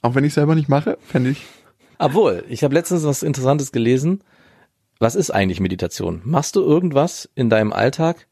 Auch 0.02 0.14
wenn 0.14 0.24
ich 0.24 0.34
selber 0.34 0.54
nicht 0.54 0.68
mache, 0.68 0.98
fände 1.02 1.30
ich. 1.30 1.46
Obwohl, 2.00 2.44
ich 2.48 2.64
habe 2.64 2.74
letztens 2.74 3.04
was 3.04 3.22
Interessantes 3.22 3.72
gelesen. 3.72 4.22
Was 4.98 5.14
ist 5.14 5.30
eigentlich 5.30 5.60
Meditation? 5.60 6.20
Machst 6.24 6.56
du 6.56 6.60
irgendwas 6.62 7.28
in 7.34 7.48
deinem 7.50 7.72
Alltag? 7.72 8.26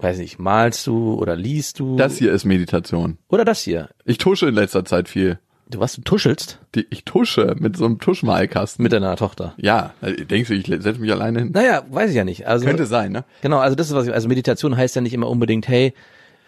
Weiß 0.00 0.18
nicht, 0.18 0.38
malst 0.38 0.86
du 0.86 1.14
oder 1.14 1.36
liest 1.36 1.78
du? 1.78 1.96
Das 1.96 2.16
hier 2.18 2.32
ist 2.32 2.44
Meditation. 2.44 3.18
oder 3.28 3.44
das 3.44 3.60
hier. 3.62 3.88
Ich 4.04 4.18
tusche 4.18 4.48
in 4.48 4.54
letzter 4.54 4.84
Zeit 4.84 5.08
viel. 5.08 5.38
Du 5.68 5.78
was, 5.80 5.94
du 5.94 6.02
tuschelst 6.02 6.58
Die, 6.74 6.86
ich 6.90 7.04
tusche 7.04 7.56
mit 7.58 7.76
so 7.76 7.84
einem 7.86 7.98
Tuschmalkasten. 7.98 8.82
mit 8.82 8.92
deiner 8.92 9.16
Tochter. 9.16 9.54
ja, 9.56 9.94
äh, 10.02 10.24
denkst 10.24 10.48
du, 10.48 10.54
ich 10.54 10.66
setze 10.66 11.00
mich 11.00 11.10
alleine 11.10 11.38
hin? 11.38 11.50
Naja, 11.52 11.82
weiß 11.88 12.10
ich 12.10 12.16
ja 12.16 12.24
nicht. 12.24 12.46
Also 12.46 12.66
Könnte 12.66 12.86
sein, 12.86 13.12
ne? 13.12 13.24
Genau, 13.42 13.58
also 13.58 13.74
das 13.74 13.88
ist 13.88 13.94
was 13.94 14.06
ich, 14.06 14.12
also 14.12 14.28
Meditation 14.28 14.76
heißt 14.76 14.96
ja 14.96 15.02
nicht 15.02 15.14
immer 15.14 15.28
unbedingt, 15.30 15.68
hey, 15.68 15.94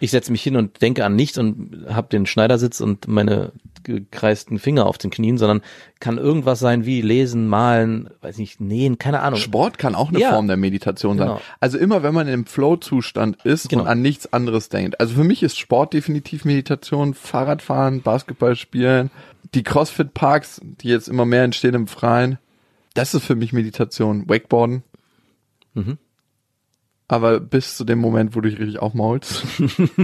ich 0.05 0.11
setze 0.11 0.31
mich 0.31 0.41
hin 0.41 0.55
und 0.55 0.81
denke 0.81 1.03
an 1.03 1.15
nichts 1.15 1.37
und 1.37 1.85
habe 1.89 2.07
den 2.09 2.25
Schneidersitz 2.25 2.79
und 2.79 3.07
meine 3.07 3.51
gekreisten 3.83 4.57
Finger 4.57 4.85
auf 4.87 4.97
den 4.97 5.11
Knien, 5.11 5.37
sondern 5.37 5.61
kann 5.99 6.17
irgendwas 6.17 6.59
sein 6.59 6.85
wie 6.85 7.01
lesen, 7.01 7.47
malen, 7.47 8.09
weiß 8.21 8.37
nicht, 8.39 8.59
nähen, 8.59 8.97
keine 8.97 9.19
Ahnung. 9.19 9.39
Sport 9.39 9.77
kann 9.77 9.93
auch 9.93 10.09
eine 10.09 10.19
Ja. 10.19 10.31
Form 10.31 10.47
der 10.47 10.57
Meditation 10.57 11.17
sein. 11.17 11.27
Genau. 11.27 11.41
Also 11.59 11.77
immer, 11.77 12.01
wenn 12.01 12.13
man 12.13 12.27
im 12.27 12.45
Flow-Zustand 12.45 13.43
ist 13.45 13.69
Genau. 13.69 13.83
und 13.83 13.87
an 13.89 14.01
nichts 14.01 14.31
anderes 14.33 14.69
denkt. 14.69 14.99
Also 14.99 15.13
für 15.15 15.23
mich 15.23 15.43
ist 15.43 15.57
Sport 15.59 15.93
definitiv 15.93 16.45
Meditation, 16.45 17.13
Fahrradfahren, 17.13 18.01
Basketball 18.01 18.55
spielen, 18.55 19.11
die 19.53 19.61
Crossfit-Parks, 19.63 20.61
die 20.63 20.87
jetzt 20.87 21.07
immer 21.07 21.25
mehr 21.25 21.43
entstehen 21.43 21.75
im 21.75 21.87
Freien. 21.87 22.39
Das 22.95 23.13
ist 23.13 23.23
für 23.25 23.35
mich 23.35 23.53
Meditation. 23.53 24.27
Wakeboarden. 24.27 24.83
Mhm. 25.75 25.97
Aber 27.07 27.39
bis 27.39 27.77
zu 27.77 27.83
dem 27.83 27.99
Moment, 27.99 28.35
wo 28.35 28.41
du 28.41 28.49
dich 28.49 28.59
richtig 28.59 28.79
aufmaulst. 28.79 29.43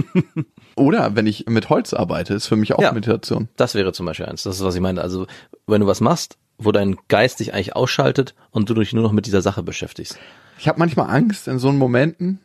Oder 0.76 1.16
wenn 1.16 1.26
ich 1.26 1.46
mit 1.48 1.68
Holz 1.68 1.92
arbeite, 1.94 2.34
ist 2.34 2.46
für 2.46 2.56
mich 2.56 2.74
auch 2.74 2.80
Ja. 2.80 2.92
Meditation. 2.92 3.48
Das 3.56 3.74
wäre 3.74 3.92
zum 3.92 4.06
Beispiel 4.06 4.26
eins. 4.26 4.44
Das 4.44 4.56
ist, 4.56 4.64
was 4.64 4.74
ich 4.76 4.80
meine. 4.80 5.02
Also, 5.02 5.26
wenn 5.66 5.80
du 5.80 5.86
was 5.88 6.00
machst, 6.00 6.38
wo 6.58 6.70
dein 6.70 6.96
Geist 7.08 7.40
dich 7.40 7.54
eigentlich 7.54 7.74
ausschaltet 7.74 8.34
und 8.50 8.70
du 8.70 8.74
dich 8.74 8.92
nur 8.92 9.02
noch 9.02 9.12
mit 9.12 9.26
dieser 9.26 9.42
Sache 9.42 9.62
beschäftigst. 9.64 10.18
Ich 10.58 10.68
habe 10.68 10.78
manchmal 10.78 11.10
Angst 11.10 11.48
in 11.48 11.58
so 11.58 11.68
einen 11.68 11.78
Momenten, 11.78 12.38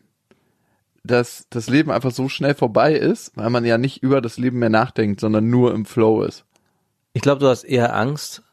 dass 1.04 1.46
das 1.52 1.70
Leben 1.70 1.92
einfach 1.92 2.12
so 2.12 2.28
schnell 2.28 2.56
vorbei 2.56 2.94
ist, 2.94 3.32
weil 3.36 3.52
man 3.52 3.64
ja 3.64 3.78
nicht 3.78 4.02
über 4.02 4.22
das 4.22 4.38
Leben 4.38 4.58
mehr 4.60 4.70
nachdenkt, 4.70 5.20
sondern 5.20 5.50
nur 5.50 5.74
im 5.74 5.86
Flow 5.86 6.24
ist. 6.24 6.46
Ich 7.14 7.22
glaube, 7.22 7.40
du 7.40 7.48
hast 7.48 7.64
eher 7.64 7.96
Angst, 7.96 8.44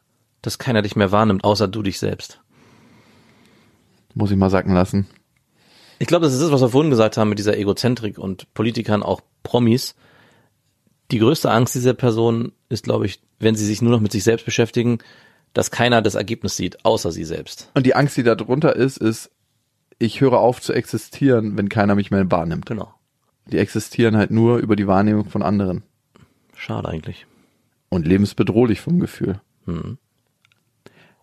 dass 0.43 0.59
keiner 0.59 0.83
dich 0.83 0.95
mehr 0.95 1.11
wahrnimmt, 1.11 1.43
außer 1.43 1.67
du 1.67 1.81
dich 1.81 1.97
selbst. 1.99 2.41
Muss 4.13 4.31
ich 4.31 4.37
mal 4.37 4.49
sacken 4.51 4.73
lassen. 4.73 5.07
Ich 5.99 6.07
glaube, 6.07 6.25
das 6.25 6.33
ist 6.33 6.41
das, 6.41 6.51
was 6.51 6.61
wir 6.61 6.69
vorhin 6.69 6.89
gesagt 6.89 7.17
haben 7.17 7.29
mit 7.29 7.39
dieser 7.39 7.57
Egozentrik 7.57 8.17
und 8.17 8.53
Politikern, 8.53 9.03
auch 9.03 9.21
Promis. 9.43 9.95
Die 11.11 11.19
größte 11.19 11.51
Angst 11.51 11.75
dieser 11.75 11.93
Person 11.93 12.51
ist, 12.69 12.83
glaube 12.83 13.05
ich, 13.05 13.21
wenn 13.39 13.55
sie 13.55 13.65
sich 13.65 13.81
nur 13.81 13.91
noch 13.91 14.01
mit 14.01 14.11
sich 14.11 14.23
selbst 14.23 14.45
beschäftigen, 14.45 14.99
dass 15.53 15.71
keiner 15.71 16.01
das 16.01 16.15
Ergebnis 16.15 16.57
sieht, 16.57 16.83
außer 16.83 17.11
sie 17.11 17.23
selbst. 17.23 17.71
Und 17.75 17.85
die 17.85 17.95
Angst, 17.95 18.17
die 18.17 18.23
da 18.23 18.35
drunter 18.35 18.75
ist, 18.75 18.97
ist, 18.97 19.31
ich 19.97 20.19
höre 20.19 20.39
auf 20.39 20.61
zu 20.61 20.73
existieren, 20.73 21.57
wenn 21.57 21.69
keiner 21.69 21.95
mich 21.95 22.11
mehr 22.11 22.29
wahrnimmt. 22.29 22.65
Genau. 22.65 22.93
Die 23.47 23.57
existieren 23.57 24.17
halt 24.17 24.31
nur 24.31 24.57
über 24.57 24.75
die 24.75 24.87
Wahrnehmung 24.87 25.29
von 25.29 25.43
anderen. 25.43 25.83
Schade 26.55 26.89
eigentlich. 26.89 27.25
Und 27.89 28.05
lebensbedrohlich 28.05 28.81
vom 28.81 28.99
Gefühl. 28.99 29.39
Hm. 29.65 29.97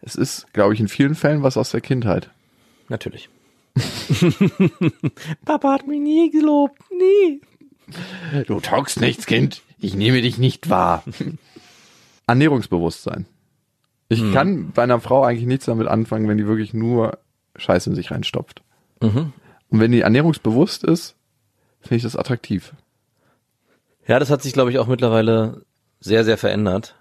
Es 0.00 0.14
ist, 0.14 0.52
glaube 0.52 0.74
ich, 0.74 0.80
in 0.80 0.88
vielen 0.88 1.14
Fällen 1.14 1.42
was 1.42 1.56
aus 1.56 1.70
der 1.70 1.80
Kindheit. 1.80 2.30
Natürlich. 2.88 3.28
Papa 5.44 5.72
hat 5.72 5.86
mich 5.86 6.00
nie 6.00 6.30
gelobt, 6.30 6.82
nie. 6.90 7.40
Du 8.46 8.60
taugst 8.60 9.00
nichts, 9.00 9.26
Kind. 9.26 9.62
Ich 9.78 9.94
nehme 9.94 10.22
dich 10.22 10.38
nicht 10.38 10.70
wahr. 10.70 11.04
Ernährungsbewusstsein. 12.26 13.26
Ich 14.08 14.32
kann 14.32 14.72
bei 14.72 14.82
einer 14.82 15.00
Frau 15.00 15.24
eigentlich 15.24 15.46
nichts 15.46 15.64
damit 15.64 15.88
anfangen, 15.88 16.28
wenn 16.28 16.36
die 16.36 16.46
wirklich 16.46 16.74
nur 16.74 17.18
Scheiße 17.56 17.88
in 17.90 17.96
sich 17.96 18.10
reinstopft. 18.10 18.62
Mhm. 19.00 19.32
Und 19.70 19.80
wenn 19.80 19.90
die 19.90 20.02
ernährungsbewusst 20.02 20.84
ist, 20.84 21.16
finde 21.80 21.96
ich 21.96 22.02
das 22.02 22.16
attraktiv. 22.16 22.74
Ja, 24.06 24.18
das 24.18 24.30
hat 24.30 24.42
sich, 24.42 24.52
glaube 24.52 24.70
ich, 24.70 24.78
auch 24.78 24.86
mittlerweile 24.86 25.64
sehr, 26.00 26.24
sehr 26.24 26.36
verändert. 26.36 26.94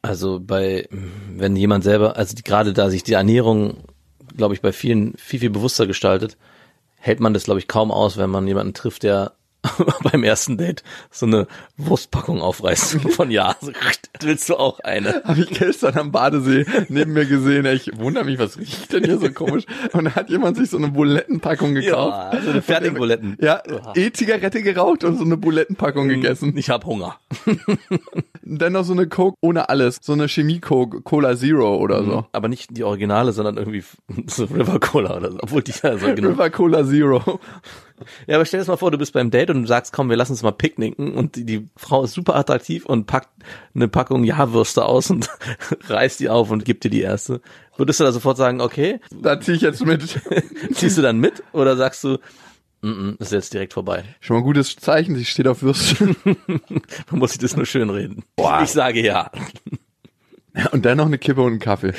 Also 0.00 0.40
bei, 0.40 0.88
wenn 0.90 1.54
jemand 1.56 1.84
selber, 1.84 2.16
also 2.16 2.34
die, 2.34 2.42
gerade 2.42 2.72
da 2.72 2.88
sich 2.90 3.02
die 3.02 3.12
Ernährung, 3.12 3.84
glaube 4.36 4.54
ich, 4.54 4.60
bei 4.60 4.72
vielen 4.72 5.14
viel, 5.16 5.40
viel 5.40 5.50
bewusster 5.50 5.86
gestaltet, 5.86 6.36
hält 6.96 7.20
man 7.20 7.34
das, 7.34 7.44
glaube 7.44 7.60
ich, 7.60 7.68
kaum 7.68 7.90
aus, 7.90 8.16
wenn 8.16 8.30
man 8.30 8.46
jemanden 8.46 8.74
trifft, 8.74 9.02
der 9.02 9.32
beim 10.10 10.24
ersten 10.24 10.56
Date 10.56 10.82
so 11.10 11.26
eine 11.26 11.46
Wurstpackung 11.76 12.40
aufreißt 12.40 13.00
von 13.12 13.30
ja, 13.30 13.54
so, 13.60 13.70
willst 14.20 14.48
du 14.48 14.56
auch 14.56 14.80
eine? 14.80 15.22
Habe 15.24 15.40
ich 15.40 15.50
gestern 15.50 15.96
am 15.96 16.12
Badesee 16.12 16.66
neben 16.88 17.12
mir 17.12 17.26
gesehen. 17.26 17.66
Ich 17.66 17.90
wundere 17.96 18.24
mich, 18.24 18.38
was 18.38 18.58
riecht 18.58 18.92
denn 18.92 19.04
hier 19.04 19.18
so 19.18 19.30
komisch? 19.30 19.64
Und 19.92 20.04
da 20.04 20.14
hat 20.14 20.30
jemand 20.30 20.56
sich 20.56 20.70
so 20.70 20.78
eine 20.78 20.88
Bulettenpackung 20.88 21.74
gekauft. 21.74 22.34
Ja, 22.34 22.42
so 22.42 22.50
eine 22.50 22.62
Fertigbuletten. 22.62 23.36
Ja, 23.40 23.62
E-Zigarette 23.94 24.62
geraucht 24.62 25.04
und 25.04 25.16
so 25.16 25.24
eine 25.24 25.36
Bulettenpackung 25.36 26.08
gegessen. 26.08 26.56
Ich 26.56 26.68
hab 26.70 26.84
Hunger. 26.84 27.16
Dann 28.42 28.72
noch 28.72 28.84
so 28.84 28.92
eine 28.92 29.06
Coke 29.06 29.36
ohne 29.40 29.68
alles. 29.68 29.98
So 30.02 30.12
eine 30.12 30.28
Chemie-Coke, 30.28 31.02
Cola 31.02 31.36
Zero 31.36 31.76
oder 31.76 32.04
so. 32.04 32.26
Aber 32.32 32.48
nicht 32.48 32.76
die 32.76 32.84
Originale, 32.84 33.32
sondern 33.32 33.56
irgendwie 33.56 33.84
so 34.26 34.44
River 34.44 34.80
Cola 34.80 35.16
oder 35.16 35.30
so. 35.30 35.38
Obwohl 35.40 35.62
die 35.62 35.72
ja 35.82 35.96
so 35.96 36.12
genau. 36.14 36.30
River 36.30 36.50
Cola 36.50 36.84
Zero. 36.84 37.40
Ja, 38.26 38.36
aber 38.36 38.44
stell 38.44 38.58
dir 38.58 38.62
das 38.62 38.68
mal 38.68 38.76
vor, 38.76 38.90
du 38.90 38.98
bist 38.98 39.12
beim 39.12 39.30
Date 39.30 39.50
und 39.50 39.62
du 39.62 39.68
sagst, 39.68 39.92
komm, 39.92 40.08
wir 40.08 40.16
lassen 40.16 40.32
uns 40.32 40.42
mal 40.42 40.52
picknicken 40.52 41.14
und 41.14 41.36
die, 41.36 41.44
die 41.44 41.68
Frau 41.76 42.04
ist 42.04 42.12
super 42.12 42.36
attraktiv 42.36 42.86
und 42.86 43.06
packt 43.06 43.30
eine 43.74 43.88
Packung 43.88 44.24
Ja-Würste 44.24 44.84
aus 44.84 45.10
und 45.10 45.28
reißt 45.88 46.20
die 46.20 46.28
auf 46.28 46.50
und 46.50 46.64
gibt 46.64 46.84
dir 46.84 46.90
die 46.90 47.02
erste. 47.02 47.40
Würdest 47.76 48.00
du 48.00 48.04
da 48.04 48.12
sofort 48.12 48.36
sagen, 48.36 48.60
okay, 48.60 49.00
Da 49.10 49.40
zieh 49.40 49.52
ich 49.52 49.62
jetzt 49.62 49.84
mit. 49.84 50.20
ziehst 50.74 50.98
du 50.98 51.02
dann 51.02 51.18
mit 51.18 51.42
oder 51.52 51.76
sagst 51.76 52.04
du, 52.04 52.18
mm 52.82 52.88
-mm, 52.88 53.20
ist 53.20 53.32
jetzt 53.32 53.54
direkt 53.54 53.72
vorbei. 53.72 54.04
Schon 54.20 54.36
mal 54.36 54.40
ein 54.40 54.46
gutes 54.46 54.76
Zeichen, 54.76 55.16
sie 55.16 55.24
steht 55.24 55.48
auf 55.48 55.62
Würstchen. 55.62 56.16
Man 56.24 57.18
muss 57.18 57.32
sich 57.32 57.40
das 57.40 57.56
nur 57.56 57.66
schön 57.66 57.90
reden. 57.90 58.24
Ich 58.62 58.70
sage 58.70 59.02
ja. 59.02 59.30
Und 60.72 60.84
dann 60.84 60.98
noch 60.98 61.06
eine 61.06 61.18
Kippe 61.18 61.40
und 61.40 61.52
einen 61.52 61.60
Kaffee. 61.60 61.94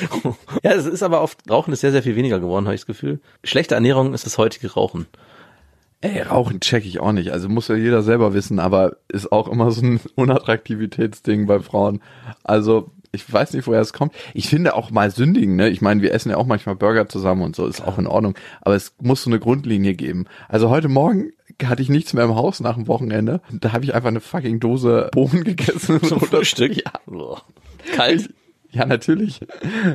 Ja, 0.62 0.72
es 0.72 0.86
ist 0.86 1.02
aber 1.02 1.22
oft, 1.22 1.38
Rauchen 1.50 1.72
ist 1.72 1.80
sehr, 1.80 1.90
sehr 1.90 2.04
viel 2.04 2.14
weniger 2.14 2.38
geworden, 2.38 2.66
habe 2.66 2.74
ich 2.74 2.82
das 2.82 2.86
Gefühl. 2.86 3.20
Schlechte 3.42 3.74
Ernährung 3.74 4.14
ist 4.14 4.26
das 4.26 4.38
heutige 4.38 4.72
Rauchen. 4.72 5.06
Ey, 6.00 6.20
Rauchen 6.22 6.60
check 6.60 6.84
ich 6.84 7.00
auch 7.00 7.12
nicht. 7.12 7.32
Also 7.32 7.48
muss 7.48 7.68
ja 7.68 7.76
jeder 7.76 8.02
selber 8.02 8.34
wissen, 8.34 8.58
aber 8.58 8.96
ist 9.08 9.32
auch 9.32 9.48
immer 9.48 9.70
so 9.70 9.82
ein 9.82 10.00
Unattraktivitätsding 10.16 11.46
bei 11.46 11.60
Frauen. 11.60 12.00
Also 12.42 12.90
ich 13.12 13.32
weiß 13.32 13.52
nicht, 13.52 13.66
woher 13.66 13.80
es 13.80 13.92
kommt. 13.92 14.12
Ich 14.34 14.48
finde 14.48 14.74
auch 14.74 14.90
mal 14.90 15.10
sündigen, 15.10 15.56
ne? 15.56 15.68
Ich 15.70 15.80
meine, 15.80 16.02
wir 16.02 16.12
essen 16.12 16.30
ja 16.30 16.36
auch 16.36 16.46
manchmal 16.46 16.74
Burger 16.74 17.08
zusammen 17.08 17.42
und 17.42 17.56
so, 17.56 17.66
ist 17.66 17.80
auch 17.80 17.98
in 17.98 18.06
Ordnung. 18.06 18.34
Aber 18.60 18.74
es 18.74 18.94
muss 19.00 19.22
so 19.22 19.30
eine 19.30 19.38
Grundlinie 19.38 19.94
geben. 19.94 20.26
Also 20.48 20.68
heute 20.68 20.88
Morgen 20.88 21.30
hatte 21.62 21.82
ich 21.82 21.88
nichts 21.88 22.12
mehr 22.12 22.24
im 22.24 22.34
Haus 22.34 22.60
nach 22.60 22.74
dem 22.74 22.88
Wochenende. 22.88 23.40
Da 23.50 23.72
habe 23.72 23.84
ich 23.84 23.94
einfach 23.94 24.08
eine 24.08 24.20
fucking 24.20 24.60
Dose 24.60 25.10
Bohnen 25.12 25.44
gegessen. 25.44 26.02
Zum 26.02 26.20
Frühstück. 26.20 26.76
Ja, 26.76 26.92
Boah. 27.06 27.42
Kalt. 27.94 28.30
Ja, 28.74 28.86
natürlich. 28.86 29.40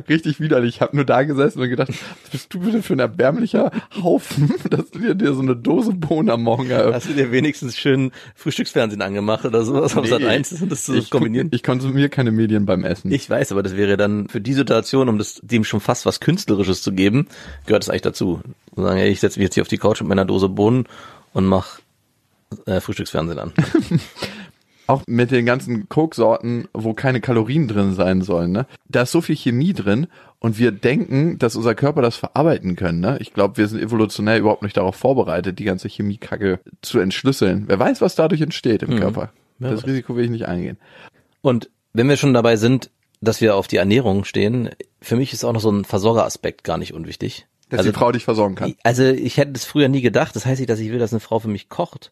Richtig 0.08 0.40
widerlich. 0.40 0.76
Ich 0.76 0.80
habe 0.80 0.96
nur 0.96 1.04
da 1.04 1.22
gesessen 1.22 1.60
und 1.60 1.68
gedacht, 1.68 1.90
was 1.90 2.30
bist 2.30 2.54
du 2.54 2.60
bitte 2.60 2.82
für 2.82 2.94
ein 2.94 2.98
erbärmlicher 2.98 3.70
Haufen, 4.02 4.54
dass 4.70 4.90
du 4.90 5.00
dir, 5.00 5.14
dir 5.14 5.34
so 5.34 5.42
eine 5.42 5.54
Dose 5.54 5.92
Bohnen 5.92 6.30
am 6.30 6.42
Morgen 6.42 6.70
eröffnest. 6.70 7.06
Hast 7.06 7.10
du 7.10 7.14
dir 7.14 7.30
wenigstens 7.30 7.76
schön 7.76 8.10
Frühstücksfernsehen 8.34 9.02
angemacht 9.02 9.44
oder 9.44 9.64
sowas 9.64 9.96
auf 9.96 10.06
Sat 10.06 10.24
1 10.24 10.62
und 10.62 10.72
das 10.72 10.84
zu 10.84 10.94
ich, 10.94 11.10
kombinieren? 11.10 11.48
ich 11.52 11.62
konsumiere 11.62 12.08
keine 12.08 12.30
Medien 12.30 12.64
beim 12.64 12.84
Essen. 12.84 13.12
Ich 13.12 13.28
weiß, 13.28 13.52
aber 13.52 13.62
das 13.62 13.76
wäre 13.76 13.96
dann 13.96 14.28
für 14.28 14.40
die 14.40 14.54
Situation, 14.54 15.08
um 15.08 15.18
das 15.18 15.40
dem 15.42 15.64
schon 15.64 15.80
fast 15.80 16.06
was 16.06 16.20
Künstlerisches 16.20 16.82
zu 16.82 16.92
geben, 16.92 17.28
gehört 17.66 17.82
es 17.82 17.90
eigentlich 17.90 18.02
dazu. 18.02 18.40
Sagen, 18.74 18.98
ich 19.00 19.20
setze 19.20 19.38
mich 19.38 19.44
jetzt 19.44 19.54
hier 19.54 19.62
auf 19.62 19.68
die 19.68 19.78
Couch 19.78 20.00
mit 20.00 20.08
meiner 20.08 20.24
Dose 20.24 20.48
Bohnen 20.48 20.86
und 21.32 21.44
mach 21.44 21.80
äh, 22.66 22.80
Frühstücksfernsehen 22.80 23.38
an. 23.38 23.52
auch 24.90 25.02
mit 25.06 25.30
den 25.30 25.46
ganzen 25.46 25.88
Coke-Sorten, 25.88 26.68
wo 26.72 26.94
keine 26.94 27.20
Kalorien 27.20 27.68
drin 27.68 27.94
sein 27.94 28.22
sollen, 28.22 28.52
ne? 28.52 28.66
Da 28.88 29.02
ist 29.02 29.12
so 29.12 29.20
viel 29.20 29.36
Chemie 29.36 29.72
drin 29.72 30.06
und 30.38 30.58
wir 30.58 30.72
denken, 30.72 31.38
dass 31.38 31.56
unser 31.56 31.74
Körper 31.74 32.02
das 32.02 32.16
verarbeiten 32.16 32.76
können, 32.76 33.00
ne? 33.00 33.18
Ich 33.20 33.32
glaube, 33.32 33.56
wir 33.56 33.68
sind 33.68 33.80
evolutionär 33.80 34.38
überhaupt 34.38 34.62
nicht 34.62 34.76
darauf 34.76 34.96
vorbereitet, 34.96 35.58
die 35.58 35.64
ganze 35.64 35.88
Chemiekacke 35.88 36.60
zu 36.82 36.98
entschlüsseln. 36.98 37.64
Wer 37.66 37.78
weiß, 37.78 38.00
was 38.00 38.14
dadurch 38.14 38.40
entsteht 38.40 38.82
im 38.82 38.98
Körper. 38.98 39.24
Mhm. 39.24 39.28
wer 39.58 39.70
das 39.70 39.82
weiß. 39.82 39.88
Risiko 39.88 40.16
will 40.16 40.24
ich 40.24 40.30
nicht 40.30 40.46
eingehen. 40.46 40.78
Und 41.42 41.70
wenn 41.92 42.08
wir 42.08 42.16
schon 42.16 42.34
dabei 42.34 42.56
sind, 42.56 42.90
dass 43.20 43.40
wir 43.40 43.54
auf 43.54 43.66
die 43.66 43.76
Ernährung 43.76 44.24
stehen, 44.24 44.70
für 45.00 45.16
mich 45.16 45.32
ist 45.32 45.44
auch 45.44 45.52
noch 45.52 45.60
so 45.60 45.70
ein 45.70 45.84
Versorgeraspekt 45.84 46.64
gar 46.64 46.78
nicht 46.78 46.94
unwichtig. 46.94 47.46
Dass 47.68 47.80
also, 47.80 47.92
die 47.92 47.96
Frau 47.96 48.10
dich 48.10 48.24
versorgen 48.24 48.56
kann. 48.56 48.74
also 48.82 49.04
ich 49.04 49.36
hätte 49.36 49.52
das 49.52 49.64
früher 49.64 49.88
nie 49.88 50.00
gedacht. 50.00 50.34
Das 50.34 50.44
heißt 50.44 50.58
nicht, 50.58 50.70
dass 50.70 50.80
ich 50.80 50.90
will, 50.90 50.98
dass 50.98 51.12
eine 51.12 51.20
Frau 51.20 51.38
für 51.38 51.48
mich 51.48 51.68
kocht. 51.68 52.10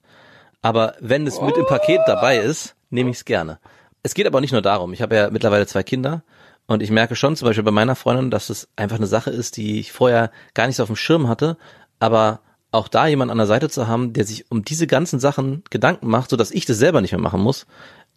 Aber 0.62 0.94
wenn 1.00 1.26
es 1.26 1.40
mit 1.40 1.56
im 1.56 1.66
Paket 1.66 2.00
dabei 2.06 2.38
ist, 2.38 2.74
nehme 2.90 3.10
ich 3.10 3.18
es 3.18 3.24
gerne. 3.24 3.58
Es 4.02 4.14
geht 4.14 4.26
aber 4.26 4.40
nicht 4.40 4.52
nur 4.52 4.62
darum. 4.62 4.92
Ich 4.92 5.02
habe 5.02 5.16
ja 5.16 5.30
mittlerweile 5.30 5.66
zwei 5.66 5.82
Kinder 5.82 6.22
Und 6.66 6.82
ich 6.82 6.90
merke 6.90 7.16
schon 7.16 7.34
zum 7.34 7.46
Beispiel 7.46 7.64
bei 7.64 7.70
meiner 7.70 7.96
Freundin, 7.96 8.30
dass 8.30 8.50
es 8.50 8.68
einfach 8.76 8.96
eine 8.96 9.06
Sache 9.06 9.30
ist, 9.30 9.56
die 9.56 9.80
ich 9.80 9.90
vorher 9.90 10.30
gar 10.54 10.66
nicht 10.66 10.76
so 10.76 10.82
auf 10.82 10.88
dem 10.88 10.96
Schirm 10.96 11.26
hatte, 11.26 11.56
aber 11.98 12.40
auch 12.70 12.88
da 12.88 13.06
jemand 13.06 13.30
an 13.30 13.38
der 13.38 13.46
Seite 13.46 13.70
zu 13.70 13.88
haben, 13.88 14.12
der 14.12 14.24
sich 14.24 14.50
um 14.50 14.64
diese 14.64 14.86
ganzen 14.86 15.18
Sachen 15.18 15.64
Gedanken 15.70 16.08
macht, 16.08 16.28
so 16.30 16.36
dass 16.36 16.50
ich 16.50 16.66
das 16.66 16.76
selber 16.76 17.00
nicht 17.00 17.12
mehr 17.12 17.20
machen 17.20 17.40
muss, 17.40 17.66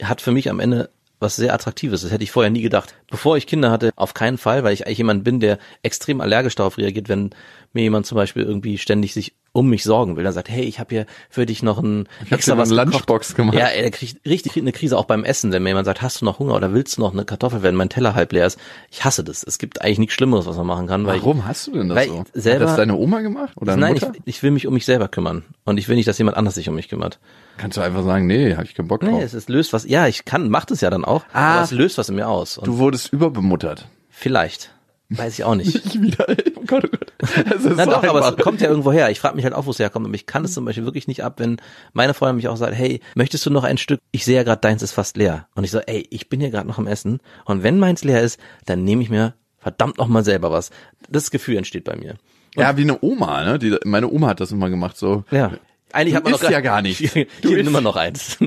hat 0.03 0.19
für 0.21 0.31
mich 0.31 0.49
am 0.49 0.59
Ende 0.59 0.89
was 1.19 1.37
sehr 1.37 1.53
Attraktives. 1.53 2.01
Das 2.01 2.11
hätte 2.11 2.23
ich 2.23 2.31
vorher 2.31 2.49
nie 2.49 2.61
gedacht. 2.61 2.95
Bevor 3.09 3.37
ich 3.37 3.47
Kinder 3.47 3.71
hatte, 3.71 3.91
auf 3.95 4.13
keinen 4.13 4.37
Fall, 4.37 4.63
weil 4.63 4.73
ich 4.73 4.85
eigentlich 4.85 4.97
jemand 4.97 5.23
bin, 5.23 5.39
der 5.39 5.59
extrem 5.83 6.19
allergisch 6.19 6.55
darauf 6.55 6.77
reagiert, 6.77 7.07
wenn 7.07 7.29
mir 7.73 7.83
jemand 7.83 8.05
zum 8.05 8.17
Beispiel 8.17 8.43
irgendwie 8.43 8.77
ständig 8.77 9.13
sich 9.13 9.33
um 9.53 9.69
mich 9.69 9.83
sorgen 9.83 10.15
will. 10.15 10.23
Dann 10.23 10.33
sagt, 10.33 10.49
hey, 10.49 10.63
ich 10.63 10.79
habe 10.79 10.95
hier 10.95 11.05
für 11.29 11.45
dich 11.45 11.61
noch 11.61 11.79
ein 11.79 12.07
Ich 12.25 12.31
eine 12.31 12.63
gekocht. 12.63 12.69
Lunchbox 12.71 13.35
gemacht. 13.35 13.57
Ja, 13.57 13.65
er 13.67 13.91
kriegt 13.91 14.25
richtig 14.25 14.55
eine 14.57 14.71
Krise 14.71 14.97
auch 14.97 15.05
beim 15.05 15.23
Essen, 15.25 15.51
wenn 15.51 15.61
mir 15.63 15.69
jemand 15.71 15.85
sagt, 15.85 16.01
hast 16.01 16.21
du 16.21 16.25
noch 16.25 16.39
Hunger 16.39 16.55
oder 16.55 16.73
willst 16.73 16.97
du 16.97 17.01
noch 17.01 17.11
eine 17.11 17.25
Kartoffel, 17.25 17.61
wenn 17.61 17.75
mein 17.75 17.89
Teller 17.89 18.15
halb 18.15 18.31
leer 18.31 18.45
ist. 18.47 18.57
Ich 18.89 19.03
hasse 19.03 19.23
das. 19.23 19.43
Es 19.43 19.57
gibt 19.57 19.81
eigentlich 19.81 19.99
nichts 19.99 20.13
Schlimmeres, 20.15 20.45
was 20.45 20.55
man 20.57 20.67
machen 20.67 20.87
kann. 20.87 21.05
Weil 21.05 21.19
Warum 21.19 21.45
hast 21.45 21.67
du 21.67 21.71
denn 21.73 21.89
das 21.89 21.97
weil 21.97 22.07
so? 22.07 22.23
ich 22.33 22.41
selber- 22.41 22.61
Hat 22.65 22.69
das 22.69 22.77
deine 22.77 22.95
Oma 22.95 23.19
gemacht 23.21 23.53
oder 23.57 23.73
Ich, 23.73 23.79
nein, 23.79 23.95
ich, 23.97 24.01
Mutter? 24.03 24.19
ich 24.25 24.41
will 24.43 24.51
mich 24.51 24.67
um 24.67 24.73
mich 24.73 24.85
selber 24.85 25.07
kümmern. 25.09 25.43
Und 25.65 25.77
ich 25.77 25.87
will 25.89 25.95
nicht, 25.97 26.07
dass 26.07 26.17
jemand 26.17 26.37
anders 26.37 26.55
sich 26.55 26.69
um 26.69 26.75
mich 26.75 26.87
kümmert. 26.89 27.19
Kannst 27.57 27.75
du 27.77 27.81
einfach 27.81 28.03
sagen, 28.03 28.27
nee, 28.27 28.55
hab 28.55 28.63
ich 28.63 28.73
keinen 28.75 28.87
Bock 28.87 29.01
drauf. 29.01 29.11
Nee, 29.11 29.21
es, 29.21 29.33
es 29.33 29.49
löst 29.49 29.73
was, 29.73 29.85
ja, 29.85 30.07
ich 30.07 30.23
kann, 30.25 30.49
macht 30.49 30.71
es 30.71 30.81
ja 30.81 30.89
dann 30.89 31.03
auch, 31.05 31.23
Ah. 31.33 31.55
aber 31.55 31.63
es 31.63 31.71
löst 31.71 31.97
was 31.97 32.07
in 32.09 32.15
mir 32.15 32.27
aus. 32.27 32.57
Und 32.57 32.67
du 32.67 32.77
wurdest 32.77 33.11
überbemuttert. 33.13 33.87
vielleicht. 34.09 34.71
Weiß 35.13 35.33
ich 35.37 35.43
auch 35.43 35.55
nicht. 35.55 35.75
Ich 35.85 36.01
wieder, 36.01 36.29
ey. 36.29 36.53
oh 36.55 36.63
Gott, 36.65 36.85
oh 36.85 36.87
Gott. 36.89 37.13
Es 37.19 37.65
ist 37.65 37.75
Na 37.75 37.83
so 37.83 37.91
doch, 37.91 38.03
aber 38.03 38.19
einfach. 38.25 38.37
es 38.37 38.43
kommt 38.43 38.61
ja 38.61 38.69
irgendwo 38.69 38.93
her. 38.93 39.09
Ich 39.11 39.19
frage 39.19 39.35
mich 39.35 39.43
halt 39.43 39.53
auch, 39.53 39.65
wo 39.65 39.71
es 39.71 39.79
herkommt. 39.79 40.07
Und 40.07 40.13
ich 40.13 40.25
kann 40.25 40.45
es 40.45 40.53
zum 40.53 40.63
Beispiel 40.63 40.85
wirklich 40.85 41.07
nicht 41.07 41.23
ab, 41.23 41.35
wenn 41.39 41.57
meine 41.91 42.13
Freundin 42.13 42.37
mich 42.37 42.47
auch 42.47 42.55
sagt, 42.55 42.73
hey, 42.75 43.01
möchtest 43.15 43.45
du 43.45 43.49
noch 43.49 43.65
ein 43.65 43.77
Stück? 43.77 43.99
Ich 44.11 44.23
sehe 44.23 44.37
ja 44.37 44.43
gerade, 44.43 44.61
deins 44.61 44.81
ist 44.81 44.93
fast 44.93 45.17
leer. 45.17 45.47
Und 45.53 45.65
ich 45.65 45.71
so, 45.71 45.79
ey, 45.79 46.07
ich 46.09 46.29
bin 46.29 46.39
hier 46.39 46.49
gerade 46.49 46.67
noch 46.67 46.77
am 46.77 46.87
Essen. 46.87 47.19
Und 47.43 47.61
wenn 47.61 47.77
meins 47.77 48.03
leer 48.05 48.21
ist, 48.21 48.39
dann 48.65 48.85
nehme 48.85 49.03
ich 49.03 49.09
mir 49.09 49.33
verdammt 49.57 49.97
noch 49.97 50.07
mal 50.07 50.23
selber 50.23 50.49
was. 50.51 50.71
Das 51.09 51.29
Gefühl 51.29 51.57
entsteht 51.57 51.83
bei 51.83 51.97
mir. 51.97 52.15
Ja, 52.55 52.77
wie 52.77 52.81
eine 52.83 52.97
Oma, 53.01 53.43
ne? 53.43 53.59
Die, 53.59 53.77
meine 53.85 54.09
Oma 54.09 54.27
hat 54.27 54.39
das 54.39 54.51
immer 54.51 54.69
gemacht, 54.69 54.97
so. 54.97 55.25
Ja. 55.29 55.51
Eigentlich 55.93 56.15
hat 56.15 56.23
man 56.23 56.31
noch 56.31 56.49
ja 56.49 56.61
gar 56.61 56.81
nicht. 56.81 56.99
Hier, 56.99 57.27
Du 57.41 57.49
hier 57.49 57.69
mal 57.69 57.81
noch 57.81 57.97
eins. 57.97 58.37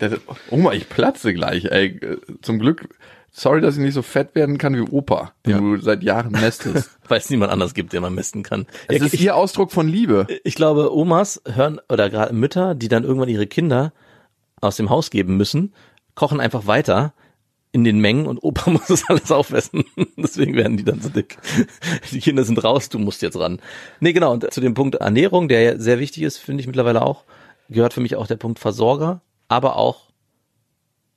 Der, 0.00 0.18
Oma, 0.50 0.72
ich 0.72 0.88
platze 0.88 1.32
gleich, 1.32 1.64
ey. 1.64 1.98
Zum 2.42 2.58
Glück, 2.58 2.88
sorry, 3.32 3.60
dass 3.60 3.76
ich 3.76 3.80
nicht 3.82 3.94
so 3.94 4.02
fett 4.02 4.34
werden 4.34 4.58
kann 4.58 4.74
wie 4.76 4.80
Opa, 4.82 5.32
den 5.46 5.50
Ja. 5.52 5.58
du 5.58 5.76
seit 5.78 6.02
Jahren 6.02 6.30
mästest. 6.32 6.90
Weil 7.08 7.18
es 7.18 7.30
niemand 7.30 7.50
anders 7.50 7.74
gibt, 7.74 7.92
den 7.92 8.02
man 8.02 8.14
messen 8.14 8.42
kann. 8.42 8.66
Es 8.88 8.98
Ja, 8.98 9.06
ist 9.06 9.14
ich, 9.14 9.22
ihr 9.22 9.34
Ausdruck 9.36 9.72
von 9.72 9.88
Liebe. 9.88 10.26
ich 10.44 10.54
glaube, 10.54 10.94
Omas 10.94 11.42
hören, 11.50 11.80
oder 11.90 12.10
gerade 12.10 12.34
Mütter, 12.34 12.74
die 12.74 12.88
dann 12.88 13.04
irgendwann 13.04 13.28
ihre 13.28 13.46
Kinder 13.46 13.92
aus 14.60 14.76
dem 14.76 14.90
Haus 14.90 15.10
geben 15.10 15.36
müssen, 15.36 15.74
kochen 16.14 16.40
einfach 16.40 16.66
weiter 16.66 17.14
in 17.72 17.84
den 17.84 17.98
Mengen 18.00 18.26
und 18.26 18.42
Opa 18.42 18.70
muss 18.70 18.86
das 18.88 19.04
alles 19.08 19.32
aufessen. 19.32 19.84
Deswegen 20.16 20.54
werden 20.54 20.76
die 20.76 20.84
dann 20.84 21.00
so 21.00 21.08
dick. 21.08 21.38
Die 22.10 22.20
Kinder 22.20 22.44
sind 22.44 22.62
raus, 22.62 22.90
du 22.90 22.98
musst 22.98 23.22
jetzt 23.22 23.38
ran. 23.38 23.60
Nee, 24.00 24.12
genau. 24.12 24.32
Und 24.32 24.52
zu 24.52 24.60
dem 24.60 24.74
Punkt 24.74 24.96
Ernährung, 24.96 25.48
der 25.48 25.62
ja 25.62 25.78
sehr 25.78 25.98
wichtig 25.98 26.22
ist, 26.22 26.36
finde 26.36 26.60
ich 26.60 26.66
mittlerweile 26.66 27.00
auch, 27.02 27.24
gehört 27.70 27.94
für 27.94 28.00
mich 28.02 28.14
auch 28.16 28.26
der 28.26 28.36
Punkt 28.36 28.58
Versorger, 28.58 29.22
aber 29.48 29.76
auch 29.76 30.11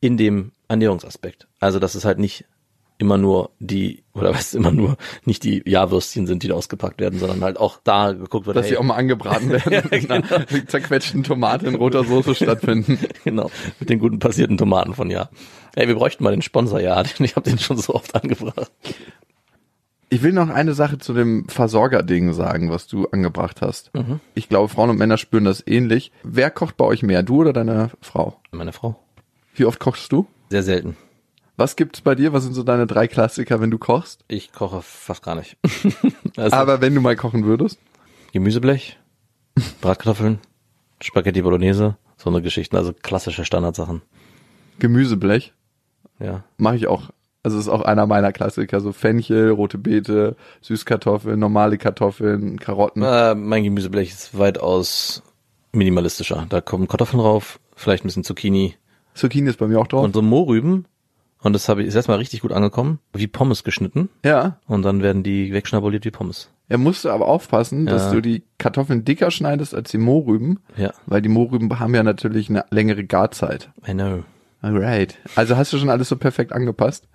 in 0.06 0.18
dem 0.18 0.52
Ernährungsaspekt. 0.68 1.48
Also, 1.60 1.80
dass 1.80 1.96
es 1.96 2.06
halt 2.06 2.20
nicht 2.20 2.46
immer 2.98 3.18
nur 3.18 3.50
die, 3.60 4.04
oder 4.14 4.34
was 4.34 4.54
immer 4.54 4.72
nur, 4.72 4.98
nicht 5.26 5.44
die 5.44 5.64
Jahrwürstchen 5.66 6.28
sind, 6.28 6.44
die 6.44 6.48
da 6.48 6.54
ausgepackt 6.54 7.02
werden, 7.02 7.20
sondern 7.20 7.42
halt 7.42 7.58
auch 7.58 7.80
da 7.84 8.12
geguckt 8.12 8.46
wird, 8.46 8.56
Dass 8.56 8.68
hey, 8.68 8.74
sie 8.74 8.78
auch 8.78 8.84
mal 8.84 8.96
angebraten 8.96 9.50
werden 9.50 9.84
und 9.84 9.92
mit 9.92 10.12
einer 10.12 10.68
zerquetschten 10.68 11.24
Tomate 11.24 11.66
in 11.66 11.76
roter 11.76 12.04
Soße 12.04 12.36
stattfinden. 12.36 13.00
Genau, 13.24 13.50
mit 13.80 13.90
den 13.90 13.98
guten 13.98 14.20
passierten 14.20 14.58
Tomaten 14.58 14.94
von 14.94 15.10
ja. 15.10 15.30
Ey, 15.74 15.88
wir 15.88 15.96
bräuchten 15.96 16.24
mal 16.24 16.32
den 16.32 16.44
Sponsor, 16.44 16.80
ja. 16.80 17.04
Ich 17.20 17.36
habe 17.36 17.50
den 17.50 17.58
schon 17.58 17.78
so 17.78 17.96
oft 17.96 18.14
angebracht. 18.14 18.72
Ich 20.10 20.22
will 20.22 20.32
noch 20.32 20.50
eine 20.50 20.76
Sache 20.76 21.00
zu 21.00 21.14
dem 21.14 21.50
Versorger-Ding 21.50 22.34
sagen, 22.34 22.70
was 22.70 22.86
du 22.86 23.08
angebracht 23.08 23.62
hast. 23.62 23.94
Mhm. 23.96 24.20
Ich 24.36 24.48
glaube, 24.48 24.70
Frauen 24.70 24.92
und 24.92 24.98
Männer 24.98 25.18
spüren 25.18 25.46
das 25.46 25.66
ähnlich. 25.66 26.12
Wer 26.24 26.52
kocht 26.52 26.78
bei 26.78 26.86
euch 26.86 27.02
mehr, 27.02 27.24
du 27.24 27.42
oder 27.42 27.52
deine 27.52 27.90
Frau? 28.02 28.40
Meine 28.52 28.72
Frau. 28.72 28.96
Wie 29.56 29.66
oft 29.66 29.80
kochst 29.80 30.12
du? 30.12 30.28
Sehr 30.50 30.64
selten. 30.64 30.96
Was 31.58 31.76
gibt's 31.78 32.02
bei 32.02 32.16
dir? 32.16 32.34
Was 32.34 32.44
sind 32.44 32.54
so 32.54 32.64
deine 32.64 32.86
drei 32.86 33.08
Klassiker, 33.08 33.62
wenn 33.62 33.72
du 33.72 33.78
kochst? 33.78 34.26
Ich 34.28 34.52
koche 34.52 34.82
fast 34.82 35.24
gar 35.24 35.36
nicht. 35.36 35.58
also 36.38 36.56
Aber 36.56 36.82
wenn 36.82 36.94
du 36.94 37.02
mal 37.02 37.16
kochen 37.16 37.46
würdest? 37.46 37.80
Gemüseblech, 38.34 38.98
Bratkartoffeln, 39.82 40.40
Spaghetti 41.02 41.42
Bolognese, 41.42 41.96
so 42.18 42.30
eine 42.30 42.42
Geschichten, 42.42 42.76
also 42.76 42.92
klassische 42.94 43.46
Standardsachen. 43.46 44.02
Gemüseblech 44.80 45.54
Ja. 46.20 46.44
mache 46.58 46.76
ich 46.76 46.88
auch. 46.88 47.10
Also 47.44 47.60
ist 47.60 47.70
auch 47.70 47.82
einer 47.84 48.08
meiner 48.08 48.34
Klassiker, 48.34 48.82
so 48.82 48.92
Fenchel, 48.92 49.52
rote 49.52 49.78
Beete, 49.78 50.36
Süßkartoffeln, 50.62 51.40
normale 51.40 51.78
Kartoffeln, 51.78 52.60
Karotten. 52.60 53.04
Äh, 53.04 53.36
mein 53.36 53.64
Gemüseblech 53.64 54.10
ist 54.10 54.38
weitaus 54.38 55.22
minimalistischer. 55.72 56.48
Da 56.50 56.60
kommen 56.60 56.88
Kartoffeln 56.88 57.22
drauf, 57.22 57.60
vielleicht 57.76 58.04
ein 58.04 58.08
bisschen 58.08 58.24
Zucchini 58.24 58.76
Zucchini 59.16 59.50
ist 59.50 59.58
bei 59.58 59.68
mir 59.68 59.80
auch 59.80 59.88
drauf. 59.88 60.04
und 60.04 60.14
so 60.14 60.22
Mohrrüben. 60.22 60.86
Und 61.42 61.54
das 61.54 61.70
habe 61.70 61.82
ich 61.82 61.88
ist 61.88 61.96
erstmal 61.96 62.18
richtig 62.18 62.42
gut 62.42 62.52
angekommen, 62.52 63.00
wie 63.14 63.28
Pommes 63.28 63.64
geschnitten. 63.64 64.10
ja, 64.24 64.58
Und 64.68 64.82
dann 64.84 65.02
werden 65.04 65.22
die 65.24 65.54
wegschnabuliert 65.54 66.04
wie 66.06 66.12
Pommes. 66.12 66.50
er 66.70 66.78
musste 66.80 67.12
aber 67.14 67.28
aufpassen, 67.28 67.86
dass 67.86 68.06
Ja. 68.06 68.12
du 68.14 68.22
die 68.22 68.44
Kartoffeln 68.58 69.06
dicker 69.06 69.30
schneidest 69.32 69.76
als 69.76 69.92
die 69.92 69.98
Mohrrüben, 70.00 70.60
Ja, 70.76 70.92
weil 71.06 71.22
die 71.22 71.30
Mohrrüben 71.30 71.80
haben 71.80 71.94
ja 71.94 72.02
natürlich 72.04 72.50
eine 72.50 72.66
längere 72.72 73.04
Garzeit. 73.04 73.70
I 73.88 73.92
know. 73.92 74.24
Alright. 74.62 75.18
Also 75.36 75.56
hast 75.58 75.72
du 75.74 75.78
schon 75.78 75.90
alles 75.92 76.10
so 76.10 76.16
perfekt 76.16 76.52
angepasst? 76.52 77.08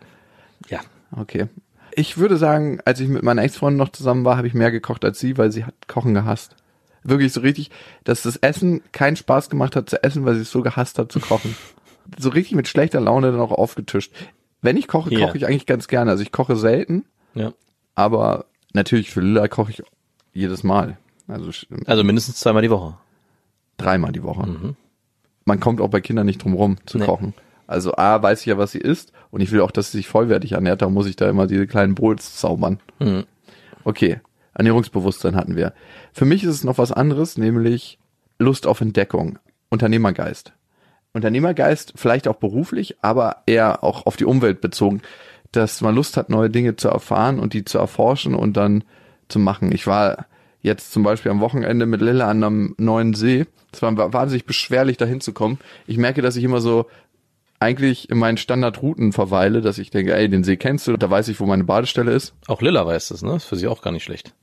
Ja. 0.69 0.81
Okay. 1.17 1.47
Ich 1.93 2.17
würde 2.19 2.37
sagen, 2.37 2.79
als 2.85 3.01
ich 3.01 3.09
mit 3.09 3.25
meiner 3.25 3.43
Ex-Freundin 3.43 3.79
noch 3.79 3.89
zusammen 3.91 4.25
war, 4.25 4.37
habe 4.37 4.47
ich 4.47 4.55
mehr 4.55 4.71
gekocht 4.71 5.05
als 5.05 5.19
sie, 5.19 5.37
weil 5.39 5.51
sie 5.51 5.65
hat 5.65 5.75
Kochen 5.89 6.15
gehasst. 6.15 6.55
Wirklich 7.03 7.33
so 7.33 7.41
richtig, 7.41 7.71
dass 8.05 8.23
das 8.23 8.37
Essen 8.37 8.83
keinen 8.93 9.17
Spaß 9.17 9.51
gemacht 9.51 9.75
hat 9.75 9.91
zu 9.91 10.01
essen, 10.05 10.25
weil 10.25 10.37
sie 10.37 10.43
es 10.43 10.53
so 10.53 10.63
gehasst 10.63 10.99
hat 11.01 11.11
zu 11.11 11.19
kochen. 11.19 11.57
so 12.19 12.31
richtig 12.31 12.55
mit 12.57 12.69
schlechter 12.69 13.01
Laune 13.01 13.31
dann 13.33 13.41
auch 13.41 13.53
aufgetischt. 13.53 14.13
Wenn 14.63 14.77
ich 14.77 14.89
koche, 14.89 15.13
Ja. 15.15 15.27
koche 15.27 15.39
ich 15.39 15.47
eigentlich 15.47 15.67
ganz 15.67 15.89
gerne. 15.89 16.11
Also 16.11 16.23
ich 16.23 16.33
koche 16.33 16.57
selten, 16.57 17.05
Ja. 17.35 17.53
aber 17.95 18.47
natürlich 18.73 19.11
für 19.11 19.21
Lilla 19.21 19.49
koche 19.49 19.71
ich 19.73 19.83
jedes 20.33 20.63
Mal. 20.63 20.99
Also 21.29 21.51
Also 21.87 22.05
mindestens 22.05 22.41
zweimal 22.41 22.63
die 22.63 22.71
Woche. 22.71 22.97
dreimal 23.77 24.13
die 24.13 24.23
Woche. 24.23 24.75
Man 25.45 25.61
kommt 25.61 25.81
auch 25.81 25.89
bei 25.89 26.01
Kindern 26.01 26.27
nicht 26.27 26.43
drum 26.45 26.53
rum 26.55 26.77
zu 26.87 26.99
Nee. 26.99 27.07
kochen. 27.07 27.35
Also 27.67 27.95
A, 27.97 28.21
weiß 28.23 28.41
ich 28.41 28.47
ja, 28.47 28.59
was 28.59 28.73
sie 28.73 28.79
isst 28.81 29.13
und 29.31 29.41
ich 29.41 29.53
will 29.53 29.61
auch, 29.61 29.71
dass 29.71 29.91
sie 29.93 29.99
sich 29.99 30.09
vollwertig 30.09 30.53
ernährt, 30.53 30.83
da 30.83 30.89
muss 30.89 31.07
ich 31.07 31.17
da 31.17 31.29
immer 31.31 31.47
diese 31.47 31.67
kleinen 31.67 31.95
Bowls 31.95 32.37
zaubern. 32.37 32.81
Mhm. 32.99 33.25
Okay, 33.85 34.21
Ernährungsbewusstsein 34.55 35.37
hatten 35.37 35.57
wir. 35.57 35.73
Für 36.13 36.25
mich 36.27 36.43
ist 36.45 36.51
es 36.51 36.65
noch 36.65 36.77
was 36.79 36.93
anderes, 36.93 37.39
nämlich 37.39 37.99
Lust 38.39 38.67
auf 38.67 38.81
Entdeckung, 38.81 39.39
Unternehmergeist. 39.71 40.53
Unternehmergeist 41.13 41.95
vielleicht 41.97 42.29
auch 42.29 42.37
beruflich, 42.37 42.97
aber 43.03 43.43
eher 43.47 43.83
auch 43.83 44.07
auf 44.07 44.17
die 44.17 44.25
Umwelt 44.25 44.61
bezogen, 44.61 45.03
dass 45.53 45.81
man 45.81 45.95
Lust 45.95 46.17
hat, 46.17 46.31
neue 46.31 46.51
Dinge 46.51 46.77
zu 46.77 46.89
erfahren 46.89 47.41
und 47.41 47.53
die 47.53 47.65
zu 47.65 47.79
erforschen 47.79 48.35
und 48.35 48.57
dann 48.57 48.85
zu 49.29 49.39
machen. 49.39 49.73
Ich 49.73 49.87
war 49.87 50.27
jetzt 50.63 50.93
zum 50.93 51.03
Beispiel 51.03 51.33
am 51.33 51.41
Wochenende 51.41 51.87
mit 51.87 52.01
Lille 52.01 52.25
an 52.25 52.43
einem 52.43 52.75
neuen 52.79 53.15
See. 53.15 53.47
Es 53.73 53.83
war 53.83 54.13
wahnsinnig 54.13 54.45
beschwerlich, 54.45 54.97
da 54.97 55.07
hinzukommen. 55.07 55.59
Ich 55.87 55.97
merke, 55.97 56.23
dass 56.23 56.37
ich 56.37 56.45
immer 56.45 56.61
so 56.61 56.87
eigentlich 57.59 58.09
in 58.09 58.19
meinen 58.19 58.39
Standardrouten 58.39 59.13
verweile, 59.13 59.61
dass 59.61 59.79
ich 59.79 59.91
denke, 59.91 60.15
ey, 60.15 60.29
den 60.29 60.45
See 60.45 60.57
kennst 60.57 60.87
du, 60.87 60.97
da 60.97 61.11
weiß 61.11 61.29
ich, 61.29 61.41
wo 61.41 61.47
meine 61.47 61.65
Badestelle 61.65 62.13
ist. 62.13 62.35
Auch 62.47 62.63
Lilla 62.63 62.87
weiß 62.87 63.09
das, 63.09 63.23
ne? 63.23 63.37
Ist 63.37 63.45
für 63.45 63.57
sie 63.57 63.69
auch 63.69 63.83
gar 63.83 63.93
nicht 63.93 64.05
schlecht. 64.05 64.35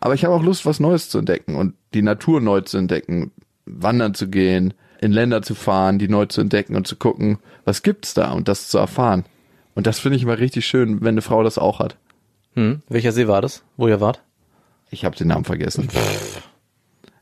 Aber 0.00 0.14
ich 0.14 0.24
habe 0.24 0.34
auch 0.34 0.42
Lust, 0.42 0.64
was 0.66 0.80
Neues 0.80 1.10
zu 1.10 1.18
entdecken 1.18 1.54
und 1.54 1.74
die 1.94 2.02
Natur 2.02 2.40
neu 2.40 2.62
zu 2.62 2.78
entdecken, 2.78 3.30
wandern 3.66 4.14
zu 4.14 4.28
gehen, 4.28 4.74
in 5.02 5.12
Länder 5.12 5.42
zu 5.42 5.54
fahren, 5.54 5.98
die 5.98 6.08
neu 6.08 6.26
zu 6.26 6.40
entdecken 6.40 6.76
und 6.76 6.86
zu 6.86 6.96
gucken, 6.96 7.38
was 7.64 7.82
gibt's 7.82 8.14
da 8.14 8.30
und 8.30 8.46
das 8.48 8.68
zu 8.68 8.78
erfahren. 8.78 9.24
Und 9.74 9.86
das 9.86 9.98
finde 9.98 10.16
ich 10.16 10.22
immer 10.22 10.38
richtig 10.38 10.64
schön, 10.64 11.00
wenn 11.00 11.14
eine 11.14 11.22
Frau 11.22 11.42
das 11.42 11.58
auch 11.58 11.80
hat. 11.80 11.96
Hm. 12.54 12.82
Welcher 12.88 13.12
See 13.12 13.26
war 13.26 13.42
das, 13.42 13.64
wo 13.76 13.88
ihr 13.88 14.00
wart? 14.00 14.22
Ich 14.90 15.04
habe 15.04 15.16
den 15.16 15.28
Namen 15.28 15.44
vergessen. 15.44 15.88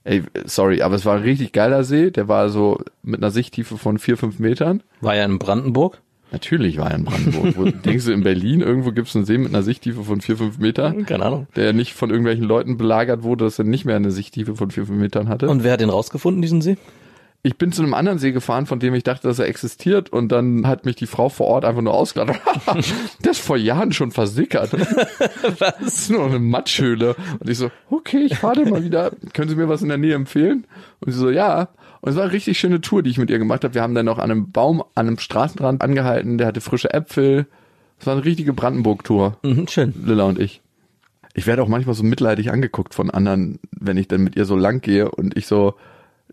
Ey, 0.04 0.22
sorry, 0.44 0.82
aber 0.82 0.94
es 0.94 1.06
war 1.06 1.16
ein 1.16 1.22
richtig 1.22 1.52
geiler 1.52 1.84
See. 1.84 2.10
Der 2.10 2.28
war 2.28 2.50
so 2.50 2.80
mit 3.02 3.22
einer 3.22 3.30
Sichttiefe 3.30 3.78
von 3.78 3.98
vier, 3.98 4.16
fünf 4.16 4.38
Metern. 4.38 4.82
War 5.00 5.14
ja 5.14 5.24
in 5.24 5.38
Brandenburg. 5.38 6.00
Natürlich 6.32 6.78
war 6.78 6.90
er 6.90 6.96
in 6.96 7.04
Brandenburg. 7.04 7.56
Wo, 7.56 7.64
denkst 7.84 8.04
du, 8.04 8.12
in 8.12 8.22
Berlin 8.22 8.60
irgendwo 8.60 8.92
gibt's 8.92 9.16
einen 9.16 9.24
See 9.24 9.38
mit 9.38 9.48
einer 9.48 9.62
Sichttiefe 9.62 10.04
von 10.04 10.20
vier, 10.20 10.36
fünf 10.36 10.58
Metern, 10.58 11.06
Keine 11.06 11.24
Ahnung. 11.24 11.46
der 11.56 11.72
nicht 11.72 11.94
von 11.94 12.10
irgendwelchen 12.10 12.44
Leuten 12.44 12.76
belagert 12.76 13.22
wurde, 13.22 13.44
dass 13.44 13.58
er 13.58 13.64
nicht 13.64 13.84
mehr 13.84 13.96
eine 13.96 14.10
Sichttiefe 14.10 14.54
von 14.56 14.70
vier, 14.70 14.86
fünf 14.86 14.98
Metern 15.00 15.28
hatte? 15.28 15.48
Und 15.48 15.64
wer 15.64 15.72
hat 15.72 15.80
den 15.80 15.90
rausgefunden, 15.90 16.42
diesen 16.42 16.60
See? 16.60 16.76
Ich 17.42 17.56
bin 17.56 17.72
zu 17.72 17.82
einem 17.82 17.94
anderen 17.94 18.18
See 18.18 18.32
gefahren, 18.32 18.66
von 18.66 18.80
dem 18.80 18.94
ich 18.94 19.02
dachte, 19.02 19.26
dass 19.26 19.38
er 19.38 19.48
existiert 19.48 20.12
und 20.12 20.28
dann 20.28 20.66
hat 20.66 20.84
mich 20.84 20.96
die 20.96 21.06
Frau 21.06 21.30
vor 21.30 21.46
Ort 21.46 21.64
einfach 21.64 21.80
nur 21.80 21.94
ausgeladen. 21.94 22.36
das 23.22 23.38
ist 23.38 23.44
vor 23.44 23.56
Jahren 23.56 23.92
schon 23.92 24.10
versickert. 24.10 24.70
Das 25.58 25.80
ist 25.80 26.10
nur 26.10 26.26
eine 26.26 26.38
Matschhöhle. 26.38 27.16
Und 27.38 27.48
ich 27.48 27.58
so, 27.58 27.70
okay, 27.90 28.18
ich 28.18 28.36
fahre 28.36 28.64
mal 28.66 28.84
wieder. 28.84 29.12
Können 29.32 29.48
Sie 29.48 29.56
mir 29.56 29.68
was 29.68 29.82
in 29.82 29.88
der 29.88 29.98
Nähe 29.98 30.14
empfehlen? 30.14 30.66
Und 31.00 31.12
sie 31.12 31.18
so, 31.18 31.30
ja. 31.30 31.68
Und 32.00 32.10
es 32.10 32.16
war 32.16 32.24
eine 32.24 32.32
richtig 32.32 32.58
schöne 32.58 32.80
Tour, 32.80 33.02
die 33.02 33.10
ich 33.10 33.18
mit 33.18 33.30
ihr 33.30 33.38
gemacht 33.38 33.64
habe. 33.64 33.74
Wir 33.74 33.82
haben 33.82 33.94
dann 33.94 34.06
noch 34.06 34.18
an 34.18 34.30
einem 34.30 34.50
Baum, 34.50 34.82
an 34.94 35.06
einem 35.06 35.18
Straßenrand 35.18 35.82
angehalten, 35.82 36.38
der 36.38 36.46
hatte 36.46 36.60
frische 36.60 36.92
Äpfel, 36.92 37.46
Das 37.98 38.06
war 38.06 38.14
eine 38.14 38.24
richtige 38.24 38.52
Brandenburg-Tour. 38.52 39.38
Mhm, 39.42 39.68
schön. 39.68 39.94
Lilla 40.04 40.24
und 40.24 40.38
ich. 40.38 40.62
Ich 41.34 41.46
werde 41.46 41.62
auch 41.62 41.68
manchmal 41.68 41.94
so 41.94 42.02
mitleidig 42.02 42.50
angeguckt 42.50 42.94
von 42.94 43.10
anderen, 43.10 43.60
wenn 43.78 43.96
ich 43.96 44.08
dann 44.08 44.22
mit 44.22 44.36
ihr 44.36 44.44
so 44.44 44.56
lang 44.56 44.80
gehe 44.80 45.10
und 45.10 45.36
ich 45.36 45.46
so, 45.46 45.74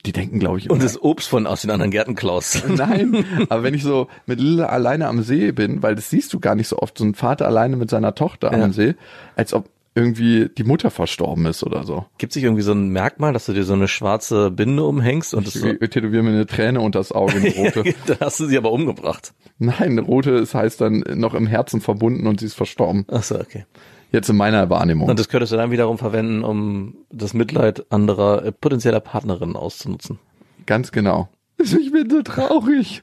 die 0.05 0.11
denken, 0.11 0.39
glaube 0.39 0.59
ich, 0.59 0.69
Und 0.69 0.83
das 0.83 1.01
Obst 1.01 1.27
von 1.27 1.47
aus 1.47 1.61
den 1.61 1.71
anderen 1.71 1.91
Gärten 1.91 2.15
klaus. 2.15 2.61
Nein, 2.67 3.25
aber 3.49 3.63
wenn 3.63 3.73
ich 3.73 3.83
so 3.83 4.07
mit 4.25 4.39
Lilla 4.39 4.67
alleine 4.67 5.07
am 5.07 5.21
See 5.23 5.51
bin, 5.51 5.81
weil 5.83 5.95
das 5.95 6.09
siehst 6.09 6.33
du 6.33 6.39
gar 6.39 6.55
nicht 6.55 6.67
so 6.67 6.77
oft, 6.79 6.97
so 6.97 7.03
ein 7.05 7.15
Vater 7.15 7.45
alleine 7.47 7.75
mit 7.77 7.89
seiner 7.89 8.15
Tochter 8.15 8.51
Ja. 8.55 8.63
am 8.63 8.73
See, 8.73 8.95
als 9.35 9.53
ob 9.53 9.69
irgendwie 9.95 10.47
die 10.55 10.63
Mutter 10.63 10.91
verstorben 10.91 11.47
ist 11.47 11.63
oder 11.63 11.83
so. 11.83 12.05
Gibt 12.19 12.31
sich 12.31 12.43
irgendwie 12.43 12.61
so 12.61 12.71
ein 12.71 12.89
Merkmal, 12.89 13.33
dass 13.33 13.47
du 13.47 13.53
dir 13.53 13.63
so 13.63 13.73
eine 13.73 13.87
schwarze 13.87 14.51
Binde 14.51 14.83
umhängst 14.83 15.33
und 15.33 15.47
das 15.47 15.55
Ich 15.55 15.61
so, 15.63 15.73
tätowiere 15.73 16.21
mir 16.21 16.29
eine 16.29 16.45
Träne 16.45 16.81
unter 16.81 16.99
das 16.99 17.11
Auge, 17.11 17.33
eine 17.37 17.49
rote. 17.55 17.95
da 18.05 18.17
hast 18.19 18.39
du 18.39 18.45
sie 18.45 18.57
aber 18.59 18.71
umgebracht. 18.71 19.33
Nein, 19.57 19.75
eine 19.93 20.01
rote, 20.01 20.35
es 20.35 20.53
heißt 20.53 20.79
dann 20.81 21.03
noch 21.15 21.33
im 21.33 21.47
Herzen 21.47 21.81
verbunden 21.81 22.27
und 22.27 22.39
sie 22.41 22.45
ist 22.45 22.53
verstorben. 22.53 23.05
Ach 23.09 23.23
so, 23.23 23.39
okay. 23.39 23.65
Jetzt 24.11 24.29
in 24.29 24.37
meiner 24.37 24.69
Wahrnehmung. 24.69 25.09
Und 25.09 25.19
das 25.19 25.29
könntest 25.29 25.51
du 25.51 25.57
dann 25.57 25.71
wiederum 25.71 25.97
verwenden, 25.97 26.43
um 26.43 26.95
das 27.11 27.33
Mitleid 27.33 27.91
anderer 27.91 28.45
äh, 28.45 28.51
potenzieller 28.51 28.99
Partnerinnen 28.99 29.55
auszunutzen. 29.55 30.19
Ganz 30.65 30.91
genau. 30.91 31.29
Ich 31.59 31.91
bin 31.91 32.09
so 32.09 32.21
traurig. 32.21 33.01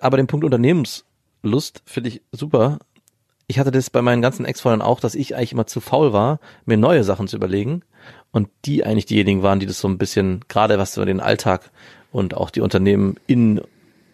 Aber 0.00 0.16
den 0.16 0.26
Punkt 0.26 0.44
Unternehmenslust 0.44 1.82
finde 1.84 2.08
ich 2.08 2.22
super. 2.32 2.78
Ich 3.46 3.58
hatte 3.58 3.70
das 3.70 3.90
bei 3.90 4.00
meinen 4.00 4.22
ganzen 4.22 4.46
Ex-Freunden 4.46 4.80
auch, 4.80 5.00
dass 5.00 5.14
ich 5.14 5.36
eigentlich 5.36 5.52
immer 5.52 5.66
zu 5.66 5.80
faul 5.80 6.12
war, 6.12 6.40
mir 6.64 6.78
neue 6.78 7.04
Sachen 7.04 7.28
zu 7.28 7.36
überlegen. 7.36 7.82
Und 8.30 8.48
die 8.64 8.86
eigentlich 8.86 9.06
diejenigen 9.06 9.42
waren, 9.42 9.60
die 9.60 9.66
das 9.66 9.80
so 9.80 9.88
ein 9.88 9.98
bisschen, 9.98 10.40
gerade 10.48 10.78
was 10.78 10.94
so 10.94 11.04
den 11.04 11.20
Alltag 11.20 11.70
und 12.12 12.34
auch 12.34 12.50
die 12.50 12.60
Unternehmen 12.60 13.16
in 13.26 13.60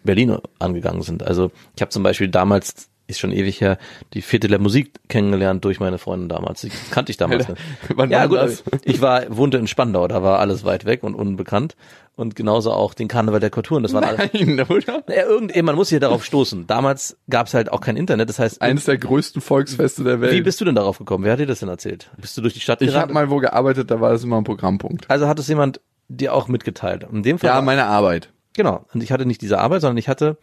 Berlin 0.03 0.37
angegangen 0.59 1.03
sind. 1.03 1.23
Also 1.23 1.51
ich 1.75 1.81
habe 1.81 1.89
zum 1.89 2.03
Beispiel 2.03 2.27
damals, 2.29 2.89
ist 3.07 3.19
schon 3.19 3.31
ewig 3.31 3.61
her, 3.61 3.77
die 4.13 4.21
Vierte 4.21 4.47
der 4.47 4.59
Musik 4.59 4.91
kennengelernt 5.07 5.63
durch 5.65 5.79
meine 5.79 5.97
Freundin 5.97 6.29
damals. 6.29 6.61
Die 6.61 6.71
kannte 6.91 7.09
ich 7.11 7.17
damals 7.17 7.47
nicht. 7.47 7.61
Ja, 8.09 8.19
war 8.19 8.27
gut, 8.27 8.37
das? 8.37 8.63
ich 8.83 9.01
war, 9.01 9.23
wohnte 9.35 9.57
in 9.57 9.67
Spandau, 9.67 10.07
da 10.07 10.21
war 10.23 10.39
alles 10.39 10.63
weit 10.65 10.85
weg 10.85 11.03
und 11.03 11.15
unbekannt. 11.15 11.75
Und 12.15 12.35
genauso 12.35 12.71
auch 12.71 12.95
den 12.95 13.07
Karneval 13.07 13.39
der 13.39 13.51
Kulturen. 13.51 13.83
Das 13.83 13.93
waren 13.93 14.03
alles, 14.03 14.31
Nein, 14.33 14.59
oder? 14.69 15.03
naja, 15.07 15.25
irgend, 15.27 15.55
man 15.61 15.75
muss 15.75 15.89
hier 15.89 15.99
darauf 15.99 16.25
stoßen. 16.25 16.65
Damals 16.65 17.15
gab 17.29 17.45
es 17.45 17.53
halt 17.53 17.71
auch 17.71 17.79
kein 17.79 17.95
Internet. 17.95 18.27
Das 18.27 18.39
heißt, 18.39 18.59
Eines 18.61 18.85
der 18.85 18.97
größten 18.97 19.39
Volksfeste 19.39 20.03
der 20.03 20.19
Welt. 20.19 20.33
wie 20.33 20.41
bist 20.41 20.59
du 20.59 20.65
denn 20.65 20.73
darauf 20.73 20.97
gekommen? 20.97 21.23
Wer 21.23 21.33
hat 21.33 21.39
dir 21.39 21.45
das 21.45 21.59
denn 21.59 21.69
erzählt? 21.69 22.09
Bist 22.17 22.35
du 22.35 22.41
durch 22.41 22.55
die 22.55 22.59
Stadt 22.59 22.81
ich 22.81 22.87
gerannt? 22.87 23.03
habe 23.03 23.13
mal 23.13 23.29
wo 23.29 23.37
gearbeitet, 23.37 23.91
da 23.91 24.01
war 24.01 24.11
das 24.11 24.23
immer 24.23 24.37
ein 24.37 24.43
Programmpunkt. 24.45 25.07
also 25.11 25.27
hat 25.27 25.37
es 25.37 25.47
jemand 25.47 25.79
dir 26.07 26.33
auch 26.33 26.47
mitgeteilt? 26.47 27.05
In 27.11 27.21
dem 27.21 27.37
Fall 27.37 27.49
Ja, 27.49 27.55
war- 27.57 27.61
meine 27.61 27.85
Arbeit. 27.85 28.31
Genau. 28.55 28.83
Und 28.95 29.03
ich 29.03 29.11
hatte 29.11 29.27
nicht 29.27 29.41
diese 29.43 29.59
Arbeit, 29.59 29.81
sondern 29.81 29.97
ich 29.97 30.07
hatte 30.09 30.37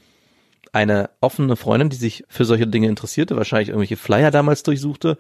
eine 0.74 1.10
offene 1.20 1.54
Freundin, 1.54 1.88
die 1.88 1.96
sich 1.96 2.24
für 2.28 2.44
solche 2.44 2.66
Dinge 2.66 2.88
interessierte, 2.88 3.36
wahrscheinlich 3.36 3.68
irgendwelche 3.68 3.96
Flyer 3.96 4.32
damals 4.32 4.64
durchsuchte 4.64 5.16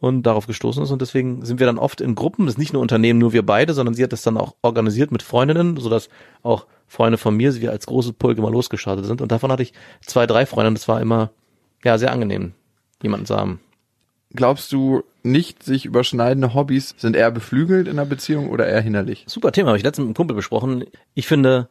und 0.00 0.24
darauf 0.24 0.48
gestoßen 0.48 0.82
ist. 0.82 0.90
Und 0.90 1.00
deswegen 1.00 1.44
sind 1.44 1.60
wir 1.60 1.66
dann 1.66 1.78
oft 1.78 2.00
in 2.00 2.16
Gruppen, 2.16 2.46
das 2.46 2.54
ist 2.54 2.58
nicht 2.58 2.72
nur 2.72 2.82
Unternehmen, 2.82 3.20
nur 3.20 3.32
wir 3.32 3.46
beide, 3.46 3.72
sondern 3.72 3.94
sie 3.94 4.02
hat 4.02 4.12
das 4.12 4.22
dann 4.22 4.36
auch 4.36 4.56
organisiert 4.62 5.12
mit 5.12 5.22
Freundinnen, 5.22 5.76
sodass 5.76 6.08
auch 6.42 6.66
Freunde 6.88 7.18
von 7.18 7.36
mir, 7.36 7.54
wir 7.60 7.70
als 7.70 7.86
große 7.86 8.14
Pulk 8.14 8.36
immer 8.36 8.50
losgestartet 8.50 9.06
sind. 9.06 9.22
Und 9.22 9.30
davon 9.30 9.52
hatte 9.52 9.62
ich 9.62 9.72
zwei, 10.04 10.26
drei 10.26 10.44
Freunde 10.44 10.68
und 10.68 10.78
das 10.78 10.88
war 10.88 11.00
immer, 11.00 11.30
ja, 11.84 11.98
sehr 11.98 12.10
angenehm, 12.10 12.54
jemanden 13.00 13.26
zu 13.26 13.36
haben. 13.36 13.60
Glaubst 14.34 14.72
du, 14.72 15.04
nicht 15.22 15.62
sich 15.62 15.86
überschneidende 15.86 16.52
Hobbys 16.52 16.96
sind 16.98 17.14
eher 17.14 17.30
beflügelt 17.30 17.86
in 17.86 17.98
einer 17.98 18.06
Beziehung 18.06 18.50
oder 18.50 18.66
eher 18.66 18.80
hinderlich? 18.80 19.24
Super 19.28 19.52
Thema, 19.52 19.68
habe 19.68 19.78
ich 19.78 19.84
letztens 19.84 20.04
mit 20.04 20.08
einem 20.08 20.14
Kumpel 20.14 20.34
besprochen. 20.34 20.84
Ich 21.14 21.28
finde, 21.28 21.68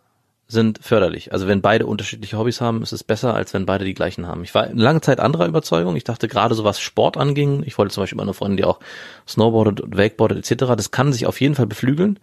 sind 0.47 0.79
förderlich. 0.83 1.33
Also 1.33 1.47
wenn 1.47 1.61
beide 1.61 1.87
unterschiedliche 1.87 2.37
Hobbys 2.37 2.61
haben, 2.61 2.83
ist 2.83 2.91
es 2.91 3.03
besser, 3.03 3.33
als 3.33 3.53
wenn 3.53 3.65
beide 3.65 3.83
die 3.83 3.95
gleichen 3.95 4.27
haben. 4.27 4.43
Ich 4.43 4.53
war 4.53 4.69
lange 4.73 5.01
Zeit 5.01 5.19
anderer 5.19 5.47
Überzeugung. 5.47 5.95
Ich 5.95 6.03
dachte 6.03 6.27
gerade 6.27 6.53
so 6.53 6.63
was 6.63 6.79
Sport 6.79 7.17
anging. 7.17 7.63
Ich 7.65 7.77
wollte 7.77 7.93
zum 7.93 8.03
Beispiel 8.03 8.17
meine 8.17 8.33
Freundin, 8.33 8.57
die 8.57 8.65
auch 8.65 8.79
Snowboardet 9.27 9.81
und 9.81 9.97
Wakeboardet 9.97 10.37
etc. 10.37 10.73
Das 10.77 10.91
kann 10.91 11.11
sich 11.13 11.25
auf 11.25 11.41
jeden 11.41 11.55
Fall 11.55 11.65
beflügeln. 11.65 12.19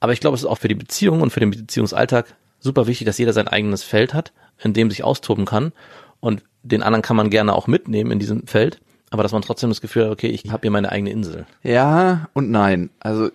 Aber 0.00 0.12
ich 0.12 0.20
glaube, 0.20 0.34
es 0.34 0.42
ist 0.42 0.48
auch 0.48 0.58
für 0.58 0.68
die 0.68 0.74
Beziehung 0.74 1.22
und 1.22 1.30
für 1.30 1.40
den 1.40 1.50
Beziehungsalltag 1.50 2.34
super 2.60 2.86
wichtig, 2.86 3.06
dass 3.06 3.18
jeder 3.18 3.32
sein 3.32 3.48
eigenes 3.48 3.82
Feld 3.82 4.12
hat, 4.12 4.32
in 4.62 4.74
dem 4.74 4.90
sich 4.90 5.02
austoben 5.02 5.46
kann. 5.46 5.72
Und 6.20 6.42
den 6.62 6.82
anderen 6.82 7.02
kann 7.02 7.16
man 7.16 7.30
gerne 7.30 7.54
auch 7.54 7.66
mitnehmen 7.66 8.10
in 8.10 8.18
diesem 8.18 8.46
Feld. 8.46 8.80
Aber 9.10 9.22
dass 9.22 9.32
man 9.32 9.42
trotzdem 9.42 9.70
das 9.70 9.80
Gefühl 9.80 10.04
hat, 10.04 10.10
okay, 10.10 10.28
ich 10.28 10.50
habe 10.50 10.62
hier 10.62 10.70
meine 10.70 10.90
eigene 10.90 11.10
Insel. 11.10 11.46
Ja 11.62 12.28
und 12.34 12.50
nein. 12.50 12.90
Also 13.00 13.30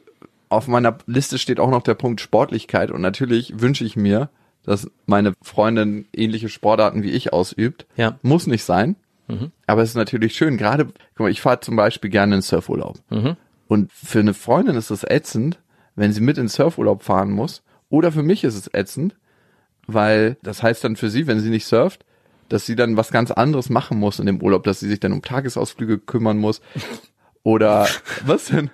auf 0.51 0.67
meiner 0.67 0.97
Liste 1.05 1.37
steht 1.37 1.59
auch 1.59 1.69
noch 1.69 1.83
der 1.83 1.95
Punkt 1.95 2.21
Sportlichkeit 2.21 2.91
und 2.91 3.01
natürlich 3.01 3.59
wünsche 3.59 3.85
ich 3.85 3.95
mir, 3.95 4.29
dass 4.63 4.89
meine 5.05 5.33
Freundin 5.41 6.05
ähnliche 6.13 6.49
Sportarten 6.49 7.03
wie 7.03 7.11
ich 7.11 7.33
ausübt. 7.33 7.87
Ja. 7.95 8.19
Muss 8.21 8.47
nicht 8.47 8.63
sein. 8.63 8.95
Aber 9.65 9.81
es 9.81 9.89
ist 9.89 9.95
natürlich 9.95 10.35
schön. 10.35 10.57
Gerade, 10.57 10.85
guck 10.85 11.19
mal, 11.19 11.31
ich 11.31 11.41
fahre 11.41 11.61
zum 11.61 11.75
Beispiel 11.75 12.09
gerne 12.09 12.35
in 12.35 12.41
Surfurlaub. 12.41 12.99
Und 13.67 13.91
für 13.91 14.19
eine 14.19 14.33
Freundin 14.33 14.75
ist 14.75 14.91
es 14.91 15.03
ätzend, 15.03 15.59
wenn 15.95 16.11
sie 16.11 16.21
mit 16.21 16.37
in 16.37 16.49
Surfurlaub 16.49 17.03
fahren 17.03 17.31
muss. 17.31 17.63
Oder 17.89 18.11
für 18.11 18.23
mich 18.23 18.43
ist 18.43 18.55
es 18.55 18.73
ätzend, 18.73 19.15
weil 19.87 20.37
das 20.43 20.61
heißt 20.63 20.83
dann 20.83 20.95
für 20.95 21.09
sie, 21.09 21.27
wenn 21.27 21.39
sie 21.39 21.49
nicht 21.49 21.65
surft, 21.65 22.05
dass 22.49 22.65
sie 22.65 22.75
dann 22.75 22.97
was 22.97 23.11
ganz 23.11 23.31
anderes 23.31 23.69
machen 23.69 23.97
muss 23.97 24.19
in 24.19 24.25
dem 24.25 24.41
Urlaub, 24.41 24.63
dass 24.63 24.81
sie 24.81 24.89
sich 24.89 24.99
dann 24.99 25.13
um 25.13 25.21
Tagesausflüge 25.21 25.99
kümmern 25.99 26.37
muss. 26.37 26.61
Oder 27.43 27.87
was 28.25 28.45
denn? 28.45 28.69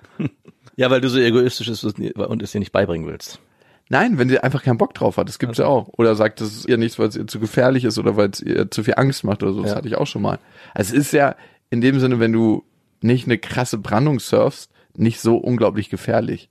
Ja, 0.78 0.90
weil 0.90 1.00
du 1.00 1.08
so 1.10 1.18
egoistisch 1.18 1.66
bist 1.66 1.82
und 1.84 2.42
es 2.42 2.52
dir 2.52 2.60
nicht 2.60 2.70
beibringen 2.70 3.08
willst. 3.08 3.40
Nein, 3.88 4.16
wenn 4.16 4.28
sie 4.28 4.38
einfach 4.38 4.62
keinen 4.62 4.78
Bock 4.78 4.94
drauf 4.94 5.16
hat, 5.16 5.28
das 5.28 5.40
gibt's 5.40 5.58
ja 5.58 5.66
auch. 5.66 5.88
Oder 5.96 6.14
sagt, 6.14 6.40
das 6.40 6.52
ist 6.54 6.68
ihr 6.68 6.76
nichts, 6.76 7.00
weil 7.00 7.08
es 7.08 7.16
ihr 7.16 7.26
zu 7.26 7.40
gefährlich 7.40 7.84
ist 7.84 7.98
oder 7.98 8.16
weil 8.16 8.30
es 8.30 8.40
ihr 8.40 8.70
zu 8.70 8.84
viel 8.84 8.94
Angst 8.96 9.24
macht 9.24 9.42
oder 9.42 9.52
so. 9.54 9.62
Das 9.62 9.72
Ja. 9.72 9.76
hatte 9.76 9.88
ich 9.88 9.96
auch 9.96 10.06
schon 10.06 10.22
mal. 10.22 10.38
Also 10.74 10.94
es 10.94 11.00
ist 11.06 11.12
ja 11.12 11.34
in 11.70 11.80
dem 11.80 11.98
Sinne, 11.98 12.20
wenn 12.20 12.32
du 12.32 12.62
nicht 13.00 13.26
eine 13.26 13.38
krasse 13.38 13.76
Brandung 13.78 14.20
surfst, 14.20 14.70
nicht 14.94 15.20
so 15.20 15.36
unglaublich 15.36 15.90
gefährlich. 15.90 16.48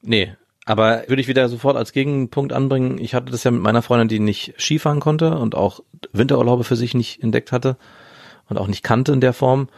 Nee, 0.00 0.32
aber 0.64 1.04
würde 1.08 1.20
ich 1.20 1.28
wieder 1.28 1.50
sofort 1.50 1.76
als 1.76 1.92
Gegenpunkt 1.92 2.54
anbringen. 2.54 2.96
Ich 2.98 3.14
hatte 3.14 3.30
das 3.30 3.44
ja 3.44 3.50
mit 3.50 3.60
meiner 3.60 3.82
Freundin, 3.82 4.08
die 4.08 4.20
nicht 4.20 4.54
Skifahren 4.58 5.00
konnte 5.00 5.36
und 5.36 5.54
auch 5.54 5.80
Winterurlaube 6.12 6.64
für 6.64 6.76
sich 6.76 6.94
nicht 6.94 7.22
entdeckt 7.22 7.52
hatte 7.52 7.76
und 8.48 8.56
auch 8.56 8.68
nicht 8.68 8.82
kannte 8.82 9.12
in 9.12 9.20
der 9.20 9.34
Form. 9.34 9.68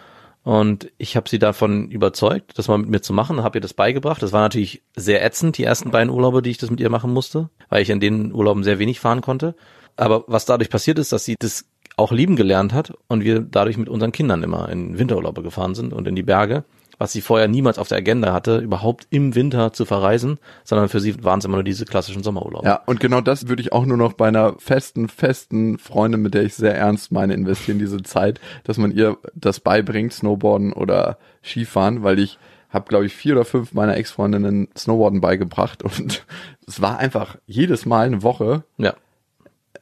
Und 0.46 0.92
ich 0.96 1.16
habe 1.16 1.28
sie 1.28 1.40
davon 1.40 1.90
überzeugt, 1.90 2.56
das 2.56 2.68
mal 2.68 2.78
mit 2.78 2.88
mir 2.88 3.00
zu 3.00 3.12
machen, 3.12 3.42
habe 3.42 3.58
ihr 3.58 3.60
das 3.60 3.74
beigebracht. 3.74 4.22
Das 4.22 4.30
war 4.32 4.42
natürlich 4.42 4.80
sehr 4.94 5.24
ätzend, 5.24 5.58
die 5.58 5.64
ersten 5.64 5.90
beiden 5.90 6.08
Urlaube, 6.08 6.40
die 6.40 6.50
ich 6.50 6.58
das 6.58 6.70
mit 6.70 6.78
ihr 6.78 6.88
machen 6.88 7.12
musste, 7.12 7.50
weil 7.68 7.82
ich 7.82 7.90
in 7.90 7.98
den 7.98 8.32
Urlauben 8.32 8.62
sehr 8.62 8.78
wenig 8.78 9.00
fahren 9.00 9.22
konnte. 9.22 9.56
Aber 9.96 10.22
was 10.28 10.44
dadurch 10.44 10.70
passiert 10.70 11.00
ist, 11.00 11.10
dass 11.10 11.24
sie 11.24 11.34
das 11.36 11.64
auch 11.96 12.12
lieben 12.12 12.36
gelernt 12.36 12.72
hat 12.72 12.92
und 13.08 13.24
wir 13.24 13.40
dadurch 13.40 13.76
mit 13.76 13.88
unseren 13.88 14.12
Kindern 14.12 14.44
immer 14.44 14.68
in 14.68 15.00
Winterurlaube 15.00 15.42
gefahren 15.42 15.74
sind 15.74 15.92
und 15.92 16.06
in 16.06 16.14
die 16.14 16.22
Berge, 16.22 16.62
was 16.98 17.12
sie 17.12 17.20
vorher 17.20 17.48
niemals 17.48 17.78
auf 17.78 17.88
der 17.88 17.98
Agenda 17.98 18.32
hatte, 18.32 18.58
überhaupt 18.58 19.06
im 19.10 19.34
Winter 19.34 19.72
zu 19.72 19.84
verreisen, 19.84 20.38
sondern 20.64 20.88
für 20.88 21.00
sie 21.00 21.22
waren 21.24 21.38
es 21.38 21.44
immer 21.44 21.56
nur 21.56 21.64
diese 21.64 21.84
klassischen 21.84 22.22
Sommerurlaube. 22.22 22.66
Ja, 22.66 22.82
und 22.86 23.00
genau 23.00 23.20
das 23.20 23.48
würde 23.48 23.62
ich 23.62 23.72
auch 23.72 23.84
nur 23.84 23.96
noch 23.96 24.14
bei 24.14 24.28
einer 24.28 24.54
festen, 24.58 25.08
festen 25.08 25.78
Freundin, 25.78 26.22
mit 26.22 26.34
der 26.34 26.44
ich 26.44 26.54
sehr 26.54 26.74
ernst 26.74 27.12
meine, 27.12 27.34
investieren, 27.34 27.78
diese 27.78 28.02
Zeit, 28.02 28.40
dass 28.64 28.78
man 28.78 28.92
ihr 28.92 29.18
das 29.34 29.60
beibringt, 29.60 30.12
Snowboarden 30.12 30.72
oder 30.72 31.18
Skifahren, 31.42 32.02
weil 32.02 32.18
ich 32.18 32.38
habe, 32.70 32.88
glaube 32.88 33.06
ich, 33.06 33.14
vier 33.14 33.34
oder 33.34 33.44
fünf 33.44 33.72
meiner 33.72 33.96
Ex-Freundinnen 33.96 34.68
Snowboarden 34.76 35.20
beigebracht 35.20 35.82
und 35.82 36.24
es 36.66 36.80
war 36.80 36.98
einfach 36.98 37.36
jedes 37.46 37.86
Mal 37.86 38.06
eine 38.06 38.22
Woche. 38.22 38.64
ja. 38.78 38.94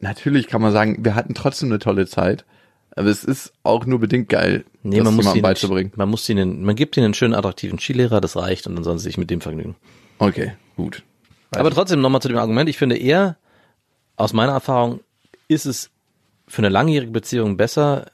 Natürlich 0.00 0.48
kann 0.48 0.60
man 0.60 0.72
sagen, 0.72 0.98
wir 1.02 1.14
hatten 1.14 1.34
trotzdem 1.34 1.70
eine 1.70 1.78
tolle 1.78 2.06
Zeit, 2.06 2.44
aber 2.96 3.08
es 3.08 3.24
ist 3.24 3.52
auch 3.62 3.86
nur 3.86 3.98
bedingt 3.98 4.28
geil, 4.28 4.64
Nee, 4.82 4.98
das 4.98 5.04
man 5.06 5.14
muss, 5.16 5.34
ihnen, 5.34 5.42
beizubringen. 5.42 5.92
man 5.96 6.08
muss 6.08 6.28
ihnen, 6.28 6.62
man 6.64 6.76
gibt 6.76 6.96
ihnen 6.96 7.06
einen 7.06 7.14
schönen, 7.14 7.34
attraktiven 7.34 7.78
Skilehrer, 7.78 8.20
das 8.20 8.36
reicht 8.36 8.66
und 8.66 8.74
dann 8.76 8.84
sollen 8.84 8.98
sie 8.98 9.04
sich 9.04 9.18
mit 9.18 9.30
dem 9.30 9.40
vergnügen. 9.40 9.76
Okay, 10.18 10.52
gut. 10.76 11.02
Aber 11.52 11.70
trotzdem 11.70 12.00
nochmal 12.00 12.20
zu 12.20 12.28
dem 12.28 12.38
Argument, 12.38 12.68
ich 12.68 12.76
finde 12.78 12.96
eher, 12.96 13.36
aus 14.16 14.32
meiner 14.32 14.52
Erfahrung, 14.52 15.00
ist 15.48 15.66
es 15.66 15.90
für 16.46 16.60
eine 16.60 16.68
langjährige 16.68 17.10
Beziehung 17.12 17.56
besser, 17.56 18.06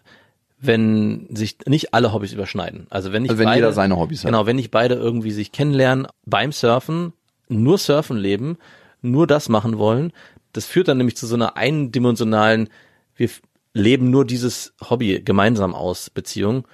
wenn 0.60 1.26
sich 1.30 1.56
nicht 1.66 1.94
alle 1.94 2.12
Hobbys 2.12 2.32
überschneiden. 2.32 2.86
Also 2.90 3.12
wenn 3.12 3.22
nicht 3.22 3.30
Also 3.30 3.38
wenn 3.40 3.46
beide, 3.46 3.56
jeder 3.56 3.72
seine 3.72 3.96
Hobbys 3.96 4.20
hat. 4.24 4.26
Genau, 4.30 4.46
wenn 4.46 4.56
nicht 4.56 4.70
beide 4.70 4.94
irgendwie 4.94 5.30
sich 5.30 5.52
kennenlernen 5.52 6.06
beim 6.26 6.52
Surfen, 6.52 7.12
nur 7.48 7.78
Surfen 7.78 8.16
leben, 8.18 8.58
nur 9.02 9.26
das 9.26 9.48
machen 9.48 9.78
wollen, 9.78 10.12
das 10.52 10.66
führt 10.66 10.88
dann 10.88 10.98
nämlich 10.98 11.16
zu 11.16 11.26
so 11.26 11.34
einer 11.34 11.56
eindimensionalen, 11.56 12.68
wir 13.16 13.30
leben 13.72 14.10
nur 14.10 14.24
dieses 14.24 14.74
Hobby 14.88 15.20
gemeinsam 15.22 15.74
aus 15.74 16.10
Beziehung 16.10 16.66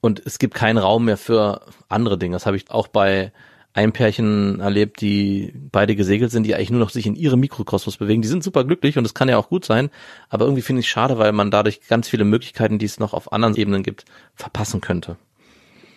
und 0.00 0.22
es 0.24 0.38
gibt 0.38 0.54
keinen 0.54 0.78
Raum 0.78 1.06
mehr 1.06 1.16
für 1.16 1.62
andere 1.88 2.18
Dinge. 2.18 2.36
Das 2.36 2.46
habe 2.46 2.56
ich 2.56 2.70
auch 2.70 2.88
bei 2.88 3.32
einem 3.72 3.92
Pärchen 3.92 4.60
erlebt, 4.60 5.00
die 5.00 5.52
beide 5.72 5.96
gesegelt 5.96 6.30
sind, 6.30 6.44
die 6.44 6.54
eigentlich 6.54 6.70
nur 6.70 6.80
noch 6.80 6.90
sich 6.90 7.06
in 7.06 7.16
ihrem 7.16 7.40
Mikrokosmos 7.40 7.96
bewegen. 7.96 8.22
Die 8.22 8.28
sind 8.28 8.44
super 8.44 8.64
glücklich 8.64 8.96
und 8.96 9.04
es 9.04 9.14
kann 9.14 9.28
ja 9.28 9.36
auch 9.36 9.48
gut 9.48 9.64
sein, 9.64 9.90
aber 10.28 10.44
irgendwie 10.44 10.62
finde 10.62 10.80
ich 10.80 10.86
es 10.86 10.90
schade, 10.90 11.18
weil 11.18 11.32
man 11.32 11.50
dadurch 11.50 11.80
ganz 11.88 12.08
viele 12.08 12.24
Möglichkeiten, 12.24 12.78
die 12.78 12.86
es 12.86 13.00
noch 13.00 13.14
auf 13.14 13.32
anderen 13.32 13.56
Ebenen 13.56 13.82
gibt, 13.82 14.04
verpassen 14.34 14.80
könnte. 14.80 15.16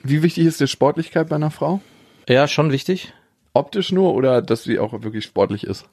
Wie 0.03 0.23
wichtig 0.23 0.45
ist 0.45 0.59
dir 0.59 0.67
Sportlichkeit 0.67 1.29
bei 1.29 1.35
einer 1.35 1.51
Frau? 1.51 1.81
Ja, 2.27 2.47
schon 2.47 2.71
wichtig. 2.71 3.13
Optisch 3.53 3.91
nur 3.91 4.13
oder 4.13 4.41
dass 4.41 4.63
sie 4.63 4.79
auch 4.79 4.93
wirklich 5.03 5.25
sportlich 5.25 5.63
ist? 5.63 5.85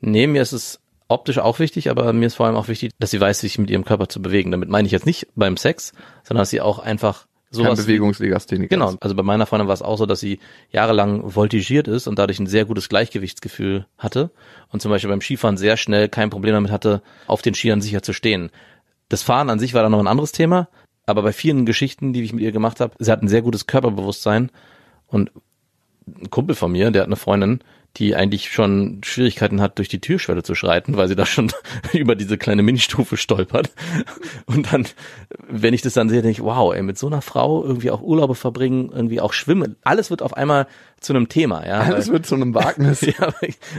Nee, 0.00 0.26
mir 0.26 0.42
ist 0.42 0.52
es 0.52 0.80
optisch 1.08 1.38
auch 1.38 1.58
wichtig, 1.58 1.90
aber 1.90 2.12
mir 2.12 2.26
ist 2.26 2.34
vor 2.34 2.46
allem 2.46 2.56
auch 2.56 2.68
wichtig, 2.68 2.92
dass 2.98 3.10
sie 3.10 3.20
weiß, 3.20 3.40
sich 3.40 3.58
mit 3.58 3.70
ihrem 3.70 3.84
Körper 3.84 4.08
zu 4.08 4.20
bewegen. 4.20 4.50
Damit 4.50 4.68
meine 4.68 4.86
ich 4.86 4.92
jetzt 4.92 5.06
nicht 5.06 5.28
beim 5.34 5.56
Sex, 5.56 5.92
sondern 6.24 6.42
dass 6.42 6.50
sie 6.50 6.60
auch 6.60 6.78
einfach 6.78 7.26
Kein 7.52 7.64
sowas 7.64 7.84
Bewegungslegastheniker. 7.84 8.74
Genau, 8.74 8.94
also 9.00 9.14
bei 9.14 9.22
meiner 9.22 9.46
Freundin 9.46 9.68
war 9.68 9.74
es 9.74 9.82
auch 9.82 9.98
so, 9.98 10.06
dass 10.06 10.20
sie 10.20 10.40
jahrelang 10.70 11.30
voltigiert 11.30 11.88
ist 11.88 12.06
und 12.08 12.18
dadurch 12.18 12.38
ein 12.38 12.46
sehr 12.46 12.64
gutes 12.64 12.88
Gleichgewichtsgefühl 12.88 13.86
hatte 13.98 14.30
und 14.70 14.82
zum 14.82 14.90
Beispiel 14.90 15.10
beim 15.10 15.20
Skifahren 15.20 15.56
sehr 15.56 15.76
schnell 15.76 16.08
kein 16.08 16.30
Problem 16.30 16.54
damit 16.54 16.72
hatte, 16.72 17.02
auf 17.26 17.42
den 17.42 17.54
Skiern 17.54 17.80
sicher 17.80 18.02
zu 18.02 18.12
stehen. 18.12 18.50
Das 19.08 19.22
Fahren 19.22 19.50
an 19.50 19.60
sich 19.60 19.74
war 19.74 19.82
dann 19.82 19.92
noch 19.92 20.00
ein 20.00 20.08
anderes 20.08 20.32
Thema, 20.32 20.68
aber 21.06 21.22
bei 21.22 21.32
vielen 21.32 21.66
Geschichten, 21.66 22.12
die 22.12 22.22
ich 22.22 22.32
mit 22.32 22.42
ihr 22.42 22.50
gemacht 22.50 22.80
habe, 22.80 22.94
sie 22.98 23.12
hat 23.12 23.22
ein 23.22 23.28
sehr 23.28 23.42
gutes 23.42 23.66
Körperbewusstsein 23.66 24.50
und 25.06 25.30
ein 26.08 26.30
Kumpel 26.30 26.56
von 26.56 26.72
mir, 26.72 26.90
der 26.90 27.02
hat 27.02 27.08
eine 27.08 27.16
Freundin, 27.16 27.60
die 27.96 28.14
eigentlich 28.14 28.52
schon 28.52 29.00
Schwierigkeiten 29.02 29.60
hat, 29.60 29.78
durch 29.78 29.88
die 29.88 30.00
Türschwelle 30.00 30.42
zu 30.42 30.54
schreiten, 30.54 30.96
weil 30.96 31.08
sie 31.08 31.16
da 31.16 31.26
schon 31.26 31.50
über 31.92 32.14
diese 32.14 32.38
kleine 32.38 32.62
Ministufe 32.62 33.16
stolpert. 33.16 33.70
Und 34.44 34.72
dann, 34.72 34.86
wenn 35.48 35.74
ich 35.74 35.82
das 35.82 35.94
dann 35.94 36.08
sehe, 36.08 36.22
denke 36.22 36.40
ich, 36.40 36.44
wow, 36.44 36.74
ey, 36.74 36.82
mit 36.82 36.98
so 36.98 37.06
einer 37.06 37.22
Frau 37.22 37.64
irgendwie 37.64 37.90
auch 37.90 38.02
Urlaube 38.02 38.34
verbringen, 38.34 38.90
irgendwie 38.92 39.20
auch 39.20 39.32
schwimmen, 39.32 39.76
alles 39.82 40.10
wird 40.10 40.22
auf 40.22 40.34
einmal 40.34 40.66
zu 41.00 41.12
einem 41.12 41.28
Thema, 41.28 41.66
ja. 41.66 41.80
Alles 41.80 42.08
wird 42.08 42.26
zu 42.26 42.34
einem 42.34 42.54
Wagnis. 42.54 43.00
ja, 43.02 43.32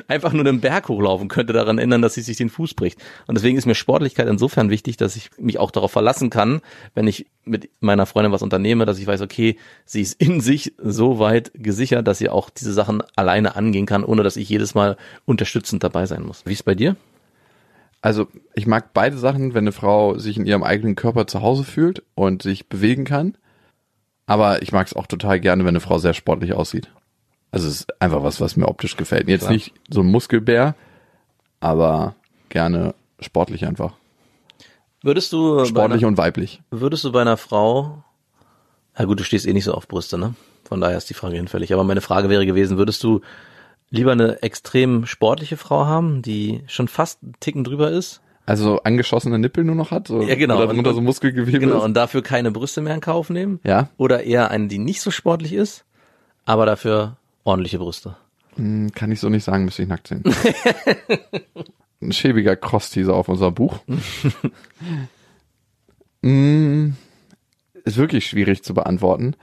einfach 0.08 0.34
nur 0.34 0.44
den 0.44 0.62
Berg 0.62 0.88
hochlaufen 0.88 1.28
könnte 1.28 1.52
daran 1.52 1.80
ändern, 1.80 2.02
dass 2.02 2.14
sie 2.14 2.22
sich 2.22 2.38
den 2.38 2.50
Fuß 2.50 2.76
bricht. 2.76 3.00
Und 3.26 3.36
deswegen 3.36 3.58
ist 3.58 3.66
mir 3.66 3.76
Sportlichkeit 3.76 4.28
insofern 4.28 4.70
wichtig, 4.70 4.98
dass 4.98 5.16
ich 5.16 5.32
mich 5.38 5.58
auch 5.58 5.72
darauf 5.72 5.92
verlassen 5.92 6.30
kann, 6.30 6.62
wenn 6.94 7.08
ich 7.08 7.26
mit 7.44 7.70
meiner 7.80 8.06
Freundin 8.06 8.32
was 8.32 8.44
unternehme, 8.44 8.86
dass 8.86 9.00
ich 9.00 9.08
weiß, 9.08 9.22
okay, 9.22 9.58
sie 9.86 10.02
ist 10.02 10.22
in 10.22 10.42
sich 10.42 10.74
so 10.78 11.18
weit 11.18 11.52
gesichert, 11.56 12.08
dass 12.08 12.20
sie 12.20 12.30
auch 12.30 12.50
diese 12.50 12.74
Sachen 12.74 13.02
alleine 13.16 13.56
angehen 13.56 13.88
kann, 13.88 14.04
ohne 14.04 14.22
dass 14.24 14.38
ich 14.38 14.48
jedes 14.48 14.76
Mal 14.76 14.96
unterstützend 15.26 15.84
dabei 15.84 16.06
sein 16.06 16.24
muss. 16.24 16.46
Wie 16.46 16.54
ist 16.54 16.66
bei 16.66 16.76
dir? 16.76 16.96
Also 18.02 18.28
ich 18.54 18.68
mag 18.68 18.94
beide 18.94 19.18
Sachen, 19.18 19.54
wenn 19.54 19.64
eine 19.64 19.72
Frau 19.72 20.20
sich 20.20 20.38
in 20.38 20.46
ihrem 20.46 20.64
eigenen 20.64 20.96
Körper 20.96 21.26
zu 21.26 21.42
Hause 21.42 21.64
fühlt 21.64 22.04
und 22.14 22.44
sich 22.44 22.70
bewegen 22.70 23.06
kann. 23.06 23.36
Aber 24.28 24.62
ich 24.62 24.72
mag 24.72 24.86
es 24.86 24.94
auch 24.94 25.08
total 25.08 25.40
gerne, 25.40 25.64
wenn 25.64 25.70
eine 25.70 25.80
Frau 25.80 25.98
sehr 25.98 26.14
sportlich 26.14 26.54
aussieht. 26.54 26.92
Also 27.52 27.68
es 27.68 27.82
ist 27.82 28.02
einfach 28.02 28.24
was, 28.24 28.42
was 28.42 28.56
mir 28.58 28.68
optisch 28.68 28.98
gefällt. 28.98 29.28
Jetzt 29.30 29.42
Klar. 29.42 29.54
nicht 29.54 29.74
so 29.90 30.02
ein 30.02 30.08
Muskelbär, 30.08 30.76
aber 31.60 32.16
gerne 32.50 32.94
sportlich 33.20 33.66
einfach. 33.66 33.94
Würdest 35.04 35.32
du 35.34 35.64
Sportlich 35.66 36.02
einer, 36.02 36.08
und 36.10 36.18
weiblich. 36.18 36.62
würdest 36.72 37.04
du 37.04 37.12
bei 37.12 37.22
einer 37.22 37.38
Frau, 37.38 38.04
ja 38.98 39.06
gut, 39.06 39.20
du 39.20 39.24
stehst 39.24 39.46
eh 39.48 39.54
nicht 39.54 39.64
so 39.66 39.74
auf 39.74 39.88
Brüste, 39.88 40.18
ne? 40.18 40.34
Von 40.66 40.82
daher 40.82 40.98
ist 40.98 41.10
die 41.10 41.14
Frage 41.14 41.38
hinfällig. 41.38 41.72
Aber 41.74 41.84
meine 41.86 42.02
Frage 42.02 42.30
wäre 42.30 42.46
gewesen, 42.46 42.78
würdest 42.78 43.02
du 43.04 43.22
lieber 43.90 44.12
eine 44.12 44.42
extrem 44.44 45.06
sportliche 45.06 45.56
Frau 45.56 45.86
haben, 45.86 46.22
die 46.22 46.64
schon 46.68 46.90
fast 46.90 47.24
einen 47.24 47.36
Ticken 47.40 47.64
drüber 47.64 47.90
ist? 47.90 48.20
Also 48.46 48.82
angeschossene 48.84 49.40
Nippel 49.40 49.64
nur 49.64 49.76
noch 49.76 49.92
hat. 49.92 50.08
So, 50.08 50.22
Ja, 50.22 50.36
genau. 50.36 50.58
Oder 50.58 50.68
drunter 50.74 50.90
Und- 50.90 50.96
so 50.96 51.02
Muskelgewebe 51.02 51.60
Genau, 51.60 51.78
ist. 51.78 51.84
und 51.84 51.94
dafür 51.94 52.22
keine 52.22 52.52
Brüste 52.52 52.82
mehr 52.82 52.94
in 52.96 53.02
Kauf 53.02 53.30
nehmen? 53.30 53.60
Ja, 53.64 53.90
Oder 53.98 54.24
eher 54.24 54.52
eine, 54.52 54.68
die 54.68 54.78
nicht 54.80 55.00
so 55.02 55.12
sportlich 55.12 55.54
ist, 55.54 55.86
aber 56.46 56.66
dafür 56.66 57.16
ordentliche 57.48 57.80
Brüste? 57.80 58.16
hm, 58.58 58.92
kann 58.92 59.12
ich 59.12 59.20
so 59.20 59.30
nicht 59.30 59.44
sagen, 59.44 59.66
müsste 59.66 59.84
ich 59.84 59.88
nackt 59.88 60.08
sehen. 60.08 60.24
Ein 62.02 62.12
schäbiger 62.12 62.56
Cross-Teaser 62.56 63.14
auf 63.14 63.30
unser 63.30 63.52
Buch. 63.52 63.80
Mm, 66.22 66.90
ist 67.86 67.98
wirklich 67.98 68.28
schwierig 68.28 68.64
zu 68.64 68.74
beantworten. 68.74 69.36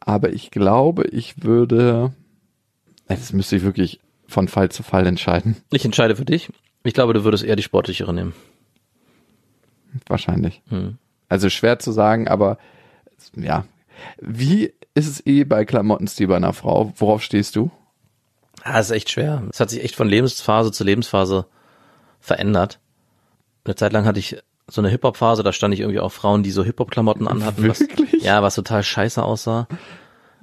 Aber 0.00 0.32
ich 0.32 0.50
glaube, 0.50 1.04
ich 1.04 1.42
würde. 1.42 2.12
Das 3.06 3.32
müsste 3.32 3.56
ich 3.56 3.62
wirklich 3.62 4.00
von 4.26 4.48
Fall 4.48 4.70
zu 4.70 4.82
Fall 4.82 5.06
entscheiden. 5.06 5.56
Ich 5.72 5.84
entscheide 5.84 6.16
für 6.16 6.24
dich. 6.24 6.50
Ich 6.82 6.94
glaube, 6.94 7.14
du 7.14 7.24
würdest 7.24 7.44
eher 7.44 7.56
die 7.56 7.62
sportlichere 7.62 8.12
nehmen. 8.12 8.34
Wahrscheinlich. 10.06 10.62
Hm. 10.68 10.98
Also 11.28 11.48
schwer 11.48 11.78
zu 11.78 11.92
sagen, 11.92 12.28
aber 12.28 12.58
ja. 13.34 13.64
Wie 14.20 14.74
ist 14.94 15.08
es 15.08 15.26
eh 15.26 15.44
bei 15.44 15.64
Klamottenstil 15.64 16.28
bei 16.28 16.36
einer 16.36 16.52
Frau? 16.52 16.92
Worauf 16.96 17.22
stehst 17.22 17.56
du? 17.56 17.70
Ah, 18.62 18.78
das 18.78 18.86
ist 18.86 18.96
echt 18.96 19.10
schwer. 19.10 19.42
Es 19.50 19.60
hat 19.60 19.70
sich 19.70 19.82
echt 19.82 19.96
von 19.96 20.08
Lebensphase 20.08 20.72
zu 20.72 20.84
Lebensphase 20.84 21.46
verändert. 22.20 22.80
Eine 23.64 23.74
Zeit 23.74 23.92
lang 23.92 24.06
hatte 24.06 24.18
ich 24.18 24.38
so 24.66 24.80
eine 24.80 24.88
Hip-Hop-Phase, 24.88 25.42
da 25.42 25.52
stand 25.52 25.74
ich 25.74 25.80
irgendwie 25.80 26.00
auf 26.00 26.14
Frauen, 26.14 26.42
die 26.42 26.50
so 26.50 26.64
Hip-Hop-Klamotten 26.64 27.28
anhatten. 27.28 27.68
Was, 27.68 27.80
Wirklich? 27.80 28.22
ja, 28.22 28.42
was 28.42 28.54
total 28.54 28.82
scheiße 28.82 29.22
aussah. 29.22 29.68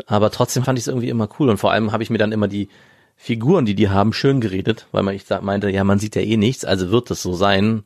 Aber 0.05 0.29
trotzdem 0.31 0.63
fand 0.63 0.77
ich 0.77 0.83
es 0.83 0.87
irgendwie 0.87 1.09
immer 1.09 1.29
cool. 1.39 1.49
Und 1.49 1.57
vor 1.57 1.71
allem 1.71 1.91
habe 1.91 2.03
ich 2.03 2.09
mir 2.09 2.17
dann 2.17 2.31
immer 2.31 2.47
die 2.47 2.69
Figuren, 3.15 3.65
die 3.65 3.75
die 3.75 3.89
haben, 3.89 4.13
schön 4.13 4.41
geredet, 4.41 4.87
weil 4.91 5.03
man 5.03 5.15
ich 5.15 5.25
meinte, 5.41 5.69
ja, 5.69 5.83
man 5.83 5.99
sieht 5.99 6.15
ja 6.15 6.21
eh 6.21 6.37
nichts, 6.37 6.65
also 6.65 6.91
wird 6.91 7.11
es 7.11 7.21
so 7.21 7.33
sein. 7.33 7.83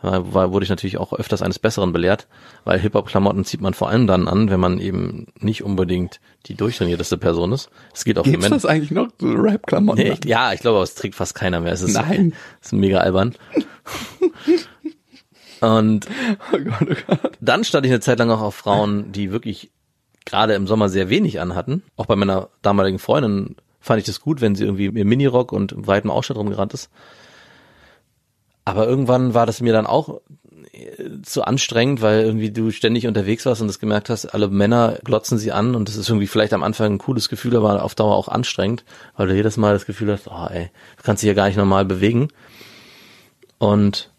Weil 0.00 0.52
wurde 0.52 0.62
ich 0.62 0.70
natürlich 0.70 0.96
auch 0.98 1.12
öfters 1.12 1.42
eines 1.42 1.58
Besseren 1.58 1.92
belehrt, 1.92 2.28
weil 2.64 2.78
Hip-Hop-Klamotten 2.78 3.44
zieht 3.44 3.60
man 3.60 3.74
vor 3.74 3.88
allem 3.88 4.06
dann 4.06 4.28
an, 4.28 4.48
wenn 4.48 4.60
man 4.60 4.78
eben 4.78 5.26
nicht 5.40 5.64
unbedingt 5.64 6.20
die 6.46 6.54
durchtrainierteste 6.54 7.18
Person 7.18 7.50
ist. 7.52 7.68
Das 7.90 8.04
gilt 8.04 8.18
auch 8.18 8.24
für 8.24 8.30
Gibt's 8.30 8.44
Männer. 8.44 8.56
das 8.56 8.64
eigentlich 8.64 8.92
noch? 8.92 9.08
So 9.20 9.26
Rap-Klamotten? 9.32 10.00
Nee, 10.02 10.16
ja, 10.24 10.52
ich 10.52 10.60
glaube, 10.60 10.76
aber 10.76 10.84
es 10.84 10.94
trägt 10.94 11.16
fast 11.16 11.34
keiner 11.34 11.58
mehr. 11.60 11.72
Es 11.72 11.82
ist, 11.82 11.94
Nein. 11.94 12.32
es 12.60 12.66
ist 12.68 12.72
mega 12.74 12.98
albern. 12.98 13.34
Und 15.60 16.06
Oh 16.52 16.58
Gott, 16.58 16.88
oh 16.90 16.94
Gott. 17.08 17.32
dann 17.40 17.64
stand 17.64 17.84
ich 17.86 17.92
eine 17.92 18.00
Zeit 18.00 18.18
lang 18.18 18.30
auch 18.30 18.40
auf 18.40 18.54
Frauen, 18.54 19.10
die 19.12 19.32
wirklich 19.32 19.70
gerade 20.24 20.54
im 20.54 20.66
Sommer 20.66 20.88
sehr 20.88 21.08
wenig 21.10 21.40
anhatten. 21.40 21.82
Auch 21.96 22.06
bei 22.06 22.16
meiner 22.16 22.50
damaligen 22.62 22.98
Freundin 22.98 23.56
fand 23.80 23.98
ich 23.98 24.06
das 24.06 24.20
gut, 24.20 24.40
wenn 24.40 24.54
sie 24.54 24.64
irgendwie 24.64 24.86
im 24.86 25.08
Minirock 25.08 25.52
und 25.52 25.72
im 25.72 25.86
weiten 25.86 26.10
Ausschnitt 26.10 26.38
rumgerannt 26.38 26.74
ist. 26.74 26.90
Aber 28.68 28.86
irgendwann 28.86 29.32
war 29.32 29.46
das 29.46 29.62
mir 29.62 29.72
dann 29.72 29.86
auch 29.86 30.20
äh, 30.72 31.22
zu 31.22 31.42
anstrengend, 31.42 32.02
weil 32.02 32.20
irgendwie 32.20 32.50
du 32.50 32.70
ständig 32.70 33.06
unterwegs 33.06 33.46
warst 33.46 33.62
und 33.62 33.66
das 33.66 33.78
gemerkt 33.78 34.10
hast, 34.10 34.26
alle 34.26 34.48
Männer 34.48 34.98
glotzen 35.04 35.38
sie 35.38 35.52
an 35.52 35.74
und 35.74 35.88
das 35.88 35.96
ist 35.96 36.10
irgendwie 36.10 36.26
vielleicht 36.26 36.52
am 36.52 36.62
Anfang 36.62 36.92
ein 36.92 36.98
cooles 36.98 37.30
Gefühl, 37.30 37.56
aber 37.56 37.82
auf 37.82 37.94
Dauer 37.94 38.14
auch 38.14 38.28
anstrengend, 38.28 38.84
weil 39.16 39.28
du 39.28 39.34
jedes 39.34 39.56
Mal 39.56 39.72
das 39.72 39.86
Gefühl 39.86 40.12
hast, 40.12 40.28
oh 40.28 40.48
ey, 40.50 40.70
du 40.98 41.02
kannst 41.02 41.22
dich 41.22 41.28
ja 41.28 41.32
gar 41.32 41.46
nicht 41.46 41.56
normal 41.56 41.86
bewegen. 41.86 42.28
Und 43.56 44.10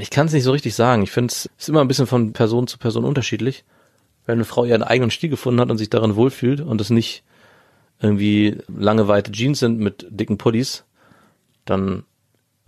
ich 0.00 0.08
kann 0.08 0.26
es 0.26 0.32
nicht 0.32 0.44
so 0.44 0.52
richtig 0.52 0.74
sagen. 0.74 1.02
Ich 1.02 1.10
finde 1.10 1.30
es 1.30 1.50
ist 1.58 1.68
immer 1.68 1.82
ein 1.82 1.88
bisschen 1.88 2.06
von 2.06 2.32
Person 2.32 2.66
zu 2.66 2.78
Person 2.78 3.04
unterschiedlich. 3.04 3.62
Wenn 4.24 4.36
eine 4.36 4.46
Frau 4.46 4.64
ihren 4.64 4.82
eigenen 4.82 5.10
Stil 5.10 5.28
gefunden 5.28 5.60
hat 5.60 5.70
und 5.70 5.76
sich 5.76 5.90
darin 5.90 6.16
wohlfühlt 6.16 6.62
und 6.62 6.80
es 6.80 6.88
nicht 6.88 7.24
irgendwie 8.00 8.56
lange 8.74 9.06
weite 9.06 9.32
Jeans 9.32 9.58
sind 9.58 9.80
mit 9.80 10.06
dicken 10.08 10.38
Pullis, 10.38 10.86
dann 11.66 12.04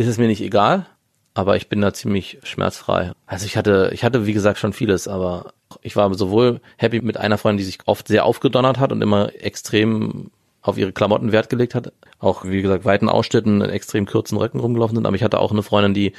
ist 0.00 0.08
es 0.08 0.16
mir 0.16 0.28
nicht 0.28 0.40
egal, 0.40 0.86
aber 1.34 1.56
ich 1.56 1.68
bin 1.68 1.82
da 1.82 1.92
ziemlich 1.92 2.38
schmerzfrei. 2.42 3.12
Also 3.26 3.44
ich 3.44 3.58
hatte, 3.58 3.90
ich 3.92 4.02
hatte 4.02 4.26
wie 4.26 4.32
gesagt 4.32 4.58
schon 4.58 4.72
vieles, 4.72 5.06
aber 5.06 5.52
ich 5.82 5.94
war 5.94 6.12
sowohl 6.14 6.62
happy 6.78 7.02
mit 7.02 7.18
einer 7.18 7.36
Freundin, 7.36 7.58
die 7.58 7.64
sich 7.64 7.80
oft 7.84 8.08
sehr 8.08 8.24
aufgedonnert 8.24 8.78
hat 8.78 8.92
und 8.92 9.02
immer 9.02 9.30
extrem 9.34 10.30
auf 10.62 10.78
ihre 10.78 10.92
Klamotten 10.92 11.32
Wert 11.32 11.50
gelegt 11.50 11.74
hat. 11.74 11.92
Auch, 12.18 12.46
wie 12.46 12.62
gesagt, 12.62 12.86
weiten 12.86 13.10
Ausschnitten, 13.10 13.60
in 13.60 13.68
extrem 13.68 14.06
kurzen 14.06 14.38
Röcken 14.38 14.60
rumgelaufen 14.60 14.96
sind. 14.96 15.04
Aber 15.04 15.16
ich 15.16 15.22
hatte 15.22 15.38
auch 15.38 15.52
eine 15.52 15.62
Freundin, 15.62 15.92
die 15.92 16.14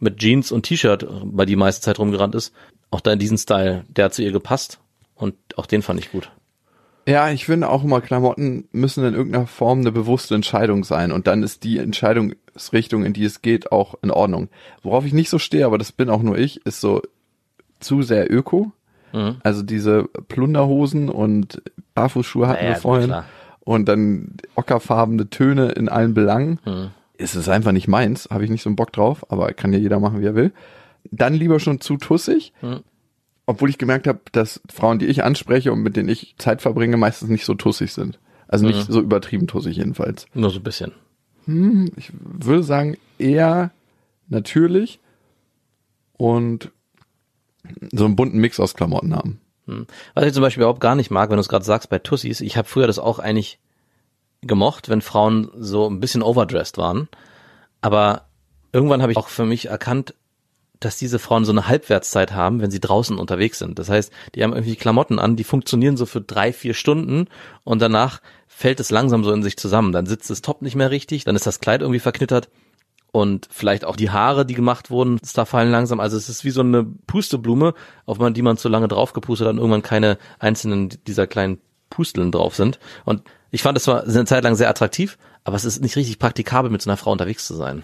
mit 0.00 0.18
Jeans 0.18 0.50
und 0.50 0.62
T-Shirt 0.62 1.06
bei 1.24 1.44
die 1.44 1.56
meiste 1.56 1.82
Zeit 1.82 1.98
rumgerannt 1.98 2.34
ist. 2.34 2.54
Auch 2.90 3.02
da 3.02 3.12
in 3.12 3.18
diesen 3.18 3.36
Style, 3.36 3.84
der 3.88 4.06
hat 4.06 4.14
zu 4.14 4.22
ihr 4.22 4.32
gepasst. 4.32 4.78
Und 5.14 5.34
auch 5.56 5.66
den 5.66 5.82
fand 5.82 6.00
ich 6.00 6.12
gut. 6.12 6.30
Ja, 7.08 7.30
ich 7.30 7.46
finde 7.46 7.70
auch 7.70 7.84
immer, 7.84 8.02
Klamotten 8.02 8.68
müssen 8.70 9.02
in 9.02 9.14
irgendeiner 9.14 9.46
Form 9.46 9.80
eine 9.80 9.92
bewusste 9.92 10.34
Entscheidung 10.34 10.84
sein. 10.84 11.10
Und 11.10 11.26
dann 11.26 11.42
ist 11.42 11.64
die 11.64 11.78
Entscheidungsrichtung, 11.78 13.02
in 13.02 13.14
die 13.14 13.24
es 13.24 13.40
geht, 13.40 13.72
auch 13.72 13.94
in 14.02 14.10
Ordnung. 14.10 14.50
Worauf 14.82 15.06
ich 15.06 15.14
nicht 15.14 15.30
so 15.30 15.38
stehe, 15.38 15.64
aber 15.64 15.78
das 15.78 15.90
bin 15.90 16.10
auch 16.10 16.22
nur 16.22 16.36
ich, 16.36 16.66
ist 16.66 16.82
so 16.82 17.00
zu 17.80 18.02
sehr 18.02 18.30
öko. 18.30 18.72
Mhm. 19.14 19.36
Also 19.42 19.62
diese 19.62 20.04
Plunderhosen 20.28 21.08
und 21.08 21.62
Barfußschuhe 21.94 22.46
hatten 22.46 22.62
Naja, 22.64 22.74
wir 22.76 22.80
vorhin. 22.82 23.06
klar. 23.06 23.24
Und 23.60 23.88
dann 23.88 24.34
ockerfarbene 24.54 25.30
Töne 25.30 25.70
in 25.70 25.88
allen 25.88 26.12
Belangen. 26.12 26.58
Mhm. 26.66 26.90
Ist 27.16 27.36
es 27.36 27.48
einfach 27.48 27.72
nicht 27.72 27.88
meins, 27.88 28.28
habe 28.30 28.44
ich 28.44 28.50
nicht 28.50 28.62
so 28.62 28.68
einen 28.68 28.76
Bock 28.76 28.92
drauf, 28.92 29.24
aber 29.30 29.50
kann 29.54 29.72
ja 29.72 29.78
jeder 29.78 29.98
machen, 29.98 30.20
wie 30.20 30.26
er 30.26 30.34
will. 30.34 30.52
Dann 31.10 31.32
lieber 31.32 31.58
schon 31.58 31.80
zu 31.80 31.96
tussig. 31.96 32.52
Mhm. 32.60 32.80
Obwohl 33.48 33.70
ich 33.70 33.78
gemerkt 33.78 34.06
habe, 34.06 34.20
dass 34.32 34.60
Frauen, 34.70 34.98
die 34.98 35.06
ich 35.06 35.24
anspreche 35.24 35.72
und 35.72 35.80
mit 35.80 35.96
denen 35.96 36.10
ich 36.10 36.34
Zeit 36.36 36.60
verbringe, 36.60 36.98
meistens 36.98 37.30
nicht 37.30 37.46
so 37.46 37.54
tussig 37.54 37.94
sind. 37.94 38.18
Also 38.46 38.66
nicht 38.66 38.86
Mhm. 38.88 38.92
so 38.92 39.00
übertrieben 39.00 39.46
tussig 39.46 39.78
jedenfalls. 39.78 40.26
Nur 40.34 40.50
so 40.50 40.58
ein 40.58 40.62
bisschen. 40.62 40.92
Ich 41.96 42.12
würde 42.12 42.62
sagen, 42.62 42.98
eher 43.18 43.70
natürlich 44.28 45.00
und 46.18 46.70
so 47.90 48.04
einen 48.04 48.16
bunten 48.16 48.38
Mix 48.38 48.60
aus 48.60 48.74
Klamotten 48.74 49.14
haben. 49.14 49.40
Was 50.14 50.26
ich 50.26 50.34
zum 50.34 50.42
Beispiel 50.42 50.62
überhaupt 50.62 50.80
gar 50.82 50.94
nicht 50.94 51.10
mag, 51.10 51.30
wenn 51.30 51.36
du 51.36 51.40
es 51.40 51.48
gerade 51.48 51.64
sagst 51.64 51.88
bei 51.88 51.98
Tussis, 51.98 52.42
ich 52.42 52.58
habe 52.58 52.68
früher 52.68 52.86
das 52.86 52.98
auch 52.98 53.18
eigentlich 53.18 53.58
gemocht, 54.42 54.90
wenn 54.90 55.00
Frauen 55.00 55.50
so 55.58 55.88
ein 55.88 56.00
bisschen 56.00 56.22
overdressed 56.22 56.76
waren. 56.76 57.08
Aber 57.80 58.26
irgendwann 58.72 59.00
habe 59.00 59.12
ich 59.12 59.18
auch 59.18 59.28
für 59.28 59.46
mich 59.46 59.68
erkannt, 59.68 60.12
dass 60.80 60.96
diese 60.96 61.18
Frauen 61.18 61.44
so 61.44 61.52
eine 61.52 61.68
Halbwertszeit 61.68 62.32
haben, 62.32 62.60
wenn 62.60 62.70
sie 62.70 62.80
draußen 62.80 63.18
unterwegs 63.18 63.58
sind. 63.58 63.78
Das 63.78 63.88
heißt, 63.88 64.12
die 64.34 64.42
haben 64.42 64.52
irgendwie 64.52 64.76
Klamotten 64.76 65.18
an, 65.18 65.36
die 65.36 65.44
funktionieren 65.44 65.96
so 65.96 66.06
für 66.06 66.20
drei, 66.20 66.52
vier 66.52 66.74
Stunden 66.74 67.26
und 67.64 67.82
danach 67.82 68.20
fällt 68.46 68.80
es 68.80 68.90
langsam 68.90 69.24
so 69.24 69.32
in 69.32 69.42
sich 69.42 69.56
zusammen. 69.56 69.92
Dann 69.92 70.06
sitzt 70.06 70.30
das 70.30 70.42
Top 70.42 70.62
nicht 70.62 70.76
mehr 70.76 70.90
richtig, 70.90 71.24
dann 71.24 71.36
ist 71.36 71.46
das 71.46 71.60
Kleid 71.60 71.80
irgendwie 71.80 72.00
verknittert 72.00 72.48
und 73.10 73.48
vielleicht 73.50 73.84
auch 73.84 73.96
die 73.96 74.10
Haare, 74.10 74.44
die 74.44 74.54
gemacht 74.54 74.90
wurden, 74.90 75.18
da 75.34 75.44
fallen 75.44 75.70
langsam. 75.70 76.00
Also 76.00 76.16
es 76.16 76.28
ist 76.28 76.44
wie 76.44 76.50
so 76.50 76.60
eine 76.60 76.84
Pusteblume, 76.84 77.74
auf 78.06 78.18
die 78.18 78.42
man 78.42 78.56
zu 78.56 78.68
lange 78.68 78.88
drauf 78.88 79.12
gepustet 79.12 79.46
hat 79.46 79.52
und 79.52 79.58
irgendwann 79.58 79.82
keine 79.82 80.18
einzelnen 80.38 80.90
dieser 81.06 81.26
kleinen 81.26 81.58
Pusteln 81.90 82.32
drauf 82.32 82.54
sind. 82.54 82.78
Und 83.04 83.22
ich 83.50 83.62
fand 83.62 83.78
es 83.78 83.84
zwar 83.84 84.04
eine 84.04 84.24
Zeit 84.26 84.44
lang 84.44 84.56
sehr 84.56 84.68
attraktiv, 84.68 85.16
aber 85.44 85.56
es 85.56 85.64
ist 85.64 85.80
nicht 85.80 85.96
richtig 85.96 86.18
praktikabel, 86.18 86.70
mit 86.70 86.82
so 86.82 86.90
einer 86.90 86.98
Frau 86.98 87.12
unterwegs 87.12 87.46
zu 87.46 87.54
sein. 87.54 87.82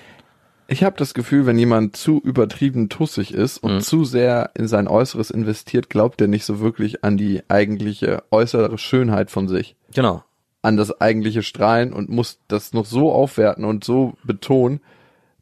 Ich 0.66 0.82
habe 0.82 0.96
das 0.96 1.12
Gefühl, 1.14 1.44
wenn 1.46 1.58
jemand 1.58 1.94
zu 1.96 2.20
übertrieben 2.20 2.88
tussig 2.88 3.34
ist 3.34 3.58
und 3.58 3.74
Mhm. 3.76 3.80
zu 3.80 4.04
sehr 4.04 4.50
in 4.54 4.66
sein 4.66 4.88
Äußeres 4.88 5.30
investiert, 5.30 5.90
glaubt 5.90 6.20
er 6.20 6.26
nicht 6.26 6.44
so 6.44 6.60
wirklich 6.60 7.04
an 7.04 7.16
die 7.16 7.42
eigentliche 7.48 8.22
äußere 8.30 8.78
Schönheit 8.78 9.30
von 9.30 9.46
sich, 9.46 9.76
Genau. 9.92 10.24
an 10.62 10.76
das 10.78 11.00
eigentliche 11.00 11.42
Strahlen 11.42 11.92
und 11.92 12.08
muss 12.08 12.38
das 12.48 12.72
noch 12.72 12.86
so 12.86 13.12
aufwerten 13.12 13.64
und 13.64 13.84
so 13.84 14.14
betonen, 14.24 14.80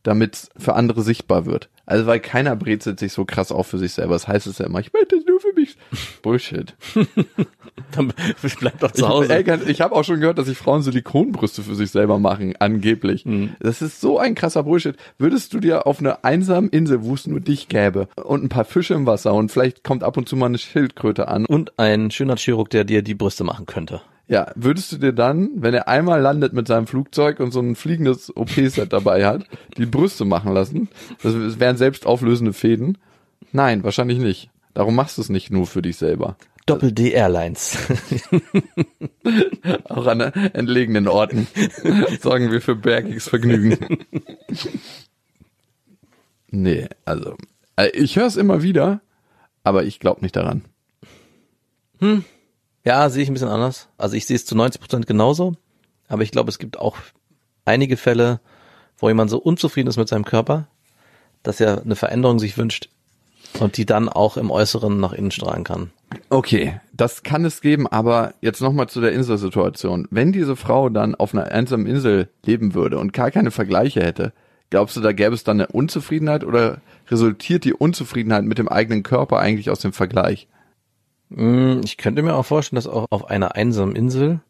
damit 0.02 0.34
es 0.34 0.50
für 0.56 0.74
andere 0.74 1.02
sichtbar 1.02 1.46
wird. 1.46 1.68
Also 1.85 2.07
weil 2.07 2.20
keiner 2.20 2.55
brezelt 2.57 3.01
sich 3.01 3.12
so 3.12 3.24
krass 3.24 3.51
auf 3.51 3.66
für 3.66 3.78
sich 3.78 3.93
selber. 3.93 4.14
Das 4.14 4.28
heißt 4.28 4.47
es 4.47 4.59
ja 4.59 4.66
immer, 4.66 4.80
ich 4.80 4.93
möchte 4.93 5.16
das 5.16 5.24
nur 5.26 5.41
für 5.41 5.53
mich. 5.55 5.76
Bullshit. 6.22 6.74
Dann 7.93 8.12
bleibt 8.61 8.83
doch 8.83 8.93
zu 8.93 9.09
Hause. 9.09 9.39
Ich, 9.39 9.49
ey, 9.49 9.70
ich 9.70 9.80
habe 9.80 9.95
auch 9.95 10.05
schon 10.05 10.20
gehört, 10.20 10.39
dass 10.39 10.47
sich 10.47 10.59
Frauen 10.59 10.83
Silikonbrüste 10.83 11.62
für 11.62 11.74
sich 11.74 11.91
selber 11.91 12.18
machen, 12.18 12.55
angeblich. 12.59 13.26
Mhm. 13.26 13.57
Das 13.61 13.83
ist 13.83 14.01
so 14.01 14.18
ein 14.18 14.35
krasser 14.35 14.62
Bullshit. 14.62 14.97
Würdest 15.18 15.55
du 15.55 15.61
dir 15.61 15.87
auf 15.87 16.01
einer 16.01 16.24
einsamen 16.24 16.70
Insel, 16.70 17.05
wo 17.05 17.14
es 17.14 17.26
nur 17.26 17.41
dich 17.41 17.68
gäbe 17.68 18.09
und 18.22 18.45
ein 18.45 18.49
paar 18.49 18.64
Fische 18.64 18.95
im 18.95 19.07
Wasser 19.07 19.35
und 19.35 19.51
vielleicht 19.51 19.85
kommt 19.85 20.05
ab 20.05 20.16
und 20.16 20.28
zu 20.28 20.37
mal 20.37 20.47
eine 20.47 20.59
Schildkröte 20.59 21.28
an, 21.28 21.47
Und 21.47 21.78
ein 21.78 22.11
schöner 22.11 22.37
Chirurg, 22.37 22.70
der 22.70 22.85
dir 22.85 23.03
die 23.03 23.14
Brüste 23.14 23.45
machen 23.45 23.66
könnte. 23.66 24.03
Ja, 24.28 24.50
würdest 24.54 24.92
du 24.92 24.98
dir 24.98 25.12
dann, 25.12 25.50
wenn 25.56 25.74
er 25.74 25.88
einmal 25.88 26.20
landet 26.20 26.52
mit 26.52 26.66
seinem 26.66 26.86
Flugzeug 26.86 27.40
und 27.40 27.52
so 27.52 27.60
ein 27.60 27.74
fliegendes 27.74 28.34
OP-Set 28.34 28.92
dabei 28.92 29.26
hat, 29.26 29.44
die 29.76 29.86
Brüste 29.86 30.24
machen 30.24 30.52
lassen? 30.52 30.88
Das 31.22 31.58
wären 31.58 31.76
selbst 31.76 32.06
auflösende 32.06 32.52
Fäden? 32.52 32.98
Nein, 33.52 33.84
wahrscheinlich 33.84 34.18
nicht. 34.18 34.50
Darum 34.74 34.94
machst 34.94 35.18
du 35.18 35.22
es 35.22 35.28
nicht 35.28 35.50
nur 35.50 35.66
für 35.66 35.82
dich 35.82 35.96
selber. 35.96 36.36
Doppel 36.66 36.92
D 36.92 37.10
Airlines. 37.10 37.76
Auch 39.84 40.06
an 40.06 40.20
entlegenen 40.20 41.08
Orten 41.08 41.48
sorgen 42.20 42.52
wir 42.52 42.60
für 42.60 42.76
bergiges 42.76 43.28
Vergnügen. 43.28 43.98
nee, 46.50 46.88
also 47.04 47.36
äh, 47.76 47.88
ich 47.88 48.16
höre 48.16 48.26
es 48.26 48.36
immer 48.36 48.62
wieder, 48.62 49.00
aber 49.64 49.84
ich 49.84 49.98
glaube 49.98 50.22
nicht 50.22 50.36
daran. 50.36 50.64
Ja, 52.85 53.09
sehe 53.09 53.22
ich 53.22 53.30
ein 53.30 53.35
bisschen 53.35 53.49
anders. 53.49 53.89
Also 53.97 54.16
ich 54.16 54.26
sehe 54.26 54.37
es 54.37 54.45
zu 54.45 54.57
90 54.57 54.80
Prozent 54.80 55.07
genauso. 55.07 55.55
Aber 56.09 56.22
ich 56.22 56.30
glaube, 56.30 56.51
es 56.51 56.59
gibt 56.59 56.78
auch 56.78 56.97
einige 57.64 57.97
Fälle, 57.97 58.41
wo 58.99 59.09
jemand 59.09 59.30
so 59.30 59.39
unzufrieden 59.39 59.89
ist 59.89 59.97
mit 59.97 60.09
seinem 60.09 60.24
Körper, 60.24 60.66
dass 61.43 61.61
er 61.61 61.83
eine 61.83 61.97
Veränderung 61.97 62.39
sich 62.39 62.59
wünscht 62.59 62.89
und 63.61 63.76
die 63.76 63.87
dann 63.87 64.09
auch 64.09 64.37
im 64.37 64.51
Äußeren 64.51 64.99
nach 64.99 65.12
innen 65.12 65.30
strahlen 65.30 65.64
kann. 65.64 65.91
Okay, 66.28 66.80
das 66.93 67.22
kann 67.22 67.45
es 67.45 67.61
geben, 67.61 67.87
aber 67.87 68.35
jetzt 68.41 68.61
nochmal 68.61 68.89
zu 68.89 69.01
der 69.01 69.12
Inselsituation. 69.12 70.07
Wenn 70.11 70.33
diese 70.33 70.57
Frau 70.57 70.89
dann 70.89 71.14
auf 71.14 71.35
einer 71.35 71.47
einsamen 71.47 71.87
Insel 71.87 72.28
leben 72.45 72.74
würde 72.74 72.99
und 72.99 73.12
gar 73.12 73.30
keine 73.30 73.51
Vergleiche 73.51 74.03
hätte, 74.03 74.33
glaubst 74.70 74.97
du, 74.97 75.01
da 75.01 75.12
gäbe 75.12 75.35
es 75.35 75.45
dann 75.45 75.61
eine 75.61 75.68
Unzufriedenheit 75.68 76.45
oder 76.45 76.80
resultiert 77.09 77.64
die 77.64 77.74
Unzufriedenheit 77.74 78.45
mit 78.45 78.59
dem 78.59 78.68
eigenen 78.68 79.03
Körper 79.03 79.39
eigentlich 79.39 79.70
aus 79.70 79.80
dem 79.80 79.93
Vergleich? 79.93 80.49
Mm, 81.35 81.80
Ich 81.85 81.97
könnte 81.97 82.22
mir 82.22 82.35
auch 82.35 82.45
vorstellen, 82.45 82.76
dass 82.76 82.87
auch 82.87 83.07
auf 83.11 83.28
einer 83.30 83.55
einsamen 83.55 83.97
Insel 83.97 84.41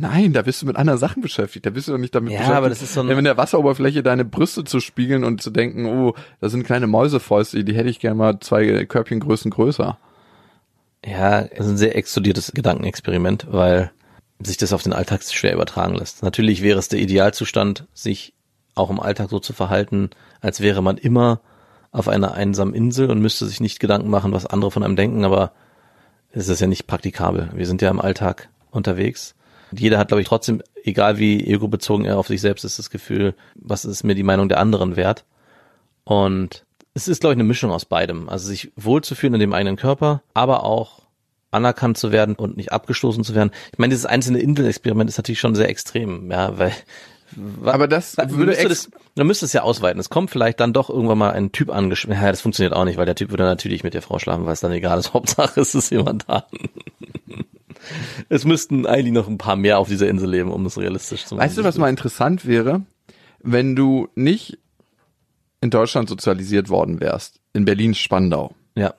Nein, 0.00 0.32
da 0.32 0.42
bist 0.42 0.62
du 0.62 0.66
mit 0.66 0.76
anderen 0.76 1.00
Sachen 1.00 1.22
beschäftigt. 1.22 1.66
Da 1.66 1.70
bist 1.70 1.88
du 1.88 1.92
doch 1.92 1.98
nicht 1.98 2.14
damit 2.14 2.30
Ja, 2.32 2.38
beschäftigt, 2.38 2.56
aber 2.58 2.68
das 2.68 2.82
ist 2.82 2.94
so 2.94 3.00
ein- 3.00 3.08
in 3.10 3.24
der 3.24 3.36
Wasseroberfläche 3.36 4.04
deine 4.04 4.24
Brüste 4.24 4.62
zu 4.62 4.78
spiegeln 4.78 5.24
und 5.24 5.42
zu 5.42 5.50
denken, 5.50 5.86
oh, 5.86 6.14
da 6.40 6.48
sind 6.48 6.62
kleine 6.62 6.86
Mäusefäuste, 6.86 7.64
die 7.64 7.74
hätte 7.74 7.88
ich 7.88 7.98
gerne 7.98 8.14
mal 8.14 8.38
zwei 8.38 8.84
Körbchengrößen 8.86 9.50
größer. 9.50 9.98
Ja, 11.04 11.40
es 11.40 11.66
ist 11.66 11.70
ein 11.72 11.76
sehr 11.78 11.96
explodiertes 11.96 12.52
Gedankenexperiment, 12.52 13.48
weil 13.50 13.90
sich 14.40 14.56
das 14.56 14.72
auf 14.72 14.84
den 14.84 14.92
Alltag 14.92 15.24
schwer 15.24 15.54
übertragen 15.54 15.96
lässt. 15.96 16.22
Natürlich 16.22 16.62
wäre 16.62 16.78
es 16.78 16.88
der 16.88 17.00
Idealzustand, 17.00 17.86
sich 17.92 18.34
auch 18.76 18.90
im 18.90 19.00
Alltag 19.00 19.30
so 19.30 19.40
zu 19.40 19.52
verhalten, 19.52 20.10
als 20.40 20.60
wäre 20.60 20.80
man 20.80 20.96
immer 20.96 21.40
auf 21.90 22.06
einer 22.06 22.34
einsamen 22.34 22.72
Insel 22.74 23.10
und 23.10 23.20
müsste 23.20 23.46
sich 23.46 23.58
nicht 23.60 23.80
Gedanken 23.80 24.10
machen, 24.10 24.32
was 24.32 24.46
andere 24.46 24.70
von 24.70 24.84
einem 24.84 24.94
denken, 24.94 25.24
aber 25.24 25.50
ist 26.32 26.60
ja 26.60 26.66
nicht 26.66 26.86
praktikabel. 26.86 27.50
Wir 27.54 27.66
sind 27.66 27.82
ja 27.82 27.90
im 27.90 28.00
Alltag 28.00 28.48
unterwegs. 28.70 29.34
Jeder 29.72 29.98
hat, 29.98 30.08
glaube 30.08 30.22
ich, 30.22 30.28
trotzdem, 30.28 30.62
egal 30.84 31.18
wie 31.18 31.46
egobezogen 31.46 32.04
er 32.04 32.18
auf 32.18 32.28
sich 32.28 32.40
selbst 32.40 32.64
ist, 32.64 32.78
das 32.78 32.90
Gefühl, 32.90 33.34
was 33.54 33.84
ist 33.84 34.04
mir 34.04 34.14
die 34.14 34.22
Meinung 34.22 34.48
der 34.48 34.60
anderen 34.60 34.96
wert? 34.96 35.24
Und 36.04 36.64
es 36.94 37.08
ist, 37.08 37.20
glaube 37.20 37.34
ich, 37.34 37.36
eine 37.36 37.44
Mischung 37.44 37.70
aus 37.70 37.84
beidem. 37.84 38.28
Also 38.28 38.48
sich 38.48 38.72
wohlzufühlen 38.76 39.34
in 39.34 39.40
dem 39.40 39.52
eigenen 39.52 39.76
Körper, 39.76 40.22
aber 40.34 40.64
auch 40.64 41.02
anerkannt 41.50 41.98
zu 41.98 42.12
werden 42.12 42.34
und 42.34 42.56
nicht 42.56 42.72
abgestoßen 42.72 43.24
zu 43.24 43.34
werden. 43.34 43.50
Ich 43.72 43.78
meine, 43.78 43.90
dieses 43.90 44.06
einzelne 44.06 44.38
Inselexperiment 44.38 45.08
ist 45.08 45.16
natürlich 45.16 45.40
schon 45.40 45.54
sehr 45.54 45.68
extrem, 45.68 46.30
ja, 46.30 46.58
weil 46.58 46.72
Aber 47.64 47.88
das 47.88 48.16
würde 48.16 48.46
müsste, 48.46 48.68
das, 48.68 48.90
man 49.16 49.26
müsste 49.26 49.44
es 49.44 49.52
ja 49.52 49.62
ausweiten. 49.62 50.00
Es 50.00 50.10
kommt 50.10 50.30
vielleicht 50.30 50.60
dann 50.60 50.72
doch 50.72 50.88
irgendwann 50.90 51.18
mal 51.18 51.30
ein 51.32 51.52
Typ 51.52 51.70
angeschmissen. 51.70 52.22
Ja, 52.22 52.30
das 52.30 52.40
funktioniert 52.40 52.74
auch 52.74 52.84
nicht, 52.84 52.96
weil 52.96 53.06
der 53.06 53.14
Typ 53.14 53.30
würde 53.30 53.44
natürlich 53.44 53.84
mit 53.84 53.94
der 53.94 54.02
Frau 54.02 54.18
schlafen, 54.18 54.46
weil 54.46 54.52
es 54.52 54.60
dann 54.60 54.72
egal 54.72 54.98
ist. 54.98 55.12
Hauptsache 55.14 55.60
es 55.60 55.74
ist 55.74 55.90
jemand 55.90 56.24
da. 56.28 56.46
es 58.28 58.44
müssten 58.44 58.86
eigentlich 58.86 59.12
noch 59.12 59.28
ein 59.28 59.38
paar 59.38 59.56
mehr 59.56 59.78
auf 59.78 59.88
dieser 59.88 60.08
Insel 60.08 60.30
leben, 60.30 60.50
um 60.50 60.66
es 60.66 60.78
realistisch 60.78 61.26
zu 61.26 61.34
machen. 61.34 61.44
Weißt 61.44 61.58
du, 61.58 61.64
was 61.64 61.78
mal 61.78 61.90
interessant 61.90 62.46
wäre, 62.46 62.82
wenn 63.40 63.76
du 63.76 64.08
nicht 64.14 64.58
in 65.60 65.70
Deutschland 65.70 66.08
sozialisiert 66.08 66.68
worden 66.68 67.00
wärst, 67.00 67.40
in 67.52 67.64
Berlin 67.64 67.94
Spandau. 67.94 68.54
Ja. 68.74 68.94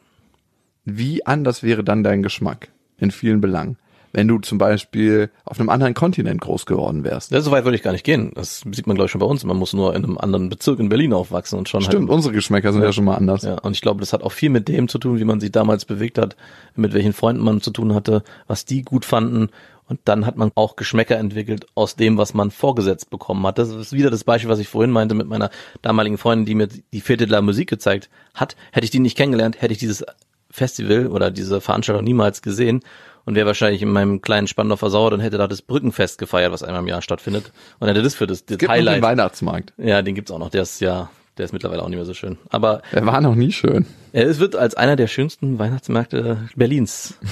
Wie 0.86 1.26
anders 1.26 1.64
wäre 1.64 1.84
dann 1.84 2.04
dein 2.04 2.24
Geschmack 2.24 2.70
in 2.98 3.12
vielen 3.12 3.42
Belangen? 3.42 3.78
Wenn 4.12 4.28
du 4.28 4.40
zum 4.40 4.58
Beispiel 4.58 5.30
auf 5.46 5.60
einem 5.60 5.70
anderen 5.70 5.94
Kontinent 5.94 6.42
groß 6.42 6.66
geworden 6.66 7.04
wärst. 7.04 7.32
Ja, 7.32 7.42
so 7.42 7.52
weit 7.52 7.64
würde 7.64 7.76
ich 7.76 7.84
gar 7.84 7.92
nicht 7.92 8.04
gehen. 8.04 8.32
Das 8.34 8.62
sieht 8.72 8.88
man, 8.88 8.96
glaube 8.96 9.06
ich, 9.06 9.12
schon 9.12 9.20
bei 9.20 9.28
uns. 9.28 9.44
Man 9.44 9.58
muss 9.58 9.74
nur 9.74 9.96
in 9.96 10.04
einem 10.04 10.18
anderen 10.18 10.50
Bezirk 10.50 10.80
in 10.80 10.90
Berlin 10.90 11.14
aufwachsen 11.14 11.60
und 11.60 11.70
schon 11.70 11.82
Stimmt, 11.82 12.10
halt. 12.10 12.16
unsere 12.16 12.34
Geschmäcker 12.34 12.74
sind 12.74 12.82
ja, 12.82 12.92
schon 12.92 13.06
mal 13.06 13.16
anders. 13.16 13.44
Ja, 13.44 13.60
und 13.60 13.74
ich 13.74 13.82
glaube, 13.82 14.00
das 14.00 14.14
hat 14.14 14.24
auch 14.24 14.32
viel 14.32 14.50
mit 14.50 14.68
dem 14.68 14.88
zu 14.88 14.98
tun, 14.98 15.20
wie 15.20 15.26
man 15.26 15.40
sich 15.40 15.52
damals 15.52 15.86
bewegt 15.86 16.18
hat, 16.18 16.36
mit 16.76 16.94
welchen 16.94 17.14
Freunden 17.14 17.44
man 17.44 17.62
zu 17.62 17.72
tun 17.72 17.94
hatte, 17.94 18.24
was 18.48 18.66
die 18.66 18.82
gut 18.82 19.06
fanden. 19.06 19.50
Und 19.88 20.00
dann 20.06 20.28
hat 20.28 20.38
man 20.38 20.52
auch 20.54 20.76
Geschmäcker 20.76 21.18
entwickelt 21.18 21.66
aus 21.74 21.96
dem, 21.96 22.18
was 22.18 22.36
man 22.36 22.52
vorgesetzt 22.52 23.10
bekommen 23.10 23.46
hat. 23.48 23.58
Das 23.58 23.70
ist 23.70 23.92
wieder 23.92 24.12
das 24.12 24.24
Beispiel, 24.24 24.50
was 24.50 24.60
ich 24.60 24.68
vorhin 24.68 24.92
meinte 24.92 25.16
mit 25.16 25.28
meiner 25.28 25.50
damaligen 25.82 26.20
Freundin, 26.20 26.46
die 26.46 26.56
mir 26.56 26.68
die 26.68 27.02
Vierteler 27.02 27.42
Musik 27.42 27.70
gezeigt 27.70 28.10
hat. 28.36 28.56
Hätte 28.72 28.86
ich 28.86 28.92
die 28.92 29.00
nicht 29.00 29.18
kennengelernt, 29.18 29.62
hätte 29.62 29.74
ich 29.74 29.80
dieses 29.80 30.06
Festival 30.52 31.08
oder 31.08 31.32
diese 31.32 31.60
Veranstaltung 31.60 32.04
niemals 32.04 32.42
gesehen 32.42 32.82
und 33.30 33.36
wäre 33.36 33.46
wahrscheinlich 33.46 33.84
in 33.84 33.90
meinem 33.92 34.22
kleinen 34.22 34.48
Spandau 34.48 34.76
versauert 34.76 35.14
und 35.14 35.20
hätte 35.20 35.38
da 35.38 35.48
das 35.48 35.62
Brückenfest 35.62 36.18
gefeiert, 36.18 36.52
was 36.52 36.64
einmal 36.64 36.82
im 36.82 36.88
Jahr 36.88 37.04
stattfindet. 37.04 37.52
Und 37.80 37.88
hätte 37.88 38.02
das 38.02 38.16
für 38.16 38.26
das, 38.26 38.44
das 38.44 38.56
Es 38.56 38.58
gibt 38.58 38.72
Highlight. 38.72 38.98
den 38.98 39.04
Weihnachtsmarkt. 39.04 39.74
Ja, 39.78 40.02
den 40.02 40.16
gibt's 40.16 40.32
auch 40.32 40.40
noch. 40.40 40.50
Der 40.50 40.64
ist 40.64 40.82
ja, 40.82 41.12
der 41.38 41.46
ist 41.46 41.54
mittlerweile 41.54 41.84
auch 41.84 41.88
nicht 41.90 41.98
mehr 41.98 42.06
so 42.08 42.16
schön. 42.16 42.40
Aber 42.50 42.82
Der 42.92 43.06
war 43.06 43.22
noch 43.22 43.36
nie 43.36 43.52
schön. 43.52 43.86
äh, 44.14 44.24
es 44.24 44.40
wird 44.40 44.56
als 44.56 44.74
einer 44.74 44.96
der 44.96 45.06
schönsten 45.06 45.60
Weihnachtsmärkte 45.60 46.50
Berlins. 46.56 47.14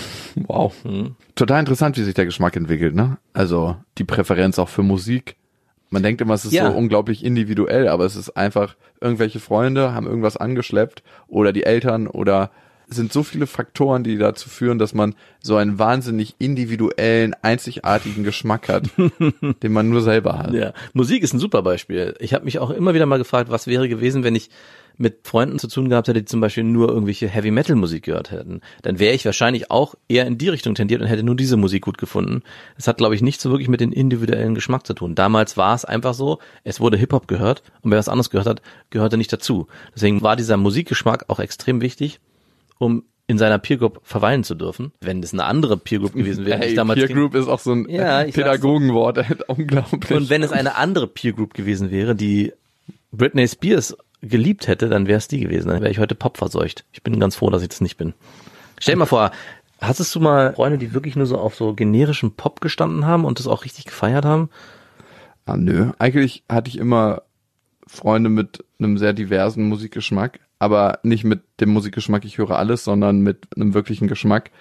Wow. 0.47 0.71
Total 1.33 1.59
interessant, 1.59 1.97
wie 1.97 2.03
sich 2.03 2.13
der 2.13 2.25
Geschmack 2.25 2.55
entwickelt, 2.55 2.93
ne? 2.93 3.17
Also 3.33 3.75
die 3.97 4.03
Präferenz 4.03 4.59
auch 4.59 4.69
für 4.69 4.83
Musik. 4.83 5.35
Man 5.89 6.03
denkt 6.03 6.21
immer, 6.21 6.35
es 6.35 6.45
ist 6.45 6.53
Ja. 6.53 6.69
so 6.71 6.77
unglaublich 6.77 7.25
individuell, 7.25 7.87
aber 7.87 8.05
es 8.05 8.15
ist 8.15 8.37
einfach, 8.37 8.75
irgendwelche 9.01 9.39
Freunde 9.39 9.93
haben 9.95 10.05
irgendwas 10.05 10.37
angeschleppt 10.37 11.01
oder 11.27 11.53
die 11.53 11.63
Eltern 11.63 12.05
oder 12.05 12.51
sind 12.87 13.11
so 13.11 13.23
viele 13.23 13.47
Faktoren, 13.47 14.03
die 14.03 14.17
dazu 14.17 14.49
führen, 14.49 14.79
dass 14.79 14.93
man 14.93 15.15
so 15.41 15.55
einen 15.57 15.77
wahnsinnig 15.77 16.35
individuellen, 16.39 17.35
einzigartigen 17.41 18.23
Geschmack 18.23 18.69
hat, 18.69 18.89
den 19.63 19.71
man 19.71 19.89
nur 19.89 20.01
selber 20.01 20.39
hat. 20.39 20.53
Ja, 20.53 20.73
Musik 20.93 21.23
ist 21.23 21.33
ein 21.33 21.39
super 21.39 21.61
Beispiel. 21.61 22.15
Ich 22.19 22.33
habe 22.33 22.45
mich 22.45 22.59
auch 22.59 22.69
immer 22.69 22.93
wieder 22.93 23.05
mal 23.05 23.17
gefragt, 23.17 23.49
was 23.49 23.67
wäre 23.67 23.89
gewesen, 23.89 24.23
wenn 24.23 24.35
ich 24.35 24.49
mit 24.97 25.27
Freunden 25.27 25.59
zu 25.59 25.67
tun 25.67 25.89
gehabt 25.89 26.07
hätte, 26.07 26.21
die 26.21 26.25
zum 26.25 26.41
Beispiel 26.41 26.63
nur 26.63 26.89
irgendwelche 26.89 27.27
Heavy 27.27 27.51
Metal 27.51 27.75
Musik 27.75 28.03
gehört 28.03 28.31
hätten. 28.31 28.61
Dann 28.81 28.99
wäre 28.99 29.13
ich 29.13 29.25
wahrscheinlich 29.25 29.69
auch 29.69 29.95
eher 30.07 30.25
in 30.25 30.37
die 30.37 30.49
Richtung 30.49 30.75
tendiert 30.75 31.01
und 31.01 31.07
hätte 31.07 31.23
nur 31.23 31.35
diese 31.35 31.57
Musik 31.57 31.83
gut 31.83 31.97
gefunden. 31.97 32.41
Es 32.77 32.87
hat, 32.87 32.97
glaube 32.97 33.15
ich, 33.15 33.21
nicht 33.21 33.39
so 33.39 33.51
wirklich 33.51 33.69
mit 33.69 33.79
dem 33.79 33.91
individuellen 33.91 34.55
Geschmack 34.55 34.87
zu 34.87 34.93
tun. 34.93 35.13
Damals 35.15 35.55
war 35.55 35.75
es 35.75 35.85
einfach 35.85 36.13
so, 36.13 36.39
es 36.63 36.79
wurde 36.79 36.97
Hip-Hop 36.97 37.27
gehört 37.27 37.61
und 37.81 37.91
wer 37.91 37.99
was 37.99 38.09
anderes 38.09 38.29
gehört 38.29 38.47
hat, 38.47 38.61
gehörte 38.89 39.17
nicht 39.17 39.31
dazu. 39.31 39.67
Deswegen 39.93 40.21
war 40.21 40.35
dieser 40.35 40.57
Musikgeschmack 40.57 41.25
auch 41.27 41.39
extrem 41.39 41.81
wichtig, 41.81 42.19
um 42.77 43.03
in 43.27 43.37
seiner 43.37 43.59
Peer 43.59 43.77
Group 43.77 43.99
verweilen 44.03 44.43
zu 44.45 44.55
dürfen. 44.55 44.93
Wenn 45.01 45.21
es 45.21 45.33
eine 45.33 45.43
andere 45.43 45.75
Peer 45.77 45.99
Group 45.99 46.13
gewesen 46.13 46.45
wäre, 46.45 46.59
Hey, 46.59 46.69
ich 46.69 46.75
damals 46.75 46.97
Peer 46.99 47.09
Group 47.09 47.35
ist 47.35 47.47
auch 47.47 47.59
so 47.59 47.73
ein 47.73 47.89
Ja, 47.89 48.23
Pädagogenwort, 48.23 49.19
unglaublich. 49.47 50.11
Und 50.11 50.29
wenn 50.29 50.43
es 50.43 50.53
eine 50.53 50.75
andere 50.75 51.07
Peer 51.07 51.33
Group 51.33 51.53
gewesen 51.53 51.91
wäre, 51.91 52.15
die 52.15 52.53
Britney 53.11 53.47
Spears 53.47 53.97
geliebt 54.21 54.67
hätte, 54.67 54.87
dann 54.89 55.07
wäre 55.07 55.17
es 55.17 55.27
die 55.27 55.41
gewesen. 55.41 55.67
Dann 55.67 55.81
wäre 55.81 55.91
ich 55.91 55.99
heute 55.99 56.15
Pop 56.15 56.37
verseucht. 56.37 56.85
Ich 56.93 57.03
bin 57.03 57.19
ganz 57.19 57.35
froh, 57.35 57.49
dass 57.49 57.61
ich 57.61 57.69
das 57.69 57.81
nicht 57.81 57.97
bin. 57.97 58.13
Stell 58.79 58.95
dir 58.95 58.99
mal 58.99 59.05
vor, 59.05 59.31
hattest 59.81 60.15
du 60.15 60.19
mal 60.19 60.53
Freunde, 60.53 60.77
die 60.77 60.93
wirklich 60.93 61.15
nur 61.15 61.25
so 61.25 61.37
auf 61.37 61.55
so 61.55 61.73
generischen 61.73 62.35
Pop 62.35 62.61
gestanden 62.61 63.05
haben 63.05 63.25
und 63.25 63.39
das 63.39 63.47
auch 63.47 63.65
richtig 63.65 63.85
gefeiert 63.85 64.23
haben? 64.25 64.49
Ah, 65.45 65.57
nö. 65.57 65.91
Eigentlich 65.99 66.43
hatte 66.49 66.69
ich 66.69 66.77
immer 66.77 67.23
Freunde 67.87 68.29
mit 68.29 68.63
einem 68.79 68.97
sehr 68.97 69.13
diversen 69.13 69.67
Musikgeschmack, 69.67 70.39
aber 70.59 70.99
nicht 71.03 71.23
mit 71.23 71.41
dem 71.59 71.69
Musikgeschmack, 71.69 72.25
ich 72.25 72.37
höre 72.37 72.57
alles, 72.57 72.83
sondern 72.83 73.19
mit 73.21 73.47
einem 73.55 73.73
wirklichen 73.73 74.07
Geschmack, 74.07 74.51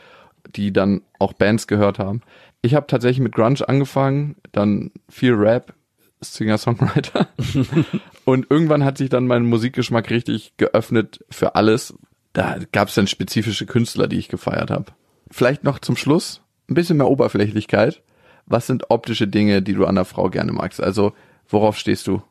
die 0.55 0.72
dann 0.72 1.03
auch 1.18 1.32
Bands 1.32 1.66
gehört 1.66 1.99
haben. 1.99 2.22
Ich 2.62 2.74
habe 2.74 2.86
tatsächlich 2.86 3.20
mit 3.20 3.34
Grunge 3.34 3.66
angefangen, 3.68 4.36
dann 4.53 4.90
viel 5.09 5.34
Rap, 5.34 5.74
Singer-Songwriter. 6.20 7.28
und 8.24 8.47
irgendwann 8.51 8.84
hat 8.84 8.99
sich 8.99 9.09
dann 9.09 9.26
mein 9.26 9.44
Musikgeschmack 9.44 10.11
richtig 10.11 10.57
geöffnet 10.57 11.24
für 11.30 11.55
alles. 11.55 11.94
Da 12.32 12.57
gab 12.72 12.88
es 12.88 12.94
dann 12.94 13.07
spezifische 13.07 13.66
Künstler, 13.66 14.09
die 14.09 14.18
ich 14.18 14.28
gefeiert 14.28 14.70
habe. 14.70 14.86
Vielleicht 15.30 15.64
noch 15.64 15.78
zum 15.78 15.97
Schluss 15.97 16.42
ein 16.68 16.74
bisschen 16.74 16.97
mehr 16.97 17.09
Oberflächlichkeit. 17.09 18.03
Was 18.47 18.66
sind 18.66 18.90
optische 18.90 19.28
Dinge, 19.28 19.62
die 19.62 19.74
du 19.74 19.86
an 19.86 19.94
der 19.94 20.05
Frau 20.05 20.30
gerne 20.30 20.53
magst? 20.53 20.80
Also 20.80 21.12
worauf 21.49 21.78
stehst 21.78 22.07
du? 22.07 22.22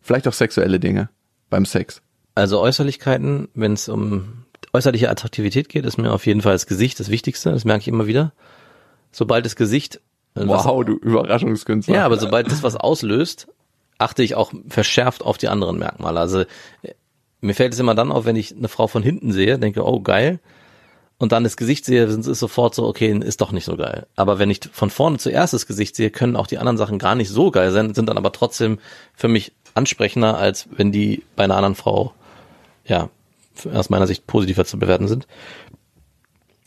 Vielleicht 0.00 0.28
auch 0.28 0.32
sexuelle 0.32 0.78
Dinge 0.78 1.08
beim 1.50 1.64
Sex. 1.64 2.02
Also 2.34 2.60
Äußerlichkeiten, 2.60 3.48
wenn 3.54 3.74
es 3.74 3.88
um 3.88 4.44
äußerliche 4.72 5.08
Attraktivität 5.08 5.68
geht, 5.68 5.84
ist 5.86 5.98
mir 5.98 6.12
auf 6.12 6.26
jeden 6.26 6.42
Fall 6.42 6.52
das 6.52 6.66
Gesicht 6.66 6.98
das 6.98 7.10
Wichtigste. 7.10 7.52
Das 7.52 7.64
merke 7.64 7.82
ich 7.82 7.88
immer 7.88 8.06
wieder. 8.06 8.32
Sobald 9.12 9.44
das 9.46 9.56
Gesicht 9.56 10.00
Wow, 10.34 10.66
was, 10.66 10.86
du 10.86 10.96
Überraschungskünstler. 10.96 11.94
Ja, 11.94 12.04
aber 12.04 12.18
sobald 12.18 12.50
das 12.50 12.64
was 12.64 12.74
auslöst, 12.74 13.46
achte 13.98 14.22
ich 14.24 14.34
auch 14.34 14.52
verschärft 14.68 15.22
auf 15.22 15.38
die 15.38 15.48
anderen 15.48 15.78
Merkmale. 15.78 16.18
Also 16.18 16.44
mir 17.40 17.54
fällt 17.54 17.74
es 17.74 17.78
immer 17.78 17.94
dann 17.94 18.10
auf, 18.10 18.24
wenn 18.24 18.36
ich 18.36 18.56
eine 18.56 18.68
Frau 18.68 18.88
von 18.88 19.02
hinten 19.02 19.30
sehe, 19.32 19.58
denke, 19.58 19.86
oh 19.86 20.00
geil, 20.00 20.40
und 21.18 21.30
dann 21.30 21.44
das 21.44 21.56
Gesicht 21.56 21.84
sehe, 21.84 22.04
ist 22.04 22.24
sofort 22.24 22.74
so, 22.74 22.86
okay, 22.86 23.16
ist 23.16 23.40
doch 23.40 23.52
nicht 23.52 23.64
so 23.64 23.76
geil. 23.76 24.06
Aber 24.16 24.40
wenn 24.40 24.50
ich 24.50 24.60
von 24.72 24.90
vorne 24.90 25.18
zuerst 25.18 25.54
das 25.54 25.66
Gesicht 25.66 25.94
sehe, 25.94 26.10
können 26.10 26.34
auch 26.34 26.48
die 26.48 26.58
anderen 26.58 26.76
Sachen 26.76 26.98
gar 26.98 27.14
nicht 27.14 27.30
so 27.30 27.52
geil 27.52 27.70
sein, 27.70 27.94
sind 27.94 28.08
dann 28.08 28.18
aber 28.18 28.32
trotzdem 28.32 28.80
für 29.14 29.28
mich 29.28 29.52
ansprechender, 29.74 30.36
als 30.36 30.68
wenn 30.76 30.90
die 30.90 31.22
bei 31.36 31.44
einer 31.44 31.56
anderen 31.56 31.76
Frau, 31.76 32.12
ja, 32.84 33.10
aus 33.72 33.90
meiner 33.90 34.06
Sicht 34.06 34.26
positiver 34.26 34.64
zu 34.64 34.78
bewerten 34.78 35.08
sind. 35.08 35.26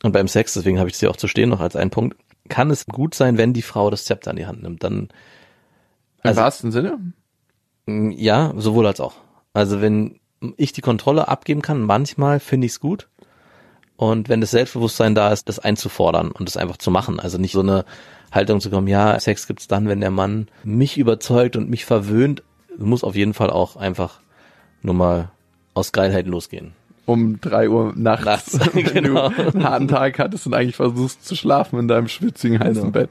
Und 0.03 0.11
beim 0.11 0.28
Sex, 0.28 0.53
deswegen 0.53 0.80
habe 0.80 0.89
ich 0.89 0.93
das 0.93 0.99
hier 0.99 1.09
auch 1.09 1.18
zu 1.18 1.28
stehen 1.28 1.49
noch 1.49 1.59
als 1.59 1.76
einen 1.76 1.89
Punkt, 1.89 2.18
kann 2.49 2.72
es 2.72 2.86
gut 2.86 3.13
sein, 3.15 3.38
wenn 3.38 3.53
die 3.53 3.61
Frau 3.61 3.89
das 3.89 4.05
Zepter 4.05 4.32
in 4.32 4.38
die 4.38 4.45
Hand 4.45 4.63
nimmt. 4.63 4.84
Dann 4.84 5.09
also, 6.22 6.39
Im 6.39 6.43
wahrsten 6.43 6.72
Sinne? 6.72 6.99
Ja, 7.88 8.53
sowohl 8.57 8.86
als 8.88 8.99
auch. 8.99 9.15
Also 9.53 9.82
wenn 9.82 10.20
ich 10.57 10.72
die 10.72 10.82
Kontrolle 10.82 11.28
abgeben 11.28 11.61
kann, 11.61 11.82
manchmal 11.82 12.39
finde 12.39 12.65
ich 12.65 12.74
es 12.74 12.80
gut. 12.80 13.07
Und 13.95 14.30
wenn 14.30 14.41
das 14.41 14.51
Selbstbewusstsein 14.51 15.15
da 15.15 15.32
ist, 15.32 15.49
das 15.49 15.57
einzufordern 15.57 16.32
und 16.32 16.47
das 16.47 16.57
einfach 16.57 16.78
zu 16.78 16.91
machen. 16.91 17.20
Also 17.20 17.39
nicht 17.39 17.53
so 17.53 17.61
eine 17.61 17.86
Haltung 18.32 18.61
zu 18.61 18.70
kommen, 18.70 18.88
ja, 18.88 19.20
Sex 19.20 19.47
gibt's 19.47 19.68
dann, 19.68 19.88
wenn 19.88 20.01
der 20.01 20.11
Mann 20.11 20.49
mich 20.63 20.97
überzeugt 20.97 21.55
und 21.55 21.70
mich 21.70 21.86
verwöhnt. 21.86 22.43
Muss 22.78 23.03
auf 23.03 23.15
jeden 23.15 23.34
Fall 23.34 23.49
auch 23.49 23.76
einfach 23.76 24.20
nur 24.84 24.93
mal 24.93 25.32
aus 25.78 25.91
Geilheit 25.91 26.28
losgehen. 26.28 26.73
Um 27.05 27.39
drei 27.39 27.69
Uhr 27.69 27.93
nachts, 27.95 28.53
nachts 28.53 28.59
wenn 28.75 28.84
genau. 28.84 29.30
du 29.30 29.53
einen 29.53 29.63
harten 29.63 29.88
Tag 29.88 30.19
hattest 30.19 30.45
und 30.45 30.53
eigentlich 30.53 30.75
versuchst 30.75 31.25
zu 31.25 31.36
schlafen 31.36 31.80
in 31.80 31.88
deinem 31.88 32.07
schwitzigen 32.07 32.59
heißen 32.59 32.91
genau. 32.91 32.91
Bett. 32.91 33.09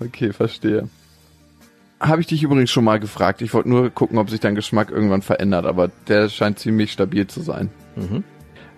Okay, 0.00 0.32
verstehe. 0.32 0.88
Habe 2.00 2.20
ich 2.20 2.28
dich 2.28 2.42
übrigens 2.42 2.70
schon 2.70 2.84
mal 2.84 3.00
gefragt. 3.00 3.42
Ich 3.42 3.52
wollte 3.52 3.68
nur 3.68 3.90
gucken, 3.90 4.18
ob 4.18 4.30
sich 4.30 4.40
dein 4.40 4.54
Geschmack 4.54 4.90
irgendwann 4.90 5.22
verändert, 5.22 5.66
aber 5.66 5.90
der 6.06 6.28
scheint 6.28 6.58
ziemlich 6.58 6.92
stabil 6.92 7.26
zu 7.26 7.40
sein. 7.40 7.70
Mhm. 7.96 8.22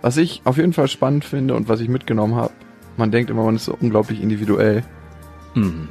Was 0.01 0.17
ich 0.17 0.41
auf 0.45 0.57
jeden 0.57 0.73
Fall 0.73 0.89
spannend 0.89 1.25
finde 1.25 1.55
und 1.55 1.69
was 1.69 1.81
ich 1.81 1.89
mitgenommen 1.89 2.35
habe, 2.35 2.53
man 2.97 3.11
denkt 3.11 3.31
immer, 3.31 3.45
man 3.45 3.57
ist 3.57 3.67
so 3.67 3.77
unglaublich 3.79 4.23
individuell. 4.23 4.83
Mhm. 5.55 5.89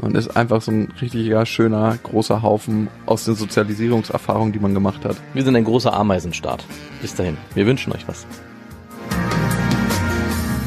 Man 0.00 0.14
ist 0.14 0.36
einfach 0.36 0.62
so 0.62 0.70
ein 0.70 0.92
richtiger, 1.00 1.44
schöner, 1.44 1.98
großer 2.02 2.42
Haufen 2.42 2.88
aus 3.06 3.24
den 3.24 3.34
Sozialisierungserfahrungen, 3.34 4.52
die 4.52 4.60
man 4.60 4.74
gemacht 4.74 5.04
hat. 5.04 5.16
Wir 5.34 5.44
sind 5.44 5.56
ein 5.56 5.64
großer 5.64 5.92
Ameisenstaat. 5.92 6.64
Bis 7.02 7.14
dahin. 7.14 7.36
Wir 7.54 7.66
wünschen 7.66 7.92
euch 7.92 8.06
was. 8.06 8.26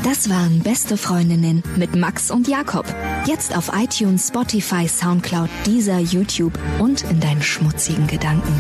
Das 0.03 0.29
waren 0.29 0.59
Beste 0.59 0.97
Freundinnen 0.97 1.63
mit 1.77 1.95
Max 1.95 2.31
und 2.31 2.47
Jakob. 2.47 2.85
Jetzt 3.25 3.55
auf 3.55 3.71
iTunes, 3.73 4.27
Spotify, 4.27 4.87
Soundcloud, 4.87 5.49
dieser 5.65 5.99
YouTube 5.99 6.57
und 6.79 7.03
in 7.09 7.19
deinen 7.19 7.41
schmutzigen 7.41 8.07
Gedanken. 8.07 8.51